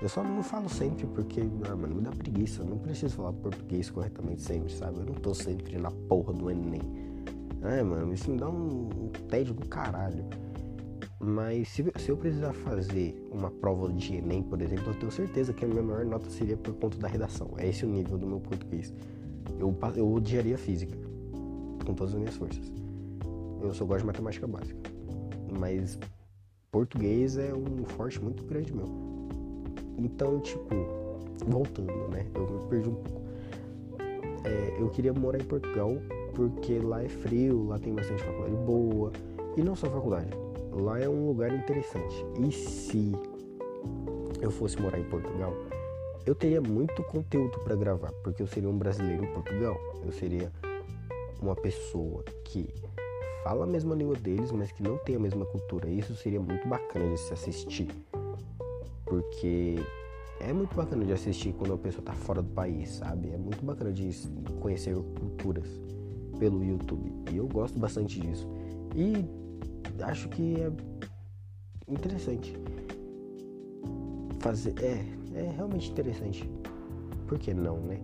Eu 0.02 0.08
só 0.08 0.24
não 0.24 0.44
falo 0.44 0.70
sempre 0.70 1.08
porque, 1.08 1.42
ah, 1.42 1.76
mano, 1.76 1.96
me 1.96 2.02
dá 2.02 2.12
preguiça. 2.12 2.62
Eu 2.62 2.68
não 2.68 2.78
preciso 2.78 3.16
falar 3.16 3.34
português 3.34 3.90
corretamente 3.90 4.42
sempre, 4.42 4.72
sabe? 4.72 5.00
Eu 5.00 5.06
não 5.06 5.16
tô 5.16 5.34
sempre 5.34 5.78
na 5.78 5.90
porra 5.90 6.34
do 6.34 6.52
Enem. 6.52 7.07
É, 7.68 7.84
mano, 7.84 8.14
isso 8.14 8.32
me 8.32 8.38
dá 8.38 8.50
um, 8.50 8.88
um 8.88 9.10
tédio 9.28 9.54
do 9.54 9.68
caralho. 9.68 10.26
Mas 11.20 11.70
se, 11.70 11.84
se, 11.98 12.10
eu 12.10 12.16
precisar 12.16 12.54
fazer 12.54 13.28
uma 13.32 13.50
prova 13.50 13.92
de 13.92 14.16
Enem, 14.16 14.44
por 14.44 14.62
exemplo, 14.62 14.88
eu 14.88 14.94
tenho 14.94 15.12
certeza 15.12 15.52
que 15.52 15.66
a 15.66 15.68
minha 15.68 15.82
maior 15.82 16.06
nota 16.06 16.30
seria 16.30 16.56
por 16.56 16.74
conta 16.76 16.98
da 16.98 17.08
redação. 17.08 17.52
É 17.58 17.68
esse 17.68 17.86
o 17.86 17.90
nível 17.90 18.18
do 18.18 18.28
meu 18.28 18.40
português. 18.40 18.94
Eu, 19.60 19.76
eu 19.96 20.14
odiaria 20.14 20.58
física, 20.58 20.96
com 21.86 21.94
todas 21.94 22.14
as 22.14 22.20
minhas 22.20 22.36
forças. 22.36 22.72
Eu 23.62 23.74
só 23.74 23.84
gosto 23.84 24.02
de 24.02 24.08
matemática 24.08 24.48
básica. 24.48 24.80
Mas 25.60 25.98
português 26.72 27.38
é 27.38 27.54
um 27.54 27.84
forte 27.86 28.22
muito 28.22 28.44
grande 28.44 28.74
meu. 28.74 28.86
Então, 29.98 30.40
tipo, 30.40 30.76
voltando, 31.48 31.92
né? 32.10 32.26
Eu 32.36 32.48
me 32.48 32.70
perdi 32.70 32.90
um 32.90 32.96
pouco. 32.96 33.22
É, 34.44 34.78
eu 34.80 34.88
queria 34.90 35.14
morar 35.14 35.42
em 35.42 35.46
Portugal 35.46 35.94
porque 36.38 36.78
lá 36.78 37.04
é 37.04 37.10
frio, 37.10 37.66
lá 37.66 37.80
tem 37.80 37.96
bastante 37.96 38.24
faculdade 38.24 38.56
boa. 38.58 39.12
E 39.58 39.64
não 39.64 39.76
só 39.76 39.90
faculdade, 39.90 40.30
lá 40.72 41.00
é 41.00 41.10
um 41.10 41.30
lugar 41.30 41.52
interessante. 41.52 42.24
E 42.40 42.52
se 42.52 43.12
eu 44.40 44.52
fosse 44.52 44.80
morar 44.80 45.00
em 45.00 45.04
Portugal, 45.06 45.52
eu 46.28 46.36
teria 46.36 46.62
muito 46.62 47.02
conteúdo 47.06 47.58
para 47.62 47.76
gravar, 47.76 48.12
porque 48.24 48.44
eu 48.44 48.48
seria 48.48 48.70
um 48.70 48.78
brasileiro 48.78 49.24
em 49.24 49.34
Portugal. 49.34 49.76
Eu 50.06 50.12
seria 50.12 50.52
uma 51.42 51.56
pessoa 51.56 52.24
que 52.44 52.72
fala 53.44 53.64
a 53.64 53.68
mesma 53.68 53.96
língua 53.96 54.16
deles, 54.16 54.52
mas 54.52 54.72
que 54.72 54.84
não 54.84 55.00
tem 55.00 55.16
a 55.16 55.20
mesma 55.20 55.44
cultura. 55.44 55.90
Isso 55.90 56.16
seria 56.16 56.40
muito 56.40 56.68
bacana 56.68 57.10
de 57.10 57.20
se 57.20 57.34
assistir. 57.34 57.88
Porque 59.06 59.78
é 60.40 60.54
muito 60.54 60.76
bacana 60.76 61.04
de 61.04 61.14
assistir 61.14 61.52
quando 61.54 61.74
a 61.74 61.78
pessoa 61.80 62.04
tá 62.04 62.14
fora 62.14 62.44
do 62.44 62.50
país, 62.50 62.90
sabe? 62.90 63.32
É 63.32 63.38
muito 63.38 63.66
bacana 63.66 63.92
de 63.92 64.12
conhecer 64.60 64.94
culturas 65.20 65.88
pelo 66.40 66.64
YouTube. 66.64 67.12
E 67.32 67.38
eu 67.38 67.48
gosto 67.48 67.78
bastante 67.80 68.20
disso. 68.20 68.48
E 68.96 69.26
acho 70.04 70.30
que 70.30 70.56
é 70.56 70.72
interessante 71.88 72.54
fazer. 74.40 74.74
É, 74.82 75.06
é 75.40 75.52
realmente 75.56 75.92
interessante. 75.92 76.50
Por 77.28 77.38
que 77.38 77.54
não, 77.54 77.78
né? 77.78 78.00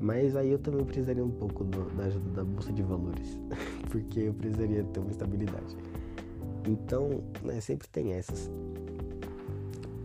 Mas 0.00 0.34
aí 0.34 0.50
eu 0.50 0.58
também 0.58 0.84
precisaria 0.84 1.24
um 1.24 1.30
pouco 1.30 1.64
do, 1.64 1.84
da 1.94 2.04
ajuda 2.04 2.30
da 2.30 2.44
bolsa 2.44 2.72
de 2.72 2.82
valores, 2.82 3.38
porque 3.90 4.20
eu 4.20 4.34
precisaria 4.34 4.82
ter 4.84 5.00
uma 5.00 5.10
estabilidade. 5.10 5.76
Então, 6.66 7.22
né, 7.42 7.60
sempre 7.60 7.88
tem 7.88 8.12
essas. 8.12 8.50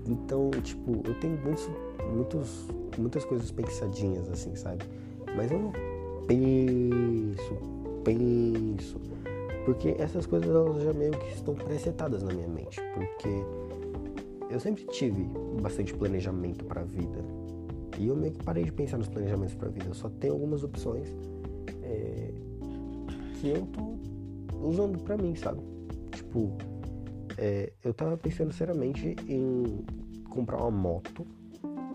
Então, 0.06 0.50
tipo, 0.64 1.02
eu 1.06 1.14
tenho 1.20 1.38
muitos, 1.42 1.70
muitos, 2.14 2.68
muitas 2.98 3.26
coisas 3.26 3.52
pensadinhas 3.52 4.30
assim, 4.30 4.56
sabe? 4.56 4.84
Mas 5.36 5.52
eu 5.52 5.60
não 5.60 5.72
penso, 6.28 7.58
penso. 8.04 9.00
Porque 9.66 9.96
essas 9.98 10.26
coisas 10.26 10.50
elas 10.50 10.84
já 10.84 10.94
meio 10.94 11.12
que 11.12 11.34
estão 11.34 11.56
presetadas 11.56 12.22
na 12.22 12.34
minha 12.34 12.48
mente. 12.48 12.80
Porque 12.94 13.30
eu 14.50 14.60
sempre 14.60 14.86
tive 14.88 15.28
bastante 15.62 15.94
planejamento 15.94 16.64
para 16.66 16.82
a 16.82 16.84
vida. 16.84 17.20
E 17.98 18.08
eu 18.08 18.16
meio 18.16 18.34
que 18.34 18.44
parei 18.44 18.64
de 18.64 18.72
pensar 18.72 18.98
nos 18.98 19.08
planejamentos 19.08 19.56
para 19.56 19.68
a 19.68 19.72
vida. 19.72 19.86
Eu 19.88 19.94
só 19.94 20.10
tenho 20.10 20.34
algumas 20.34 20.64
opções 20.64 21.08
é, 21.82 22.32
que 23.40 23.50
eu 23.50 23.66
tô 23.68 23.96
usando 24.68 25.00
para 25.00 25.18
mim, 25.18 25.36
sabe? 25.36 25.62
Tipo, 26.12 26.58
é, 27.38 27.72
eu 27.84 27.94
tava 27.94 28.18
pensando 28.18 28.54
seriamente 28.54 29.16
em 29.28 29.84
comprar 30.30 30.58
uma 30.58 30.72
moto 30.72 31.26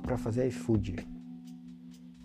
para 0.03 0.17
fazer 0.17 0.47
iFood 0.49 0.97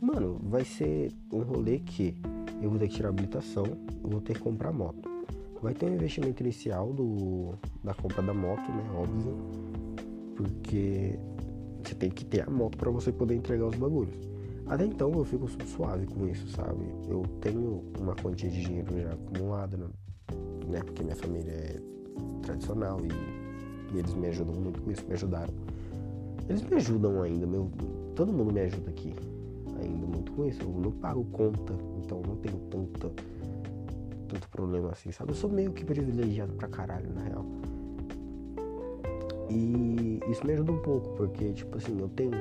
Mano, 0.02 0.38
vai 0.44 0.66
ser 0.66 1.14
um 1.32 1.42
rolê 1.42 1.80
que 1.80 2.16
eu 2.62 2.70
vou 2.70 2.78
ter 2.78 2.90
que 2.90 2.96
tirar 2.96 3.10
a 3.10 3.12
habilitação, 3.12 3.66
vou 4.02 4.20
ter 4.20 4.34
que 4.34 4.42
comprar 4.42 4.72
moto. 4.72 5.10
Vai 5.62 5.74
ter 5.74 5.86
um 5.86 5.94
investimento 5.94 6.44
inicial 6.44 6.92
do, 6.92 7.54
da 7.84 7.94
compra 7.94 8.22
da 8.22 8.34
moto, 8.34 8.70
né? 8.72 8.84
Óbvio. 8.94 9.38
Porque 10.36 11.18
você 11.82 11.96
tem 11.96 12.10
que 12.10 12.26
ter 12.26 12.42
a 12.42 12.50
moto 12.50 12.78
para 12.78 12.92
você 12.92 13.12
poder 13.12 13.36
entregar 13.36 13.68
os 13.68 13.76
bagulhos. 13.76 14.16
Até 14.68 14.86
então 14.86 15.12
eu 15.14 15.24
fico 15.24 15.48
suave 15.66 16.06
com 16.08 16.28
isso, 16.28 16.48
sabe? 16.50 16.86
Eu 17.08 17.24
tenho 17.40 17.84
uma 18.00 18.16
quantia 18.16 18.50
de 18.50 18.62
dinheiro 18.62 19.00
já 19.00 19.14
acumulada, 19.14 19.78
né? 19.78 20.82
Porque 20.84 21.04
minha 21.04 21.16
família 21.16 21.52
é 21.52 21.82
tradicional 22.42 23.00
e, 23.06 23.96
e 23.96 24.00
eles 24.00 24.14
me 24.14 24.28
ajudam 24.28 24.56
muito 24.56 24.82
com 24.82 24.92
isso, 24.92 25.06
me 25.08 25.14
ajudaram. 25.14 25.54
Eles 26.50 26.62
me 26.64 26.76
ajudam 26.76 27.22
ainda, 27.22 27.48
meu, 27.48 27.72
todo 28.14 28.34
mundo 28.34 28.52
me 28.52 28.60
ajuda 28.60 28.90
aqui 28.90 29.16
ainda 29.80 30.06
muito 30.06 30.32
com 30.32 30.46
isso. 30.46 30.62
Eu 30.62 30.70
não 30.70 30.92
pago 30.92 31.24
conta, 31.26 31.74
então 32.04 32.22
não 32.26 32.36
tenho 32.38 32.58
tanta, 32.70 33.12
tanto 34.28 34.50
problema 34.50 34.92
assim, 34.92 35.12
sabe? 35.12 35.32
Eu 35.32 35.36
sou 35.36 35.50
meio 35.50 35.72
que 35.72 35.84
privilegiado 35.84 36.54
pra 36.54 36.68
caralho, 36.68 37.12
na 37.14 37.24
real. 37.24 37.46
E 39.50 40.20
isso 40.30 40.46
me 40.46 40.54
ajuda 40.54 40.72
um 40.72 40.80
pouco, 40.80 41.10
porque, 41.16 41.54
tipo 41.54 41.78
assim, 41.78 42.00
eu 42.00 42.10
tenho 42.10 42.32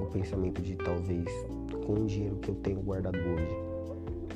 o 0.00 0.06
pensamento 0.06 0.60
de 0.60 0.76
talvez, 0.76 1.26
com 1.86 1.94
o 1.94 2.06
dinheiro 2.06 2.36
que 2.36 2.50
eu 2.50 2.54
tenho 2.56 2.80
guardado 2.80 3.16
hoje, 3.16 3.56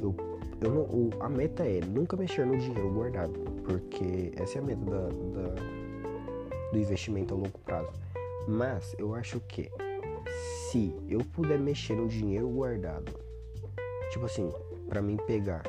eu, 0.01 0.15
eu 0.61 0.71
não, 0.71 0.83
o, 0.83 1.11
a 1.21 1.29
meta 1.29 1.65
é 1.65 1.81
nunca 1.81 2.17
mexer 2.17 2.47
no 2.47 2.57
dinheiro 2.57 2.91
guardado, 2.93 3.39
porque 3.65 4.33
essa 4.37 4.59
é 4.59 4.63
a 4.63 4.65
meta 4.65 4.85
da, 4.85 5.09
da, 5.09 6.71
do 6.73 6.79
investimento 6.79 7.35
a 7.35 7.37
longo 7.37 7.59
prazo. 7.65 7.93
Mas 8.49 8.95
eu 8.99 9.15
acho 9.15 9.39
que 9.41 9.71
se 10.73 10.97
eu 11.07 11.19
puder 11.19 11.59
mexer 11.59 11.95
no 11.95 12.09
dinheiro 12.09 12.49
guardado, 12.49 13.13
tipo 14.11 14.25
assim, 14.25 14.51
para 14.89 15.03
mim 15.03 15.19
pegar, 15.27 15.63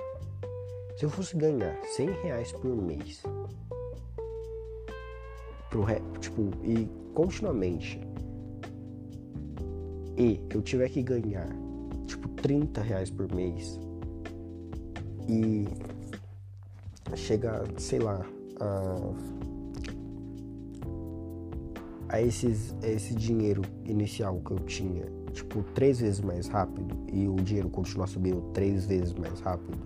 se 0.96 1.04
eu 1.04 1.10
fosse 1.10 1.36
ganhar 1.36 1.78
100 1.84 2.10
reais 2.22 2.54
por 2.54 2.74
mês, 2.74 3.22
pro, 5.70 5.86
tipo, 6.22 6.50
e 6.64 6.88
continuamente, 7.14 8.00
e 10.18 10.40
eu 10.50 10.62
tiver 10.62 10.88
que 10.88 11.04
ganhar, 11.04 11.50
tipo, 12.08 12.30
30 12.30 12.82
reais 12.82 13.10
por 13.10 13.30
mês, 13.36 13.78
e 15.28 15.68
chegar, 17.14 17.62
sei 17.78 18.00
lá, 18.00 18.26
a 18.62 19.43
a 22.14 22.22
esses, 22.22 22.76
esse 22.84 23.16
dinheiro 23.16 23.64
inicial 23.86 24.40
que 24.46 24.52
eu 24.52 24.60
tinha, 24.60 25.04
tipo, 25.32 25.64
três 25.74 26.00
vezes 26.00 26.22
mais 26.22 26.48
rápido 26.48 26.96
e 27.12 27.28
o 27.28 27.34
dinheiro 27.38 27.72
continuar 27.72 28.06
subindo 28.06 28.40
três 28.54 28.86
vezes 28.86 29.16
mais 29.16 29.40
rápido, 29.40 29.80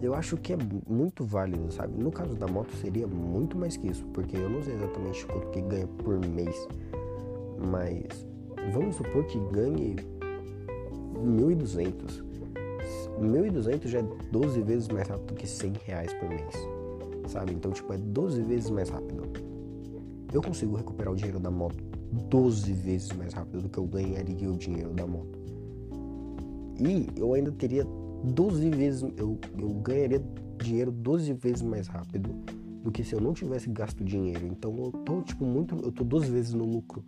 eu 0.00 0.14
acho 0.14 0.38
que 0.38 0.54
é 0.54 0.58
muito 0.88 1.22
válido, 1.22 1.70
sabe? 1.70 2.02
No 2.02 2.10
caso 2.10 2.34
da 2.34 2.46
moto 2.46 2.74
seria 2.76 3.06
muito 3.06 3.58
mais 3.58 3.76
que 3.76 3.88
isso, 3.88 4.06
porque 4.06 4.38
eu 4.38 4.48
não 4.48 4.62
sei 4.62 4.72
exatamente 4.72 5.26
quanto 5.26 5.50
que 5.50 5.60
ganha 5.60 5.86
por 5.86 6.18
mês, 6.28 6.66
mas 7.70 8.26
vamos 8.72 8.96
supor 8.96 9.26
que 9.26 9.38
ganhe 9.52 9.96
1.200. 11.22 12.24
1.200 13.20 13.86
já 13.86 13.98
é 13.98 14.04
12 14.32 14.62
vezes 14.62 14.88
mais 14.88 15.06
rápido 15.06 15.34
que 15.34 15.46
100 15.46 15.74
reais 15.84 16.14
por 16.14 16.26
mês, 16.30 16.54
sabe? 17.26 17.52
Então, 17.52 17.70
tipo, 17.70 17.92
é 17.92 17.98
12 17.98 18.42
vezes 18.44 18.70
mais 18.70 18.88
rápido 18.88 19.49
eu 20.32 20.42
consigo 20.42 20.76
recuperar 20.76 21.12
o 21.12 21.16
dinheiro 21.16 21.40
da 21.40 21.50
moto 21.50 21.82
12 22.28 22.72
vezes 22.72 23.12
mais 23.12 23.32
rápido 23.32 23.62
do 23.62 23.68
que 23.68 23.78
eu 23.78 23.86
ganharia 23.86 24.50
o 24.50 24.56
dinheiro 24.56 24.90
da 24.90 25.06
moto. 25.06 25.38
E 26.78 27.08
eu 27.16 27.34
ainda 27.34 27.52
teria 27.52 27.84
12 28.24 28.70
vezes, 28.70 29.02
eu, 29.16 29.38
eu 29.58 29.68
ganharia 29.74 30.22
dinheiro 30.62 30.90
12 30.90 31.32
vezes 31.34 31.62
mais 31.62 31.86
rápido 31.86 32.30
do 32.82 32.90
que 32.90 33.04
se 33.04 33.14
eu 33.14 33.20
não 33.20 33.32
tivesse 33.32 33.68
gasto 33.68 34.02
dinheiro. 34.02 34.46
Então 34.46 34.74
eu 34.76 34.92
tô, 35.04 35.22
tipo, 35.22 35.44
muito. 35.44 35.76
Eu 35.76 35.92
tô 35.92 36.04
12 36.04 36.30
vezes 36.30 36.54
no 36.54 36.64
lucro. 36.64 37.04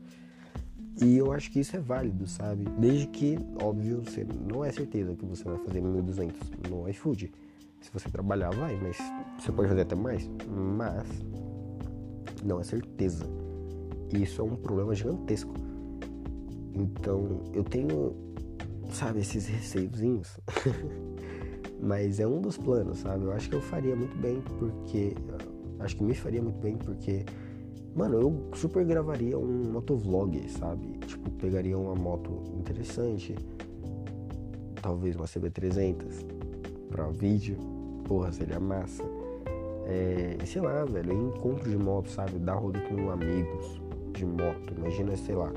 E 1.01 1.17
eu 1.17 1.33
acho 1.33 1.51
que 1.51 1.61
isso 1.61 1.75
é 1.75 1.81
válido, 1.81 2.27
sabe? 2.27 2.67
Desde 2.79 3.07
que, 3.07 3.39
óbvio, 3.61 4.03
você 4.05 4.27
não 4.51 4.63
é 4.65 4.71
certeza 4.71 5.15
que 5.15 5.25
você 5.25 5.43
vai 5.43 5.57
fazer 5.59 5.81
1.200 5.81 6.33
no 6.69 6.89
iFood. 6.91 7.33
Se 7.81 7.91
você 7.93 8.09
trabalhar, 8.11 8.51
vai, 8.51 8.79
mas 8.81 8.99
você 9.39 9.51
pode 9.51 9.69
fazer 9.69 9.81
até 9.81 9.95
mais. 9.95 10.31
Mas 10.47 11.07
não 12.43 12.61
é 12.61 12.63
certeza. 12.63 13.25
E 14.13 14.23
isso 14.23 14.41
é 14.41 14.45
um 14.45 14.57
problema 14.57 14.95
gigantesco. 14.95 15.55
Então, 16.75 17.41
eu 17.53 17.65
tenho, 17.65 18.15
sabe, 18.91 19.21
esses 19.21 19.47
receiozinhos. 19.47 20.39
Mas 21.81 22.21
é 22.21 22.27
um 22.27 22.41
dos 22.41 22.57
planos, 22.57 22.99
sabe? 22.99 23.25
Eu 23.25 23.33
acho 23.33 23.49
que 23.49 23.57
eu 23.57 23.61
faria 23.61 23.97
muito 23.97 24.17
bem 24.19 24.41
porque. 24.59 25.15
Acho 25.81 25.97
que 25.97 26.05
me 26.05 26.15
faria 26.15 26.43
muito 26.43 26.59
bem 26.59 26.77
porque. 26.77 27.25
Mano, 27.95 28.21
eu 28.21 28.51
super 28.55 28.85
gravaria 28.87 29.37
um 29.37 29.73
motovlog, 29.73 30.49
sabe? 30.49 30.99
Tipo, 31.07 31.31
pegaria 31.33 31.77
uma 31.77 31.95
moto 31.95 32.43
interessante. 32.57 33.35
Talvez 34.81 35.17
uma 35.17 35.27
CB300 35.27 36.25
pra 36.89 37.09
vídeo. 37.09 37.57
Porra, 38.05 38.33
seria 38.33 38.61
massa 38.61 39.22
é, 39.87 40.37
sei 40.45 40.63
lá, 40.63 40.85
velho, 40.85 41.13
encontro 41.13 41.69
de 41.69 41.77
moto, 41.77 42.09
sabe? 42.11 42.39
Dar 42.39 42.55
rolê 42.55 42.81
com 42.81 43.11
amigos 43.11 43.81
de 44.13 44.25
moto. 44.25 44.75
Imagina, 44.77 45.17
sei 45.17 45.35
lá, 45.35 45.53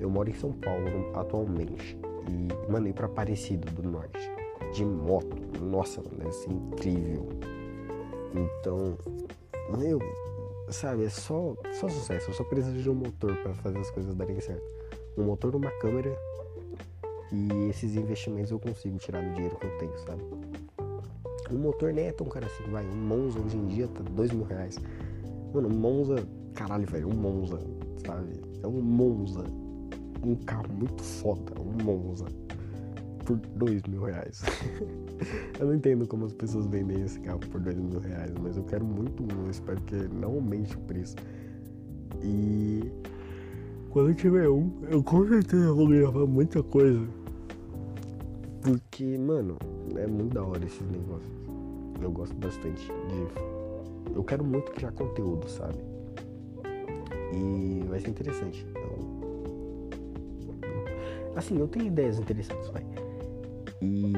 eu 0.00 0.10
moro 0.10 0.28
em 0.28 0.34
São 0.34 0.52
Paulo 0.52 0.86
atualmente 1.14 1.96
e, 2.28 2.70
mano, 2.70 2.88
ir 2.88 2.92
pra 2.92 3.06
Aparecido 3.06 3.70
do 3.72 3.88
Norte 3.88 4.30
de 4.72 4.84
moto, 4.84 5.36
nossa, 5.60 6.00
mano, 6.00 6.16
deve 6.16 6.32
ser 6.32 6.50
incrível. 6.50 7.28
Então, 8.34 8.96
meu, 9.76 9.98
sabe, 10.70 11.04
é 11.04 11.10
só, 11.10 11.54
só 11.72 11.88
sucesso. 11.88 12.30
Eu 12.30 12.34
só 12.34 12.44
preciso 12.44 12.78
de 12.78 12.88
um 12.88 12.94
motor 12.94 13.36
para 13.36 13.54
fazer 13.54 13.78
as 13.78 13.90
coisas 13.90 14.14
darem 14.14 14.40
certo. 14.40 14.64
Um 15.16 15.24
motor, 15.24 15.54
uma 15.54 15.70
câmera 15.72 16.16
e 17.30 17.68
esses 17.68 17.94
investimentos 17.94 18.50
eu 18.50 18.58
consigo 18.58 18.96
tirar 18.98 19.22
do 19.22 19.34
dinheiro 19.34 19.56
que 19.56 19.66
eu 19.66 19.78
tenho, 19.78 19.98
sabe? 19.98 20.22
O 21.50 21.54
motor 21.54 21.92
nem 21.92 22.06
é 22.06 22.12
tão 22.12 22.26
caro 22.26 22.46
assim, 22.46 22.70
vai. 22.70 22.84
Um 22.86 22.96
Monza 22.96 23.38
hoje 23.38 23.56
em 23.56 23.66
dia 23.66 23.88
tá 23.88 24.02
dois 24.14 24.30
mil 24.32 24.44
reais. 24.44 24.78
Mano, 25.52 25.68
um 25.68 25.78
Monza, 25.78 26.16
caralho, 26.54 26.86
velho, 26.86 27.08
um 27.08 27.14
Monza, 27.14 27.58
sabe? 28.04 28.40
É 28.62 28.66
um 28.66 28.80
Monza. 28.80 29.44
Um 30.24 30.36
carro 30.36 30.72
muito 30.72 31.02
foda, 31.02 31.52
um 31.60 31.84
Monza. 31.84 32.26
Por 33.24 33.36
dois 33.56 33.82
mil 33.84 34.04
reais. 34.04 34.42
eu 35.58 35.66
não 35.66 35.74
entendo 35.74 36.06
como 36.06 36.26
as 36.26 36.32
pessoas 36.32 36.66
vendem 36.66 37.02
esse 37.02 37.20
carro 37.20 37.40
por 37.40 37.60
dois 37.60 37.76
mil 37.76 38.00
reais, 38.00 38.32
mas 38.40 38.56
eu 38.56 38.64
quero 38.64 38.84
muito 38.84 39.22
um, 39.22 39.44
eu 39.44 39.50
espero 39.50 39.80
que 39.82 39.96
não 39.96 40.34
aumente 40.34 40.76
o 40.76 40.80
preço. 40.80 41.16
E 42.22 42.90
quando 43.90 44.10
eu 44.10 44.14
tiver 44.14 44.48
um, 44.48 44.70
eu 44.90 45.02
com 45.02 45.28
certeza 45.28 45.72
vou 45.72 45.86
gravar 45.88 46.26
muita 46.26 46.62
coisa. 46.62 47.06
Porque, 48.62 49.18
mano, 49.18 49.58
é 49.96 50.06
muito 50.06 50.34
da 50.34 50.42
hora 50.42 50.64
esses 50.64 50.88
negócios. 50.90 51.32
Eu 52.00 52.10
gosto 52.10 52.34
bastante 52.34 52.86
de. 52.86 54.14
Eu 54.14 54.24
quero 54.24 54.44
muito 54.44 54.72
criar 54.72 54.92
conteúdo, 54.92 55.48
sabe? 55.48 55.78
E 57.34 57.84
vai 57.88 58.00
ser 58.00 58.10
interessante. 58.10 58.66
Então... 58.70 59.22
Assim, 61.36 61.58
eu 61.58 61.66
tenho 61.68 61.86
ideias 61.86 62.18
interessantes, 62.18 62.68
vai. 62.68 62.84
E 63.80 64.12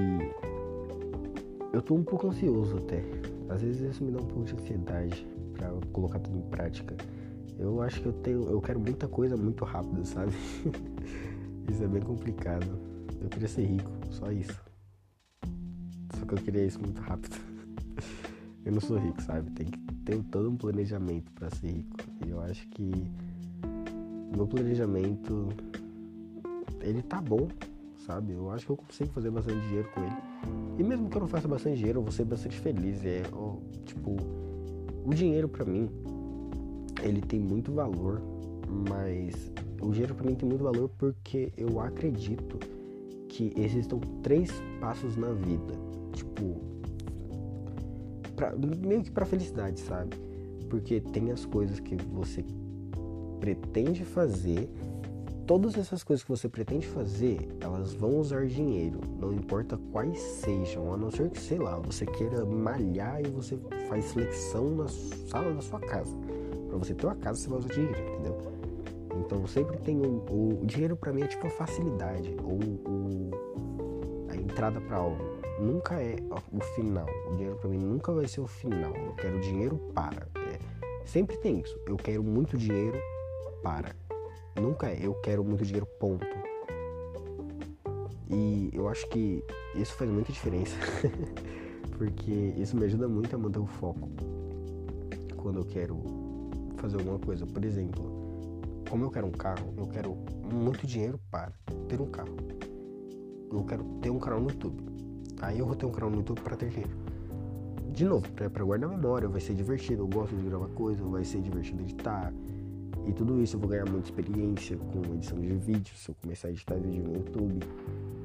eu 1.73 1.81
tô 1.81 1.95
um 1.95 2.03
pouco 2.03 2.27
ansioso 2.27 2.79
até. 2.79 3.03
Às 3.49 3.63
vezes 3.63 3.83
isso 3.83 4.03
me 4.05 4.11
dá 4.11 4.19
um 4.19 4.27
pouco 4.27 4.45
de 4.45 4.55
ansiedade 4.55 5.27
pra 5.53 5.71
colocar 5.93 6.19
tudo 6.19 6.39
em 6.39 6.43
prática. 6.43 6.97
Eu 7.59 7.81
acho 7.83 8.01
que 8.01 8.07
eu 8.07 8.13
tenho. 8.13 8.49
Eu 8.49 8.61
quero 8.61 8.81
muita 8.81 9.07
coisa 9.07 9.37
muito 9.37 9.65
rápido, 9.65 10.05
sabe? 10.05 10.33
isso 11.71 11.85
é 11.85 11.87
bem 11.87 12.03
complicado. 12.03 12.67
Eu 13.21 13.29
queria 13.29 13.49
ser 13.49 13.65
rico, 13.65 13.91
só 14.11 14.31
isso. 14.33 14.64
Só 16.19 16.25
que 16.25 16.35
eu 16.35 16.39
queria 16.39 16.65
isso 16.65 16.81
muito 16.81 17.01
rápido 17.01 17.37
eu 18.65 18.73
não 18.73 18.81
sou 18.81 18.99
rico, 18.99 19.21
sabe? 19.23 19.51
Tem 19.51 19.67
que 19.67 19.79
ter 20.05 20.23
todo 20.31 20.51
um 20.51 20.57
planejamento 20.57 21.31
para 21.33 21.51
ser 21.51 21.69
rico. 21.69 21.97
E 22.27 22.31
eu 22.31 22.41
acho 22.41 22.67
que 22.69 22.93
meu 24.35 24.47
planejamento 24.47 25.49
ele 26.81 27.03
tá 27.03 27.21
bom, 27.21 27.49
sabe? 28.07 28.33
Eu 28.33 28.51
acho 28.51 28.67
que 28.67 28.73
eu 28.73 28.77
consigo 28.77 29.11
fazer 29.13 29.31
bastante 29.31 29.61
dinheiro 29.67 29.89
com 29.95 30.01
ele. 30.03 30.17
E 30.79 30.83
mesmo 30.83 31.09
que 31.09 31.17
eu 31.17 31.21
não 31.21 31.29
faça 31.29 31.47
bastante 31.47 31.77
dinheiro, 31.77 32.01
eu 32.01 32.03
vou 32.03 32.13
ser 32.13 32.25
bastante 32.25 32.59
feliz. 32.59 33.05
É, 33.05 33.23
tipo, 33.85 34.17
o 35.05 35.15
dinheiro 35.15 35.49
para 35.49 35.65
mim, 35.65 35.89
ele 37.03 37.21
tem 37.21 37.41
muito 37.41 37.73
valor, 37.73 38.21
mas 38.89 39.53
o 39.81 39.91
dinheiro 39.91 40.15
para 40.15 40.27
mim 40.29 40.35
tem 40.35 40.49
muito 40.49 40.65
valor 40.65 40.91
porque 40.99 41.53
eu 41.57 41.81
acredito 41.81 42.59
que 43.29 43.53
existam 43.57 43.99
três 44.23 44.51
passos 44.81 45.17
na 45.17 45.33
vida. 45.33 45.75
Tipo, 46.35 46.57
pra, 48.35 48.53
meio 48.57 49.03
que 49.03 49.11
pra 49.11 49.25
felicidade, 49.25 49.81
sabe? 49.81 50.17
Porque 50.69 51.01
tem 51.01 51.31
as 51.31 51.45
coisas 51.47 51.79
que 51.79 51.97
você 51.97 52.45
pretende 53.39 54.05
fazer, 54.05 54.69
todas 55.47 55.77
essas 55.77 56.03
coisas 56.03 56.25
que 56.25 56.31
você 56.31 56.49
pretende 56.49 56.87
fazer, 56.87 57.49
elas 57.61 57.93
vão 57.95 58.19
usar 58.19 58.47
dinheiro, 58.47 58.99
não 59.21 59.33
importa 59.33 59.79
quais 59.93 60.19
sejam, 60.19 60.93
a 60.93 60.97
não 60.97 61.11
ser 61.11 61.31
que, 61.31 61.39
sei 61.39 61.59
lá, 61.59 61.79
você 61.79 62.05
queira 62.07 62.45
malhar 62.45 63.21
e 63.21 63.29
você 63.29 63.57
faz 63.89 64.13
flexão 64.13 64.75
na 64.75 64.89
sala 64.89 65.53
da 65.53 65.61
sua 65.61 65.81
casa. 65.81 66.17
Para 66.69 66.79
você 66.79 66.95
ter 66.95 67.07
uma 67.07 67.15
casa, 67.15 67.41
você 67.41 67.49
vai 67.49 67.59
usar 67.59 67.69
dinheiro, 67.69 68.01
entendeu? 68.01 68.55
Então 69.21 69.47
sempre 69.47 69.77
tem 69.79 69.97
um, 70.01 70.25
o, 70.29 70.61
o 70.63 70.67
dinheiro 70.67 70.97
para 70.97 71.13
mim 71.13 71.23
é 71.23 71.29
tipo 71.29 71.47
a 71.47 71.51
facilidade 71.51 72.35
ou 72.43 72.59
a 74.29 74.37
entrada 74.37 74.81
para 74.81 74.97
algo 74.97 75.34
nunca 75.59 76.01
é 76.01 76.17
o 76.53 76.61
final. 76.61 77.07
O 77.29 77.37
dinheiro 77.37 77.57
para 77.57 77.69
mim 77.69 77.79
nunca 77.79 78.13
vai 78.13 78.27
ser 78.27 78.41
o 78.41 78.47
final. 78.47 78.95
Eu 78.95 79.15
quero 79.15 79.41
dinheiro 79.41 79.77
para. 79.95 80.29
É, 80.37 80.59
Sempre 81.05 81.37
tem 81.37 81.61
isso. 81.61 81.79
Eu 81.87 81.97
quero 81.97 82.23
muito 82.23 82.57
dinheiro 82.57 82.99
para. 83.63 83.95
Nunca 84.61 84.89
é 84.89 84.99
eu 85.01 85.15
quero 85.15 85.45
muito 85.45 85.65
dinheiro, 85.65 85.87
ponto. 85.99 86.27
E 88.31 88.71
eu 88.73 88.89
acho 88.89 89.07
que 89.09 89.45
isso 89.75 89.95
faz 89.95 90.11
muita 90.11 90.33
diferença. 90.33 90.77
porque 91.97 92.55
isso 92.57 92.77
me 92.77 92.85
ajuda 92.85 93.07
muito 93.07 93.35
a 93.35 93.39
manter 93.39 93.59
o 93.59 93.67
foco. 93.67 94.09
Quando 95.37 95.61
eu 95.61 95.65
quero 95.65 96.03
fazer 96.79 96.97
alguma 96.97 97.19
coisa. 97.19 97.47
Por 97.47 97.65
exemplo, 97.65 98.05
como 98.89 99.05
eu 99.05 99.11
quero 99.11 99.27
um 99.27 99.33
carro, 99.33 99.73
eu 99.77 99.87
quero 99.87 100.17
muito 100.53 100.87
dinheiro 100.87 101.21
para 101.31 101.53
ter 101.89 102.01
um 102.01 102.07
carro. 102.07 102.37
Eu 103.53 103.65
quero 103.65 103.85
ter 104.01 104.11
um 104.11 104.19
canal 104.19 104.41
no 104.41 104.51
YouTube. 104.51 104.94
Aí 105.41 105.59
eu 105.59 105.67
vou 105.67 105.75
ter 105.75 105.87
um 105.87 105.91
canal 105.91 106.11
no 106.11 106.17
YouTube 106.19 106.41
para 106.41 106.57
ter 106.57 106.71
dinheiro 106.71 107.15
de 107.95 108.05
novo, 108.05 108.29
para 108.33 108.65
guardar 108.65 108.91
memória, 108.91 109.29
vai 109.29 109.41
ser 109.41 109.55
divertido, 109.55 110.03
eu 110.03 110.09
gosto 110.09 110.35
de 110.35 110.43
gravar 110.43 110.67
coisa, 110.71 111.03
vai 111.05 111.25
ser 111.25 111.41
divertido 111.41 111.81
editar. 111.83 112.35
E 113.07 113.13
tudo 113.13 113.41
isso 113.41 113.55
eu 113.55 113.61
vou 113.61 113.69
ganhar 113.69 113.89
muita 113.89 114.09
experiência 114.09 114.77
com 114.77 115.15
edição 115.15 115.39
de 115.39 115.55
vídeo. 115.55 115.95
Se 115.97 116.09
eu 116.11 116.17
começar 116.21 116.49
a 116.49 116.51
editar 116.51 116.75
vídeo 116.75 117.05
no 117.05 117.15
YouTube, 117.15 117.65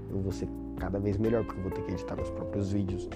eu 0.10 0.20
vou 0.20 0.32
ser 0.32 0.47
cada 0.78 0.99
vez 0.99 1.18
melhor, 1.18 1.45
porque 1.45 1.60
eu 1.60 1.64
vou 1.64 1.72
ter 1.72 1.84
que 1.84 1.91
editar 1.91 2.16
meus 2.16 2.32
próprios 2.32 2.72
vídeos. 2.72 3.07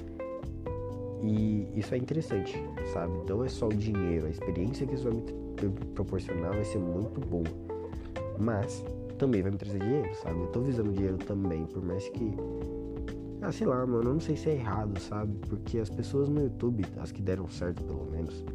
E 1.24 1.68
isso 1.76 1.96
é 1.96 1.98
interessante, 1.98 2.64
sabe? 2.94 3.18
Então 3.24 3.44
é 3.44 3.50
só 3.50 3.68
o 3.68 3.74
dinheiro, 3.74 4.28
a 4.28 4.30
experiência 4.30 4.86
que 4.86 4.94
isso 4.94 5.06
vai 5.06 5.14
me 5.14 5.72
proporcionar 5.96 6.54
vai 6.54 6.66
ser 6.66 6.78
muito 6.78 7.20
boa. 7.20 7.48
Mas 8.38 8.86
também 9.18 9.42
vai 9.42 9.50
me 9.50 9.58
trazer 9.58 9.80
dinheiro, 9.80 10.14
sabe? 10.22 10.40
Eu 10.40 10.48
tô 10.48 10.62
visando 10.62 10.92
dinheiro 10.92 11.18
também, 11.18 11.66
por 11.66 11.84
mais 11.84 12.08
que 12.10 12.36
ah, 13.44 13.52
sei 13.52 13.68
lá, 13.68 13.86
mano, 13.86 14.10
eu 14.10 14.14
não 14.14 14.20
sei 14.20 14.38
se 14.38 14.50
é 14.50 14.54
errado, 14.54 14.98
sabe? 15.00 15.38
Porque 15.50 15.78
as 15.78 15.90
pessoas 15.90 16.30
no 16.30 16.42
YouTube, 16.42 16.86
as 16.98 17.12
que 17.12 17.22
deram 17.22 17.48
certo 17.50 17.84
pelo 17.84 18.10
menos, 18.10 18.46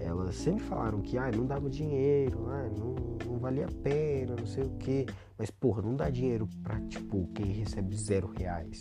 elas 0.00 0.34
sempre 0.34 0.64
falaram 0.64 1.00
que 1.00 1.16
ah, 1.16 1.30
não 1.30 1.46
dava 1.46 1.70
dinheiro, 1.70 2.46
ah, 2.48 2.68
não, 2.76 2.94
não 3.30 3.38
valia 3.38 3.66
a 3.66 3.82
pena, 3.82 4.34
não 4.36 4.46
sei 4.46 4.64
o 4.64 4.70
que. 4.70 5.06
Mas, 5.38 5.50
porra, 5.50 5.82
não 5.82 5.94
dá 5.94 6.10
dinheiro 6.10 6.48
pra, 6.62 6.80
tipo, 6.82 7.28
quem 7.34 7.46
recebe 7.46 7.96
zero 7.96 8.28
reais. 8.36 8.80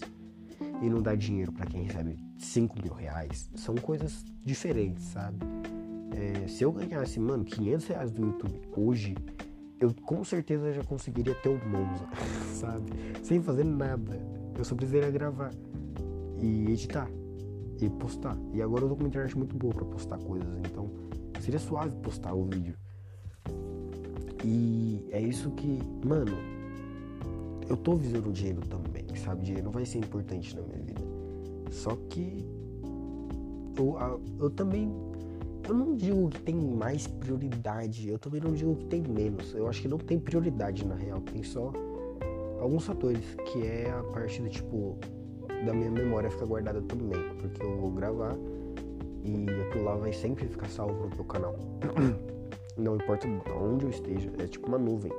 E 0.82 0.90
não 0.90 1.02
dá 1.02 1.14
dinheiro 1.14 1.52
para 1.52 1.68
quem 1.68 1.84
recebe 1.84 2.18
cinco 2.40 2.82
mil 2.82 2.94
reais. 2.94 3.50
São 3.56 3.76
coisas 3.76 4.24
diferentes, 4.44 5.04
sabe? 5.06 5.38
É, 6.16 6.48
se 6.48 6.64
eu 6.64 6.72
ganhasse, 6.72 7.20
mano, 7.20 7.44
500 7.46 7.88
reais 7.88 8.12
do 8.12 8.26
YouTube 8.26 8.60
hoje, 8.76 9.16
eu 9.80 9.94
com 9.94 10.24
certeza 10.24 10.74
já 10.74 10.84
conseguiria 10.84 11.36
ter 11.36 11.50
um 11.50 11.60
Monza, 11.70 12.08
sabe? 12.60 12.92
Sem 13.22 13.40
fazer 13.40 13.66
nada. 13.66 14.37
Eu 14.58 14.66
só 14.66 14.76
precisaria 14.76 15.12
gravar 15.12 15.52
e 16.42 16.72
editar 16.72 17.10
e 17.80 17.90
postar. 17.90 18.38
E 18.54 18.62
agora 18.62 18.84
eu 18.84 18.90
tô 18.90 18.96
com 18.96 19.02
uma 19.02 19.10
internet 19.10 19.38
muito 19.38 19.56
boa 19.56 19.74
para 19.74 19.86
postar 19.86 20.18
coisas, 20.18 20.50
então 20.60 20.90
seria 21.40 21.60
suave 21.60 21.96
postar 21.98 22.34
o 22.34 22.46
vídeo. 22.46 22.76
E 24.44 25.06
é 25.12 25.22
isso 25.22 25.52
que, 25.52 25.80
mano, 26.06 26.38
eu 27.70 27.78
tô 27.78 27.96
visando 27.96 28.32
dinheiro 28.32 28.62
também, 28.62 29.06
sabe? 29.16 29.44
Dinheiro 29.44 29.70
vai 29.70 29.86
ser 29.86 30.00
importante 30.00 30.56
na 30.56 30.62
minha 30.62 30.80
vida. 30.80 31.02
Só 31.70 31.96
que 32.10 32.46
eu, 33.78 34.22
eu 34.40 34.50
também 34.50 34.92
eu 35.68 35.76
não 35.76 35.96
digo 35.96 36.30
que 36.30 36.42
tem 36.42 36.56
mais 36.56 37.08
prioridade, 37.08 38.08
eu 38.10 38.18
também 38.18 38.40
não 38.40 38.54
digo 38.54 38.74
que 38.76 38.86
tem 38.86 39.02
menos. 39.02 39.54
Eu 39.54 39.68
acho 39.68 39.82
que 39.82 39.88
não 39.88 39.98
tem 39.98 40.18
prioridade 40.18 40.86
na 40.86 40.96
real, 40.96 41.20
tem 41.20 41.44
só 41.44 41.74
alguns 42.60 42.86
fatores, 42.86 43.36
que 43.46 43.66
é 43.66 43.90
a 43.90 44.04
parte 44.04 44.42
do 44.42 44.50
tipo 44.50 44.98
da 45.66 45.74
minha 45.74 45.92
memória 45.92 46.30
ficar 46.30 46.46
guardada 46.46 46.82
também, 46.84 47.22
porque 47.40 47.64
eu 47.64 47.78
vou 47.78 47.92
gravar 47.92 48.36
e 49.24 49.46
aquilo 49.68 49.86
lá 49.86 49.96
vai 49.96 50.14
sempre 50.14 50.48
ficar 50.48 50.70
salvo 50.70 51.08
no 51.08 51.16
meu 51.16 51.26
canal. 51.26 51.56
Não 52.78 52.96
importa 52.96 53.28
onde 53.60 53.86
eu 53.86 53.90
esteja, 53.90 54.32
é 54.38 54.46
tipo 54.46 54.68
uma 54.68 54.78
nuvem. 54.78 55.12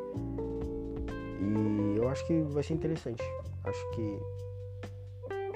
E 1.40 1.96
eu 1.96 2.08
acho 2.08 2.24
que 2.26 2.40
vai 2.42 2.62
ser 2.62 2.74
interessante. 2.74 3.22
Acho 3.64 3.90
que 3.90 4.18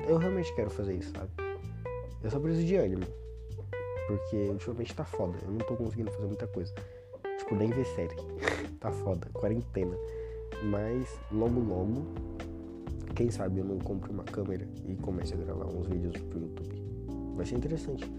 eu 0.08 0.16
realmente 0.16 0.52
quero 0.54 0.70
fazer 0.70 0.94
isso, 0.94 1.12
sabe? 1.12 1.30
Eu 2.22 2.30
só 2.30 2.38
preciso 2.40 2.66
de 2.66 2.76
ânimo. 2.76 3.06
Porque 4.08 4.48
ultimamente 4.48 4.94
tá 4.94 5.04
foda. 5.04 5.38
Eu 5.42 5.52
não 5.52 5.58
tô 5.58 5.76
conseguindo 5.76 6.10
fazer 6.10 6.26
muita 6.26 6.46
coisa. 6.48 6.74
Tipo, 7.38 7.54
nem 7.54 7.70
ver 7.70 7.86
série. 7.86 8.16
tá 8.80 8.90
foda. 8.90 9.28
Quarentena. 9.32 9.96
Mas 10.64 11.18
logo 11.30 11.60
logo, 11.60 12.06
quem 13.14 13.30
sabe 13.30 13.58
eu 13.58 13.64
não 13.64 13.78
compro 13.78 14.12
uma 14.12 14.24
câmera 14.24 14.66
e 14.86 14.94
comece 14.96 15.34
a 15.34 15.36
gravar 15.36 15.66
uns 15.66 15.86
vídeos 15.86 16.16
pro 16.16 16.40
YouTube. 16.40 16.82
Vai 17.36 17.46
ser 17.46 17.56
interessante. 17.56 18.10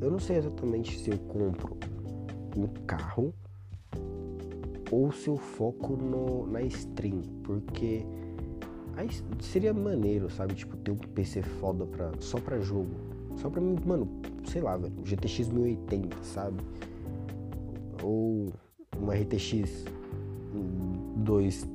Eu 0.00 0.10
não 0.10 0.18
sei 0.18 0.38
exatamente 0.38 0.98
se 0.98 1.10
eu 1.10 1.18
compro 1.18 1.76
um 2.56 2.66
carro 2.86 3.32
ou 4.90 5.12
se 5.12 5.28
eu 5.28 5.36
foco 5.36 5.96
no, 5.96 6.46
na 6.46 6.62
stream, 6.62 7.20
porque 7.42 8.04
aí 8.96 9.08
seria 9.40 9.72
maneiro, 9.72 10.30
sabe? 10.30 10.54
Tipo, 10.54 10.76
ter 10.78 10.90
um 10.90 10.96
PC 10.96 11.42
foda 11.42 11.84
pra, 11.86 12.12
só 12.20 12.38
pra 12.38 12.60
jogo. 12.60 12.90
Só 13.36 13.50
pra 13.50 13.60
mim, 13.60 13.76
mano, 13.84 14.08
sei 14.46 14.62
lá, 14.62 14.76
velho, 14.76 14.94
GTX 15.04 15.48
1080, 15.48 16.16
sabe? 16.22 16.62
Ou 18.02 18.52
uma 18.96 19.14
RTX 19.14 19.84
2, 21.24 21.68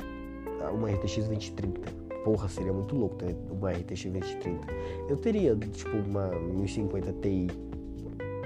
uma 0.74 0.90
RTX 0.90 1.28
2030. 1.28 1.92
Porra, 2.24 2.48
seria 2.48 2.74
muito 2.74 2.96
louco 2.96 3.16
ter 3.16 3.36
uma 3.50 3.72
RTX 3.72 4.06
2030. 4.06 4.68
Eu 5.10 5.18
teria, 5.18 5.56
tipo, 5.56 5.98
uma 5.98 6.30
1050 6.30 7.14
Ti, 7.22 7.48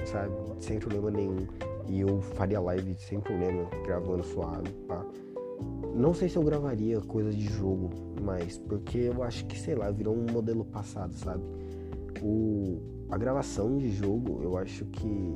sabe? 0.05 0.33
Sem 0.59 0.79
problema 0.79 1.11
nenhum. 1.11 1.47
E 1.87 1.99
eu 1.99 2.21
faria 2.21 2.61
live 2.61 2.95
sem 2.95 3.19
problema, 3.19 3.69
gravando 3.85 4.23
suave, 4.23 4.69
pá. 4.87 5.05
Não 5.95 6.13
sei 6.13 6.29
se 6.29 6.37
eu 6.37 6.43
gravaria 6.43 6.99
coisa 7.01 7.31
de 7.31 7.45
jogo, 7.45 7.89
mas 8.21 8.57
porque 8.57 8.97
eu 8.97 9.21
acho 9.21 9.45
que, 9.45 9.59
sei 9.59 9.75
lá, 9.75 9.91
virou 9.91 10.15
um 10.15 10.25
modelo 10.31 10.65
passado, 10.65 11.13
sabe? 11.13 11.43
O, 12.21 12.79
a 13.11 13.17
gravação 13.17 13.77
de 13.77 13.91
jogo, 13.91 14.41
eu 14.41 14.57
acho 14.57 14.85
que 14.85 15.35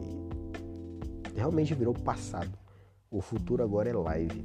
realmente 1.36 1.74
virou 1.76 1.94
passado. 1.94 2.58
O 3.12 3.22
futuro 3.22 3.62
agora 3.64 3.90
é 3.90 3.94
live. 3.94 4.44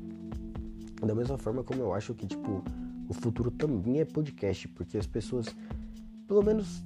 Da 1.06 1.14
mesma 1.14 1.36
forma 1.36 1.64
como 1.64 1.82
eu 1.82 1.92
acho 1.92 2.14
que, 2.14 2.26
tipo, 2.26 2.62
o 3.08 3.12
futuro 3.12 3.50
também 3.50 4.00
é 4.00 4.04
podcast, 4.04 4.68
porque 4.68 4.96
as 4.96 5.06
pessoas, 5.06 5.46
pelo 6.28 6.42
menos 6.42 6.82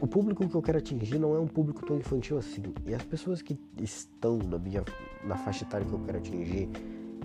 o 0.00 0.06
público 0.06 0.48
que 0.48 0.54
eu 0.54 0.60
quero 0.60 0.78
atingir 0.78 1.18
não 1.18 1.34
é 1.34 1.38
um 1.38 1.46
público 1.46 1.86
tão 1.86 1.96
infantil 1.96 2.36
assim. 2.36 2.62
E 2.86 2.94
as 2.94 3.02
pessoas 3.02 3.40
que 3.40 3.58
estão 3.80 4.36
na 4.38 4.58
minha 4.58 4.84
na 5.24 5.36
faixa 5.36 5.64
etária 5.64 5.86
que 5.86 5.92
eu 5.92 6.00
quero 6.00 6.18
atingir, 6.18 6.68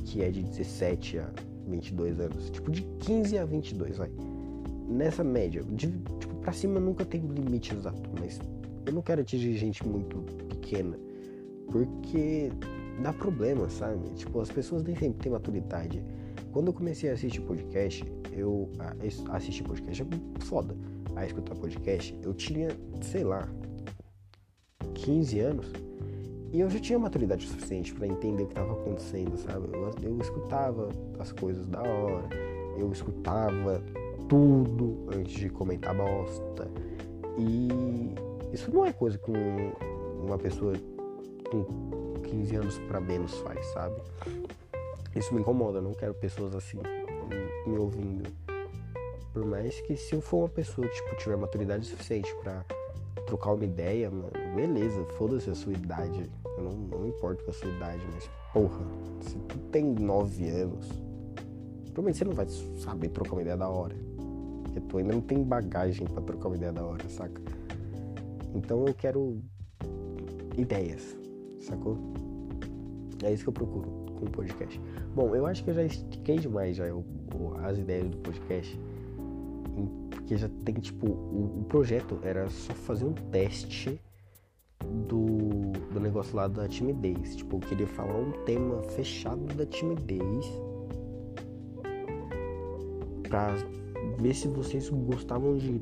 que 0.05 0.21
é 0.21 0.29
de 0.29 0.43
17 0.43 1.19
a 1.19 1.29
22 1.67 2.19
anos, 2.19 2.49
tipo 2.49 2.71
de 2.71 2.83
15 2.99 3.37
a 3.37 3.45
22, 3.45 3.97
vai. 3.97 4.11
Nessa 4.87 5.23
média, 5.23 5.63
de, 5.63 5.87
tipo, 5.91 6.35
pra 6.35 6.53
cima 6.53 6.79
nunca 6.79 7.03
tem 7.03 7.19
limite 7.19 7.75
exato, 7.75 8.09
mas 8.19 8.39
eu 8.85 8.93
não 8.93 9.01
quero 9.01 9.21
atingir 9.21 9.57
gente 9.57 9.85
muito 9.85 10.19
pequena, 10.47 10.97
porque 11.69 12.51
dá 13.01 13.13
problema, 13.13 13.69
sabe? 13.69 14.09
Tipo, 14.15 14.41
as 14.41 14.51
pessoas 14.51 14.83
nem 14.83 14.95
sempre 14.95 15.19
têm 15.19 15.31
maturidade. 15.31 16.03
Quando 16.51 16.67
eu 16.67 16.73
comecei 16.73 17.09
a 17.09 17.13
assistir 17.13 17.41
podcast, 17.41 18.03
eu 18.31 18.69
assisti 19.31 19.63
podcast 19.63 20.03
é 20.03 20.45
foda. 20.45 20.75
A 21.15 21.25
escutar 21.25 21.55
podcast, 21.55 22.15
eu 22.23 22.33
tinha, 22.33 22.69
sei 23.01 23.23
lá, 23.23 23.47
15 24.93 25.39
anos 25.39 25.71
e 26.51 26.59
eu 26.59 26.69
já 26.69 26.79
tinha 26.79 26.97
maturidade 26.97 27.45
suficiente 27.45 27.93
para 27.93 28.07
entender 28.07 28.43
o 28.43 28.45
que 28.45 28.53
estava 28.53 28.73
acontecendo, 28.73 29.37
sabe? 29.37 29.67
Eu, 29.73 29.91
eu 30.01 30.19
escutava 30.19 30.89
as 31.19 31.31
coisas 31.31 31.67
da 31.67 31.81
hora, 31.81 32.29
eu 32.77 32.91
escutava 32.91 33.83
tudo 34.29 35.07
antes 35.13 35.33
de 35.33 35.49
comentar 35.49 35.95
bosta. 35.95 36.69
E 37.37 38.15
isso 38.53 38.73
não 38.73 38.85
é 38.85 38.93
coisa 38.93 39.17
que 39.17 39.31
uma 40.25 40.37
pessoa 40.37 40.73
com 41.51 41.96
15 42.27 42.55
anos 42.55 42.79
para 42.79 42.99
menos 42.99 43.33
faz, 43.39 43.65
sabe? 43.67 44.01
Isso 45.15 45.33
me 45.33 45.41
incomoda, 45.41 45.79
eu 45.79 45.81
não 45.81 45.93
quero 45.93 46.13
pessoas 46.13 46.53
assim 46.53 46.79
me 47.65 47.77
ouvindo. 47.77 48.29
Por 49.33 49.45
mais 49.45 49.79
que 49.81 49.95
se 49.95 50.15
eu 50.15 50.21
for 50.21 50.39
uma 50.39 50.49
pessoa 50.49 50.87
que 50.87 50.95
tipo, 50.95 51.15
tiver 51.17 51.37
maturidade 51.37 51.85
suficiente 51.85 52.33
para 52.41 52.63
trocar 53.25 53.53
uma 53.53 53.65
ideia, 53.65 54.09
mano, 54.09 54.31
beleza, 54.55 55.03
foda-se 55.17 55.49
a 55.49 55.55
sua 55.55 55.73
idade. 55.73 56.29
Eu 56.57 56.63
não, 56.63 56.71
não 56.71 57.07
importo 57.07 57.43
com 57.43 57.51
a 57.51 57.53
sua 57.53 57.69
idade, 57.69 58.01
mas 58.13 58.29
porra, 58.53 58.79
se 59.21 59.37
tu 59.37 59.57
tem 59.71 59.83
9 59.83 60.49
anos, 60.49 60.87
provavelmente 61.93 62.17
você 62.17 62.25
não 62.25 62.33
vai 62.33 62.47
saber 62.77 63.09
trocar 63.09 63.33
uma 63.33 63.41
ideia 63.41 63.57
da 63.57 63.69
hora. 63.69 63.95
Porque 64.63 64.79
tu 64.81 64.97
ainda 64.97 65.13
não 65.13 65.21
tem 65.21 65.43
bagagem 65.43 66.07
para 66.07 66.21
trocar 66.23 66.47
uma 66.47 66.55
ideia 66.55 66.71
da 66.71 66.83
hora, 66.83 67.07
saca? 67.09 67.41
Então 68.55 68.87
eu 68.87 68.93
quero 68.93 69.39
ideias, 70.57 71.15
sacou? 71.67 71.97
É 73.23 73.33
isso 73.33 73.43
que 73.43 73.49
eu 73.49 73.53
procuro 73.53 73.89
com 74.19 74.25
o 74.25 74.29
podcast. 74.29 74.79
Bom, 75.15 75.35
eu 75.35 75.45
acho 75.45 75.63
que 75.63 75.69
eu 75.69 75.73
já 75.73 75.83
estiquei 75.83 76.37
demais 76.37 76.75
já 76.75 76.85
o, 76.93 77.03
as 77.63 77.77
ideias 77.77 78.09
do 78.09 78.17
podcast. 78.17 78.79
Porque 80.09 80.37
já 80.37 80.49
tem, 80.65 80.75
tipo, 80.75 81.07
o, 81.07 81.61
o, 81.61 81.65
projeto 81.65 82.19
era 82.23 82.49
só 82.49 82.73
fazer 82.73 83.05
um 83.05 83.13
teste 83.13 83.99
do, 85.07 85.17
do 85.91 85.99
negócio 85.99 86.35
lá 86.35 86.47
da 86.47 86.67
timidez. 86.67 87.35
Tipo, 87.35 87.57
eu 87.57 87.59
queria 87.61 87.87
falar 87.87 88.15
um 88.15 88.31
tema 88.43 88.81
fechado 88.83 89.41
da 89.55 89.65
timidez. 89.65 90.45
Pra 93.23 93.53
ver 94.19 94.33
se 94.33 94.47
vocês 94.47 94.89
gostavam 94.89 95.57
de 95.57 95.79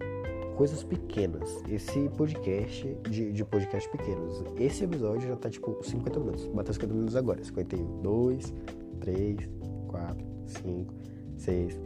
coisas 0.56 0.84
pequenas. 0.84 1.62
Esse 1.70 2.10
podcast, 2.10 2.97
de, 3.10 3.32
de 3.32 3.45
podcast 3.45 3.89
pequenos. 3.89 4.43
Esse 4.58 4.84
episódio 4.84 5.28
já 5.28 5.36
tá 5.36 5.49
tipo 5.49 5.78
50 5.84 6.20
minutos. 6.20 6.45
Bateu 6.47 6.74
50 6.74 6.93
minutos 6.93 7.16
agora. 7.16 7.43
52, 7.43 8.53
3, 9.01 9.49
4, 9.88 10.26
5, 10.47 10.93
6, 11.38 11.80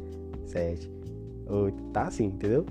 7, 0.46 0.92
8. 1.48 1.84
Tá 1.92 2.04
assim, 2.04 2.26
entendeu? 2.26 2.66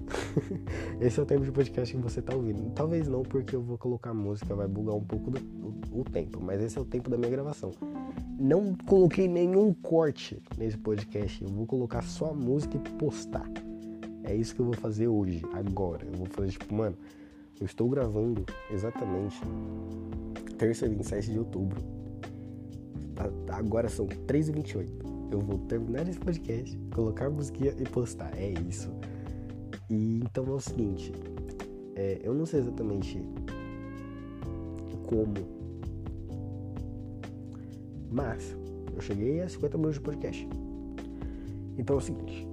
Esse 1.01 1.19
é 1.19 1.23
o 1.23 1.27
tempo 1.27 1.45
de 1.45 1.51
podcast 1.51 1.95
que 1.95 2.03
você 2.03 2.23
tá 2.23 2.35
ouvindo. 2.35 2.71
Talvez 2.75 3.09
não, 3.09 3.23
porque 3.23 3.57
eu 3.57 3.63
vou 3.63 3.77
colocar 3.77 4.15
música, 4.15 4.55
vai 4.55 4.69
bugar 4.69 4.95
um 4.95 5.05
pouco 5.05 5.31
do, 5.33 5.41
o, 5.93 6.01
o 6.01 6.05
tempo. 6.05 6.41
Mas 6.41 6.63
esse 6.63 6.79
é 6.79 6.81
o 6.81 6.85
tempo 6.85 7.11
da 7.11 7.17
minha 7.17 7.31
gravação. 7.31 7.73
Não 8.39 8.75
coloquei 8.87 9.27
nenhum 9.27 9.75
corte 9.75 10.41
nesse 10.57 10.79
podcast. 10.79 11.43
Eu 11.43 11.51
vou 11.51 11.67
colocar 11.67 12.03
só 12.03 12.33
música 12.33 12.77
e 12.77 12.91
postar. 12.95 13.51
É 14.29 14.35
isso 14.35 14.55
que 14.55 14.61
eu 14.61 14.67
vou 14.67 14.75
fazer 14.75 15.09
hoje, 15.09 15.43
agora. 15.55 16.05
Eu 16.05 16.13
vou 16.13 16.27
fazer 16.27 16.51
tipo, 16.51 16.75
mano, 16.75 16.95
eu 17.59 17.65
estou 17.65 17.89
gravando 17.89 18.45
exatamente 18.71 19.41
terça 20.59 20.87
27 20.87 21.33
de 21.33 21.39
outubro. 21.39 21.81
Tá, 23.15 23.57
agora 23.57 23.89
são 23.89 24.07
3h28. 24.07 24.87
Eu 25.33 25.41
vou 25.41 25.57
terminar 25.61 26.07
esse 26.07 26.19
podcast, 26.19 26.79
colocar 26.95 27.27
a 27.27 27.31
musiquinha 27.31 27.75
e 27.79 27.85
postar. 27.85 28.31
É 28.37 28.51
isso. 28.69 28.93
E 29.89 30.21
então 30.23 30.45
é 30.45 30.51
o 30.51 30.61
seguinte. 30.61 31.11
É, 31.97 32.21
eu 32.23 32.35
não 32.35 32.45
sei 32.45 32.61
exatamente 32.61 33.23
como. 35.07 35.33
Mas 38.11 38.55
eu 38.95 39.01
cheguei 39.01 39.41
a 39.41 39.49
50 39.49 39.79
minutos 39.79 39.97
de 39.97 40.03
podcast. 40.03 40.49
Então 41.79 41.97
é 41.97 41.99
o 41.99 42.03
seguinte 42.03 42.48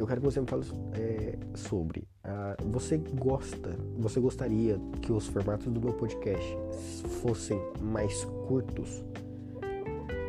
eu 0.00 0.06
quero 0.06 0.20
que 0.20 0.26
você 0.26 0.40
me 0.40 0.46
fale 0.46 0.64
é, 0.94 1.38
sobre. 1.54 2.08
Uh, 2.24 2.70
você 2.70 2.96
gosta, 2.96 3.76
você 3.98 4.18
gostaria 4.18 4.80
que 5.02 5.12
os 5.12 5.26
formatos 5.26 5.66
do 5.66 5.78
meu 5.78 5.92
podcast 5.92 6.56
fossem 7.22 7.60
mais 7.82 8.24
curtos? 8.48 9.04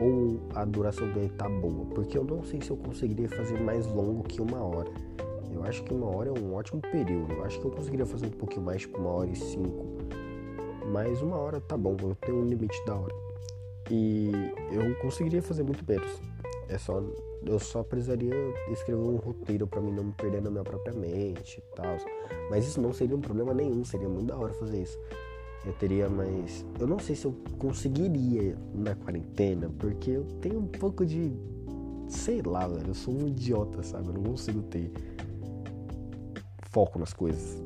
Ou 0.01 0.41
a 0.55 0.65
duração 0.65 1.07
dele 1.13 1.29
tá 1.37 1.47
boa? 1.47 1.85
Porque 1.85 2.17
eu 2.17 2.23
não 2.25 2.43
sei 2.43 2.59
se 2.61 2.69
eu 2.69 2.75
conseguiria 2.75 3.29
fazer 3.29 3.61
mais 3.61 3.87
longo 3.87 4.23
que 4.23 4.41
uma 4.41 4.61
hora. 4.61 4.91
Eu 5.53 5.63
acho 5.63 5.83
que 5.83 5.93
uma 5.93 6.07
hora 6.07 6.29
é 6.29 6.33
um 6.33 6.53
ótimo 6.53 6.81
período. 6.81 7.31
Eu 7.31 7.45
acho 7.45 7.59
que 7.59 7.65
eu 7.65 7.71
conseguiria 7.71 8.05
fazer 8.05 8.25
um 8.25 8.31
pouquinho 8.31 8.65
mais, 8.65 8.81
tipo 8.81 8.99
uma 8.99 9.09
hora 9.09 9.29
e 9.29 9.35
cinco. 9.35 9.85
Mas 10.91 11.21
uma 11.21 11.37
hora 11.37 11.61
tá 11.61 11.77
bom, 11.77 11.95
eu 12.01 12.15
tenho 12.15 12.39
um 12.39 12.45
limite 12.45 12.83
da 12.85 12.95
hora. 12.95 13.15
E 13.89 14.31
eu 14.71 14.95
conseguiria 15.01 15.41
fazer 15.41 15.63
muito 15.63 15.85
menos. 15.87 16.19
É 16.67 16.77
só 16.77 17.01
eu 17.45 17.59
só 17.59 17.83
precisaria 17.83 18.33
escrever 18.71 19.01
um 19.01 19.15
roteiro 19.15 19.65
para 19.65 19.81
mim 19.81 19.91
não 19.91 20.05
me 20.05 20.11
perder 20.13 20.41
na 20.41 20.49
minha 20.49 20.63
própria 20.63 20.93
mente 20.93 21.57
e 21.59 21.75
tal. 21.75 21.97
Mas 22.49 22.67
isso 22.67 22.79
não 22.79 22.93
seria 22.93 23.15
um 23.15 23.21
problema 23.21 23.53
nenhum, 23.53 23.83
seria 23.83 24.07
muito 24.07 24.27
da 24.27 24.37
hora 24.37 24.53
fazer 24.53 24.81
isso. 24.81 24.97
Eu 25.65 25.73
teria 25.73 26.09
mais. 26.09 26.65
Eu 26.79 26.87
não 26.87 26.99
sei 26.99 27.15
se 27.15 27.25
eu 27.25 27.35
conseguiria 27.57 28.55
na 28.73 28.95
quarentena, 28.95 29.69
porque 29.77 30.11
eu 30.11 30.23
tenho 30.41 30.59
um 30.59 30.67
pouco 30.67 31.05
de. 31.05 31.33
Sei 32.07 32.41
lá, 32.41 32.67
velho. 32.67 32.89
Eu 32.89 32.93
sou 32.93 33.13
um 33.13 33.27
idiota, 33.27 33.83
sabe? 33.83 34.07
Eu 34.07 34.13
não 34.13 34.23
consigo 34.23 34.61
ter 34.63 34.91
foco 36.71 36.97
nas 36.97 37.13
coisas. 37.13 37.61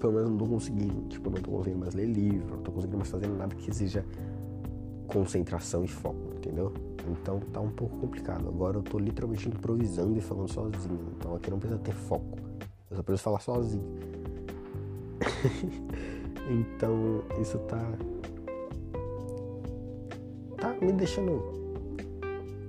Pelo 0.00 0.12
menos 0.12 0.30
não 0.30 0.38
tô 0.38 0.46
conseguindo. 0.46 1.08
Tipo, 1.08 1.30
não 1.30 1.40
tô 1.40 1.50
conseguindo 1.50 1.80
mais 1.80 1.94
ler 1.94 2.06
livro, 2.06 2.56
não 2.56 2.62
tô 2.62 2.70
conseguindo 2.70 2.98
mais 2.98 3.10
fazer 3.10 3.26
nada 3.28 3.54
que 3.54 3.68
exija 3.68 4.04
concentração 5.08 5.84
e 5.84 5.88
foco, 5.88 6.34
entendeu? 6.36 6.72
Então 7.08 7.40
tá 7.52 7.60
um 7.60 7.70
pouco 7.70 7.96
complicado. 7.98 8.48
Agora 8.48 8.78
eu 8.78 8.82
tô 8.82 8.98
literalmente 8.98 9.48
improvisando 9.48 10.16
e 10.18 10.20
falando 10.20 10.50
sozinho. 10.50 11.12
Então 11.16 11.34
aqui 11.34 11.50
não 11.50 11.58
precisa 11.58 11.80
ter 11.80 11.92
foco. 11.92 12.38
Eu 12.90 12.96
só 12.96 13.02
preciso 13.02 13.22
falar 13.22 13.40
sozinho. 13.40 13.84
então 16.50 17.22
isso 17.40 17.58
tá. 17.60 17.80
Tá 20.58 20.74
me 20.80 20.92
deixando 20.92 21.56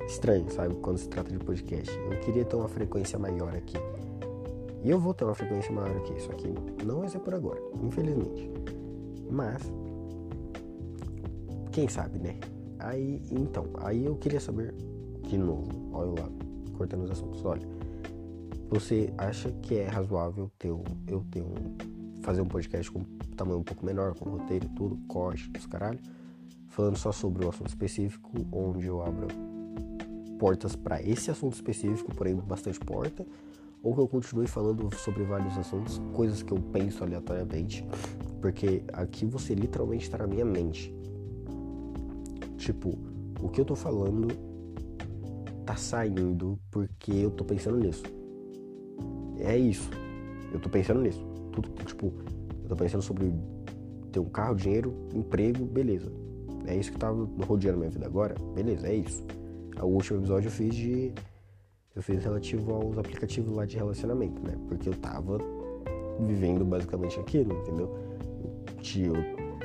estranho, 0.07 0.49
sabe? 0.49 0.75
Quando 0.75 0.97
se 0.97 1.07
trata 1.07 1.29
de 1.31 1.37
podcast. 1.37 1.91
Eu 2.11 2.19
queria 2.19 2.45
ter 2.45 2.55
uma 2.55 2.67
frequência 2.67 3.17
maior 3.19 3.53
aqui. 3.55 3.77
E 4.83 4.89
eu 4.89 4.99
vou 4.99 5.13
ter 5.13 5.25
uma 5.25 5.35
frequência 5.35 5.71
maior 5.71 5.95
aqui. 5.97 6.13
Isso 6.13 6.31
aqui 6.31 6.53
não 6.83 6.99
vai 6.99 7.09
ser 7.09 7.19
por 7.19 7.33
agora, 7.33 7.59
infelizmente. 7.81 8.49
Mas. 9.29 9.71
Quem 11.71 11.87
sabe, 11.87 12.17
né? 12.17 12.39
Aí, 12.79 13.21
então, 13.31 13.65
aí 13.79 14.05
eu 14.05 14.15
queria 14.15 14.39
saber 14.39 14.73
de 15.27 15.37
novo, 15.37 15.69
olha 15.91 16.21
lá, 16.21 16.29
cortando 16.77 17.03
os 17.03 17.11
assuntos, 17.11 17.43
olha. 17.43 17.67
Você 18.69 19.13
acha 19.17 19.51
que 19.61 19.77
é 19.77 19.87
razoável 19.87 20.51
ter, 20.59 20.67
eu 20.67 21.25
ter 21.31 21.41
um, 21.41 22.21
fazer 22.21 22.41
um 22.41 22.47
podcast 22.47 22.91
com 22.91 23.03
tamanho 23.35 23.59
um 23.59 23.63
pouco 23.63 23.85
menor, 23.85 24.13
com 24.15 24.29
roteiro 24.29 24.67
tudo, 24.75 24.97
corte, 25.07 25.49
os 25.57 25.65
caralho, 25.65 25.99
falando 26.67 26.97
só 26.97 27.11
sobre 27.11 27.45
o 27.45 27.49
assunto 27.49 27.69
específico, 27.69 28.29
onde 28.51 28.85
eu 28.85 29.01
abro 29.01 29.27
portas 30.37 30.75
para 30.75 31.01
esse 31.01 31.31
assunto 31.31 31.53
específico, 31.53 32.13
porém 32.13 32.35
bastante 32.35 32.79
porta, 32.79 33.25
ou 33.81 33.93
que 33.93 34.01
eu 34.01 34.07
continue 34.07 34.47
falando 34.47 34.93
sobre 34.95 35.23
vários 35.23 35.57
assuntos, 35.57 36.01
coisas 36.13 36.43
que 36.43 36.51
eu 36.51 36.57
penso 36.57 37.03
aleatoriamente, 37.03 37.85
porque 38.41 38.83
aqui 38.93 39.25
você 39.25 39.53
literalmente 39.53 40.03
está 40.03 40.17
na 40.17 40.27
minha 40.27 40.45
mente. 40.45 40.96
Tipo, 42.57 42.97
o 43.41 43.49
que 43.49 43.61
eu 43.61 43.65
tô 43.65 43.75
falando 43.75 44.27
tá 45.65 45.75
saindo 45.75 46.59
porque 46.71 47.11
eu 47.11 47.31
tô 47.31 47.43
pensando 47.43 47.77
nisso. 47.77 48.03
É 49.39 49.57
isso. 49.57 49.89
Eu 50.51 50.59
tô 50.59 50.69
pensando 50.69 51.01
nisso. 51.01 51.23
Tudo, 51.51 51.69
tipo, 51.85 52.13
eu 52.63 52.69
tô 52.69 52.75
pensando 52.75 53.01
sobre 53.01 53.31
ter 54.11 54.19
um 54.19 54.25
carro, 54.25 54.55
dinheiro, 54.55 54.93
emprego, 55.13 55.65
beleza. 55.65 56.11
É 56.65 56.75
isso 56.75 56.91
que 56.91 56.97
tá 56.97 57.09
rodeando 57.45 57.77
minha 57.77 57.89
vida 57.89 58.05
agora? 58.05 58.35
Beleza, 58.55 58.87
é 58.87 58.95
isso. 58.95 59.23
O 59.81 59.85
último 59.85 60.19
episódio 60.19 60.47
eu 60.47 60.51
fiz 60.51 60.73
de. 60.73 61.13
Eu 61.95 62.01
fiz 62.01 62.23
relativo 62.23 62.73
aos 62.73 62.97
aplicativos 62.97 63.55
lá 63.55 63.65
de 63.65 63.77
relacionamento, 63.77 64.41
né? 64.41 64.55
Porque 64.67 64.89
eu 64.89 64.93
tava 64.95 65.39
vivendo 66.19 66.63
basicamente 66.65 67.19
aquilo, 67.19 67.53
entendeu? 67.59 67.95
Eu, 68.95 69.13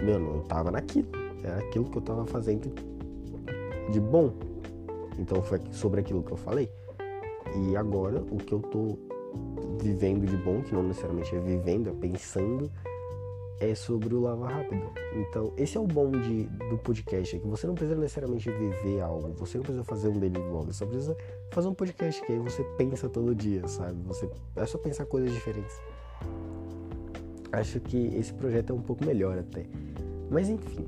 mano, 0.04 0.36
eu 0.36 0.42
tava 0.44 0.70
naquilo. 0.70 1.21
Era 1.42 1.58
aquilo 1.58 1.84
que 1.90 1.98
eu 1.98 2.02
tava 2.02 2.26
fazendo 2.26 2.72
de 3.90 4.00
bom. 4.00 4.32
Então 5.18 5.42
foi 5.42 5.60
sobre 5.70 6.00
aquilo 6.00 6.22
que 6.22 6.32
eu 6.32 6.36
falei. 6.36 6.70
E 7.54 7.76
agora 7.76 8.20
o 8.30 8.36
que 8.36 8.52
eu 8.52 8.60
tô 8.60 8.98
vivendo 9.80 10.26
de 10.26 10.36
bom, 10.36 10.62
que 10.62 10.74
não 10.74 10.82
necessariamente 10.82 11.34
é 11.34 11.40
vivendo, 11.40 11.90
é 11.90 11.92
pensando, 11.92 12.70
é 13.60 13.74
sobre 13.74 14.14
o 14.14 14.20
Lava 14.20 14.48
Rápido. 14.48 14.90
Então, 15.14 15.52
esse 15.56 15.76
é 15.76 15.80
o 15.80 15.86
bom 15.86 16.10
de, 16.10 16.44
do 16.68 16.78
podcast, 16.78 17.36
é 17.36 17.38
que 17.38 17.46
você 17.46 17.66
não 17.66 17.74
precisa 17.74 17.98
necessariamente 17.98 18.50
viver 18.50 19.00
algo, 19.00 19.32
você 19.34 19.58
não 19.58 19.62
precisa 19.62 19.84
fazer 19.84 20.08
um 20.08 20.18
daily 20.18 20.40
vlog, 20.40 20.72
só 20.72 20.86
precisa 20.86 21.16
fazer 21.50 21.68
um 21.68 21.74
podcast 21.74 22.24
que 22.24 22.32
aí 22.32 22.38
você 22.38 22.64
pensa 22.76 23.08
todo 23.08 23.34
dia, 23.34 23.66
sabe? 23.68 23.96
Você 24.06 24.28
é 24.56 24.66
só 24.66 24.78
pensar 24.78 25.06
coisas 25.06 25.32
diferentes. 25.32 25.80
Acho 27.52 27.80
que 27.80 28.16
esse 28.16 28.32
projeto 28.32 28.70
é 28.70 28.74
um 28.74 28.80
pouco 28.80 29.04
melhor 29.04 29.38
até. 29.38 29.66
Mas 30.30 30.48
enfim, 30.48 30.86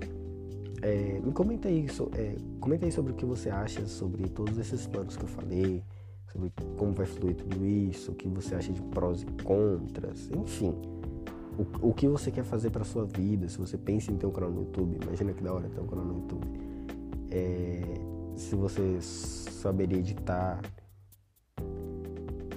é, 0.85 1.19
me 1.25 1.33
comenta 1.33 1.67
aí, 1.67 1.89
so, 1.89 2.11
é, 2.15 2.37
comenta 2.61 2.85
aí 2.85 2.93
sobre 2.93 3.13
o 3.13 3.15
que 3.15 3.25
você 3.25 3.49
acha 3.49 3.87
sobre 3.87 4.29
todos 4.29 4.59
esses 4.59 4.87
planos 4.87 5.17
que 5.17 5.25
eu 5.25 5.29
falei, 5.29 5.83
sobre 6.31 6.53
como 6.77 6.93
vai 6.93 7.07
fluir 7.07 7.37
tudo 7.37 7.65
isso, 7.65 8.13
o 8.13 8.15
que 8.15 8.29
você 8.29 8.55
acha 8.55 8.71
de 8.71 8.83
prós 8.83 9.23
e 9.23 9.27
contras, 9.43 10.31
enfim. 10.31 10.75
O, 11.59 11.89
o 11.89 11.95
que 11.95 12.07
você 12.07 12.31
quer 12.31 12.45
fazer 12.45 12.69
para 12.69 12.85
sua 12.85 13.07
vida, 13.07 13.49
se 13.49 13.57
você 13.57 13.79
pensa 13.79 14.13
em 14.13 14.19
ter 14.19 14.27
um 14.27 14.31
canal 14.31 14.51
no 14.51 14.61
YouTube, 14.61 14.99
imagina 15.03 15.33
que 15.33 15.43
da 15.43 15.55
hora 15.55 15.71
ter 15.71 15.81
um 15.81 15.87
canal 15.87 16.05
no 16.05 16.17
YouTube. 16.17 16.47
É, 17.31 17.81
se 18.37 18.55
você 18.55 19.01
saberia 19.01 19.99
editar, 19.99 20.61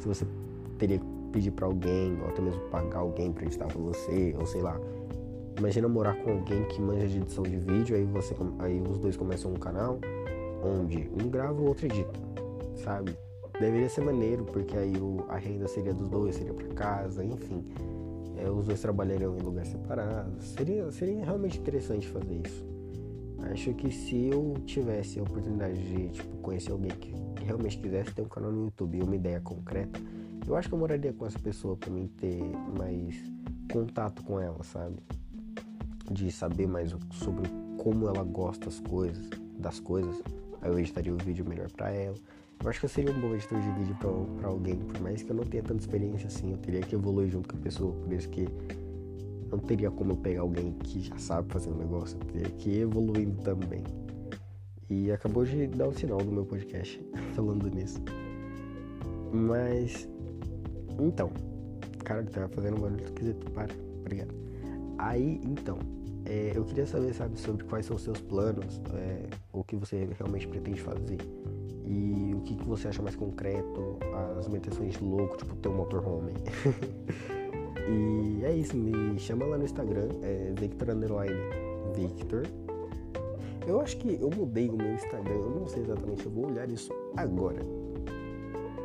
se 0.02 0.06
você 0.06 0.28
teria 0.78 1.00
que 1.00 1.06
pedir 1.32 1.52
para 1.52 1.66
alguém, 1.66 2.20
ou 2.22 2.28
até 2.28 2.42
mesmo 2.42 2.60
pagar 2.70 3.00
alguém 3.00 3.32
para 3.32 3.46
editar 3.46 3.68
para 3.68 3.78
você, 3.78 4.36
ou 4.38 4.46
sei 4.46 4.62
lá, 4.62 4.78
Imagina 5.58 5.88
morar 5.88 6.16
com 6.24 6.32
alguém 6.32 6.64
que 6.66 6.80
manja 6.80 7.08
de 7.08 7.18
edição 7.18 7.44
de 7.44 7.58
vídeo, 7.58 7.96
aí 7.96 8.06
você 8.06 8.36
aí 8.60 8.80
os 8.80 9.00
dois 9.00 9.18
começam 9.18 9.52
um 9.52 9.56
canal 9.56 10.00
onde 10.64 11.10
um 11.12 11.30
grava 11.30 11.60
o 11.60 11.66
outro 11.66 11.86
edita, 11.86 12.20
sabe? 12.76 13.18
Deveria 13.60 13.90
ser 13.90 14.02
maneiro, 14.02 14.46
porque 14.46 14.78
aí 14.78 14.96
o, 14.98 15.26
a 15.30 15.38
renda 15.38 15.68
seria 15.68 15.94
dos 15.94 16.08
dois, 16.10 16.36
seria 16.36 16.54
para 16.54 16.68
casa, 16.76 17.26
enfim. 17.26 17.66
É, 18.38 18.48
os 18.50 18.68
dois 18.68 18.80
trabalhariam 18.80 19.36
em 19.36 19.42
lugares 19.42 19.70
separados. 19.70 20.46
Seria, 20.50 20.92
seria 20.92 21.26
realmente 21.26 21.60
interessante 21.60 22.08
fazer 22.08 22.42
isso. 22.46 22.64
Acho 23.52 23.74
que 23.74 23.92
se 23.92 24.28
eu 24.28 24.54
tivesse 24.66 25.20
a 25.20 25.24
oportunidade 25.24 25.80
de 25.80 26.10
tipo, 26.10 26.38
conhecer 26.38 26.72
alguém 26.72 26.92
que, 26.92 27.12
que 27.36 27.44
realmente 27.44 27.80
quisesse 27.80 28.14
ter 28.14 28.22
um 28.22 28.28
canal 28.28 28.52
no 28.52 28.66
YouTube 28.66 29.00
e 29.00 29.02
uma 29.02 29.16
ideia 29.16 29.40
concreta, 29.42 30.00
eu 30.48 30.56
acho 30.56 30.70
que 30.70 30.76
eu 30.76 30.80
moraria 30.80 31.14
com 31.14 31.26
essa 31.26 31.40
pessoa 31.40 31.76
para 31.76 31.90
mim 31.90 32.08
ter 32.16 32.40
mais 32.78 33.16
contato 33.72 34.24
com 34.24 34.40
ela, 34.40 34.64
sabe? 34.64 34.98
De 36.12 36.32
saber 36.32 36.68
mais 36.68 36.96
sobre 37.12 37.50
como 37.78 38.08
ela 38.08 38.24
gosta 38.24 38.66
das 38.66 38.80
coisas, 38.80 39.30
das 39.58 39.80
coisas, 39.80 40.22
aí 40.62 40.70
eu 40.70 40.80
editaria 40.80 41.14
o 41.14 41.18
vídeo 41.18 41.46
melhor 41.48 41.72
para 41.72 41.92
ela. 41.92 42.16
Eu 42.64 42.70
acho 42.70 42.80
que 42.80 42.86
eu 42.86 42.90
seria 42.90 43.12
um 43.12 43.22
bom 43.22 43.36
editor 43.36 43.60
de 43.60 43.72
vídeo 43.72 43.96
para 44.38 44.48
alguém, 44.48 44.78
por 44.78 45.00
mais 45.02 45.22
que 45.22 45.30
eu 45.30 45.36
não 45.36 45.44
tenha 45.44 45.62
tanta 45.62 45.82
experiência 45.82 46.28
assim, 46.28 46.52
eu 46.52 46.58
teria 46.58 46.82
que 46.82 46.96
evoluir 46.96 47.30
junto 47.30 47.50
com 47.50 47.58
a 47.58 47.62
pessoa, 47.62 47.94
por 47.94 48.12
isso 48.12 48.28
que 48.30 48.48
não 49.52 49.60
teria 49.60 49.92
como 49.92 50.14
eu 50.14 50.18
pegar 50.18 50.42
alguém 50.42 50.72
que 50.84 51.02
já 51.02 51.18
sabe 51.18 51.52
fazer 51.52 51.70
um 51.70 51.78
negócio, 51.78 52.18
eu 52.20 52.26
teria 52.26 52.50
que 52.58 52.70
ir 52.70 52.82
evoluindo 52.82 53.42
também. 53.44 53.84
E 54.90 55.12
acabou 55.12 55.44
de 55.44 55.68
dar 55.68 55.90
um 55.90 55.94
sinal 55.94 56.20
no 56.20 56.32
meu 56.32 56.46
podcast 56.46 57.02
falando 57.36 57.70
nisso. 57.70 58.00
Mas. 59.34 60.08
Então. 61.00 61.30
Cara, 62.04 62.24
tava 62.24 62.48
fazendo 62.50 62.78
um 62.78 62.82
barulho 62.82 63.04
esquisito. 63.04 63.52
Para. 63.52 63.74
Obrigado. 64.00 64.47
Aí, 64.98 65.40
então. 65.44 65.78
É, 66.26 66.52
eu 66.54 66.66
queria 66.66 66.86
saber, 66.86 67.14
sabe, 67.14 67.40
sobre 67.40 67.64
quais 67.64 67.86
são 67.86 67.96
os 67.96 68.02
seus 68.02 68.20
planos, 68.20 68.82
é, 68.94 69.28
o 69.54 69.64
que 69.64 69.78
você 69.78 70.10
realmente 70.18 70.46
pretende 70.46 70.82
fazer 70.82 71.18
e 71.86 72.34
o 72.36 72.42
que, 72.42 72.54
que 72.54 72.66
você 72.66 72.90
acha 72.90 73.02
mais 73.02 73.16
concreto, 73.16 73.98
as 74.38 74.50
meditações 74.50 75.00
louco, 75.00 75.38
tipo 75.38 75.56
ter 75.56 75.70
um 75.70 75.78
motorhome. 75.78 76.34
e 77.90 78.44
é 78.44 78.54
isso, 78.54 78.76
me 78.76 79.18
chama 79.18 79.46
lá 79.46 79.58
no 79.58 79.64
Instagram, 79.64 80.10
é 80.22 80.54
Victor 80.60 80.90
Underline 80.90 81.40
Victor 81.96 82.44
eu 83.68 83.82
acho 83.82 83.98
que 83.98 84.18
eu 84.22 84.30
mudei 84.30 84.70
o 84.70 84.78
meu 84.78 84.94
Instagram, 84.94 85.34
eu 85.36 85.50
não 85.50 85.68
sei 85.68 85.84
exatamente, 85.84 86.26
eu 86.26 86.32
vou 86.32 86.48
olhar 86.48 86.70
isso 86.70 86.90
agora. 87.18 87.60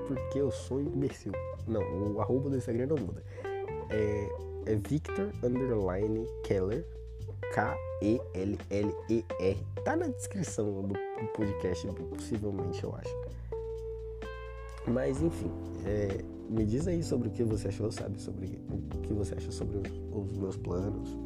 Porque 0.08 0.40
eu 0.40 0.50
sou 0.50 0.80
imbecil. 0.80 1.30
Não, 1.68 1.80
o 2.12 2.20
arroba 2.20 2.50
do 2.50 2.56
Instagram 2.56 2.86
não 2.86 2.96
muda. 2.96 3.22
É, 3.88 4.28
é 4.66 4.74
Victor 4.76 5.32
Underline 5.42 6.26
Keller. 6.44 6.86
K-E-L-L-E-R. 7.54 8.56
Tá 9.84 9.96
na 9.96 10.06
descrição 10.08 10.82
do, 10.82 10.94
podcast, 11.36 11.86
possivelmente, 12.10 12.82
eu 12.82 12.94
acho. 12.94 13.14
Mas 14.86 15.20
enfim, 15.22 15.50
é, 15.84 16.24
me 16.48 16.64
diz 16.64 16.88
aí 16.88 17.02
sobre 17.02 17.28
o 17.28 17.30
que 17.30 17.44
você 17.44 17.68
achou, 17.68 17.92
sabe? 17.92 18.18
Sobre 18.20 18.58
o 18.70 18.78
que 19.00 19.12
você 19.12 19.34
acha 19.34 19.52
sobre 19.52 19.76
os, 19.76 19.84
os 20.30 20.38
meus 20.38 20.56
planos. 20.56 21.18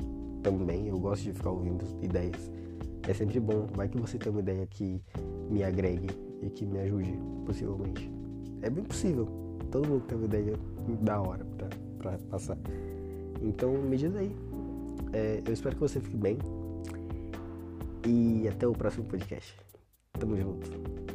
Também 0.42 0.88
eu 0.88 0.98
gosto 0.98 1.22
de 1.22 1.32
ficar 1.32 1.50
ouvindo 1.50 1.84
ideias 2.02 2.50
é 3.08 3.14
sempre 3.14 3.40
bom. 3.40 3.66
Vai 3.74 3.88
que 3.88 3.98
você 3.98 4.18
tem 4.18 4.30
uma 4.30 4.40
ideia 4.40 4.66
que 4.66 5.00
me 5.48 5.62
agregue 5.62 6.08
e 6.42 6.50
que 6.50 6.66
me 6.66 6.78
ajude, 6.80 7.18
possivelmente. 7.44 8.10
É 8.62 8.70
bem 8.70 8.84
possível. 8.84 9.28
Todo 9.70 9.88
mundo 9.88 10.04
tem 10.06 10.18
uma 10.18 10.26
ideia 10.26 10.58
da 11.02 11.20
hora 11.20 11.44
pra, 11.56 11.68
pra 11.98 12.18
passar. 12.30 12.58
Então, 13.42 13.72
me 13.72 13.96
diz 13.96 14.14
aí. 14.16 14.34
É, 15.12 15.42
eu 15.46 15.52
espero 15.52 15.74
que 15.74 15.80
você 15.80 16.00
fique 16.00 16.16
bem. 16.16 16.38
E 18.06 18.48
até 18.48 18.66
o 18.66 18.72
próximo 18.72 19.04
podcast. 19.04 19.56
Tamo 20.18 20.36
junto. 20.36 21.05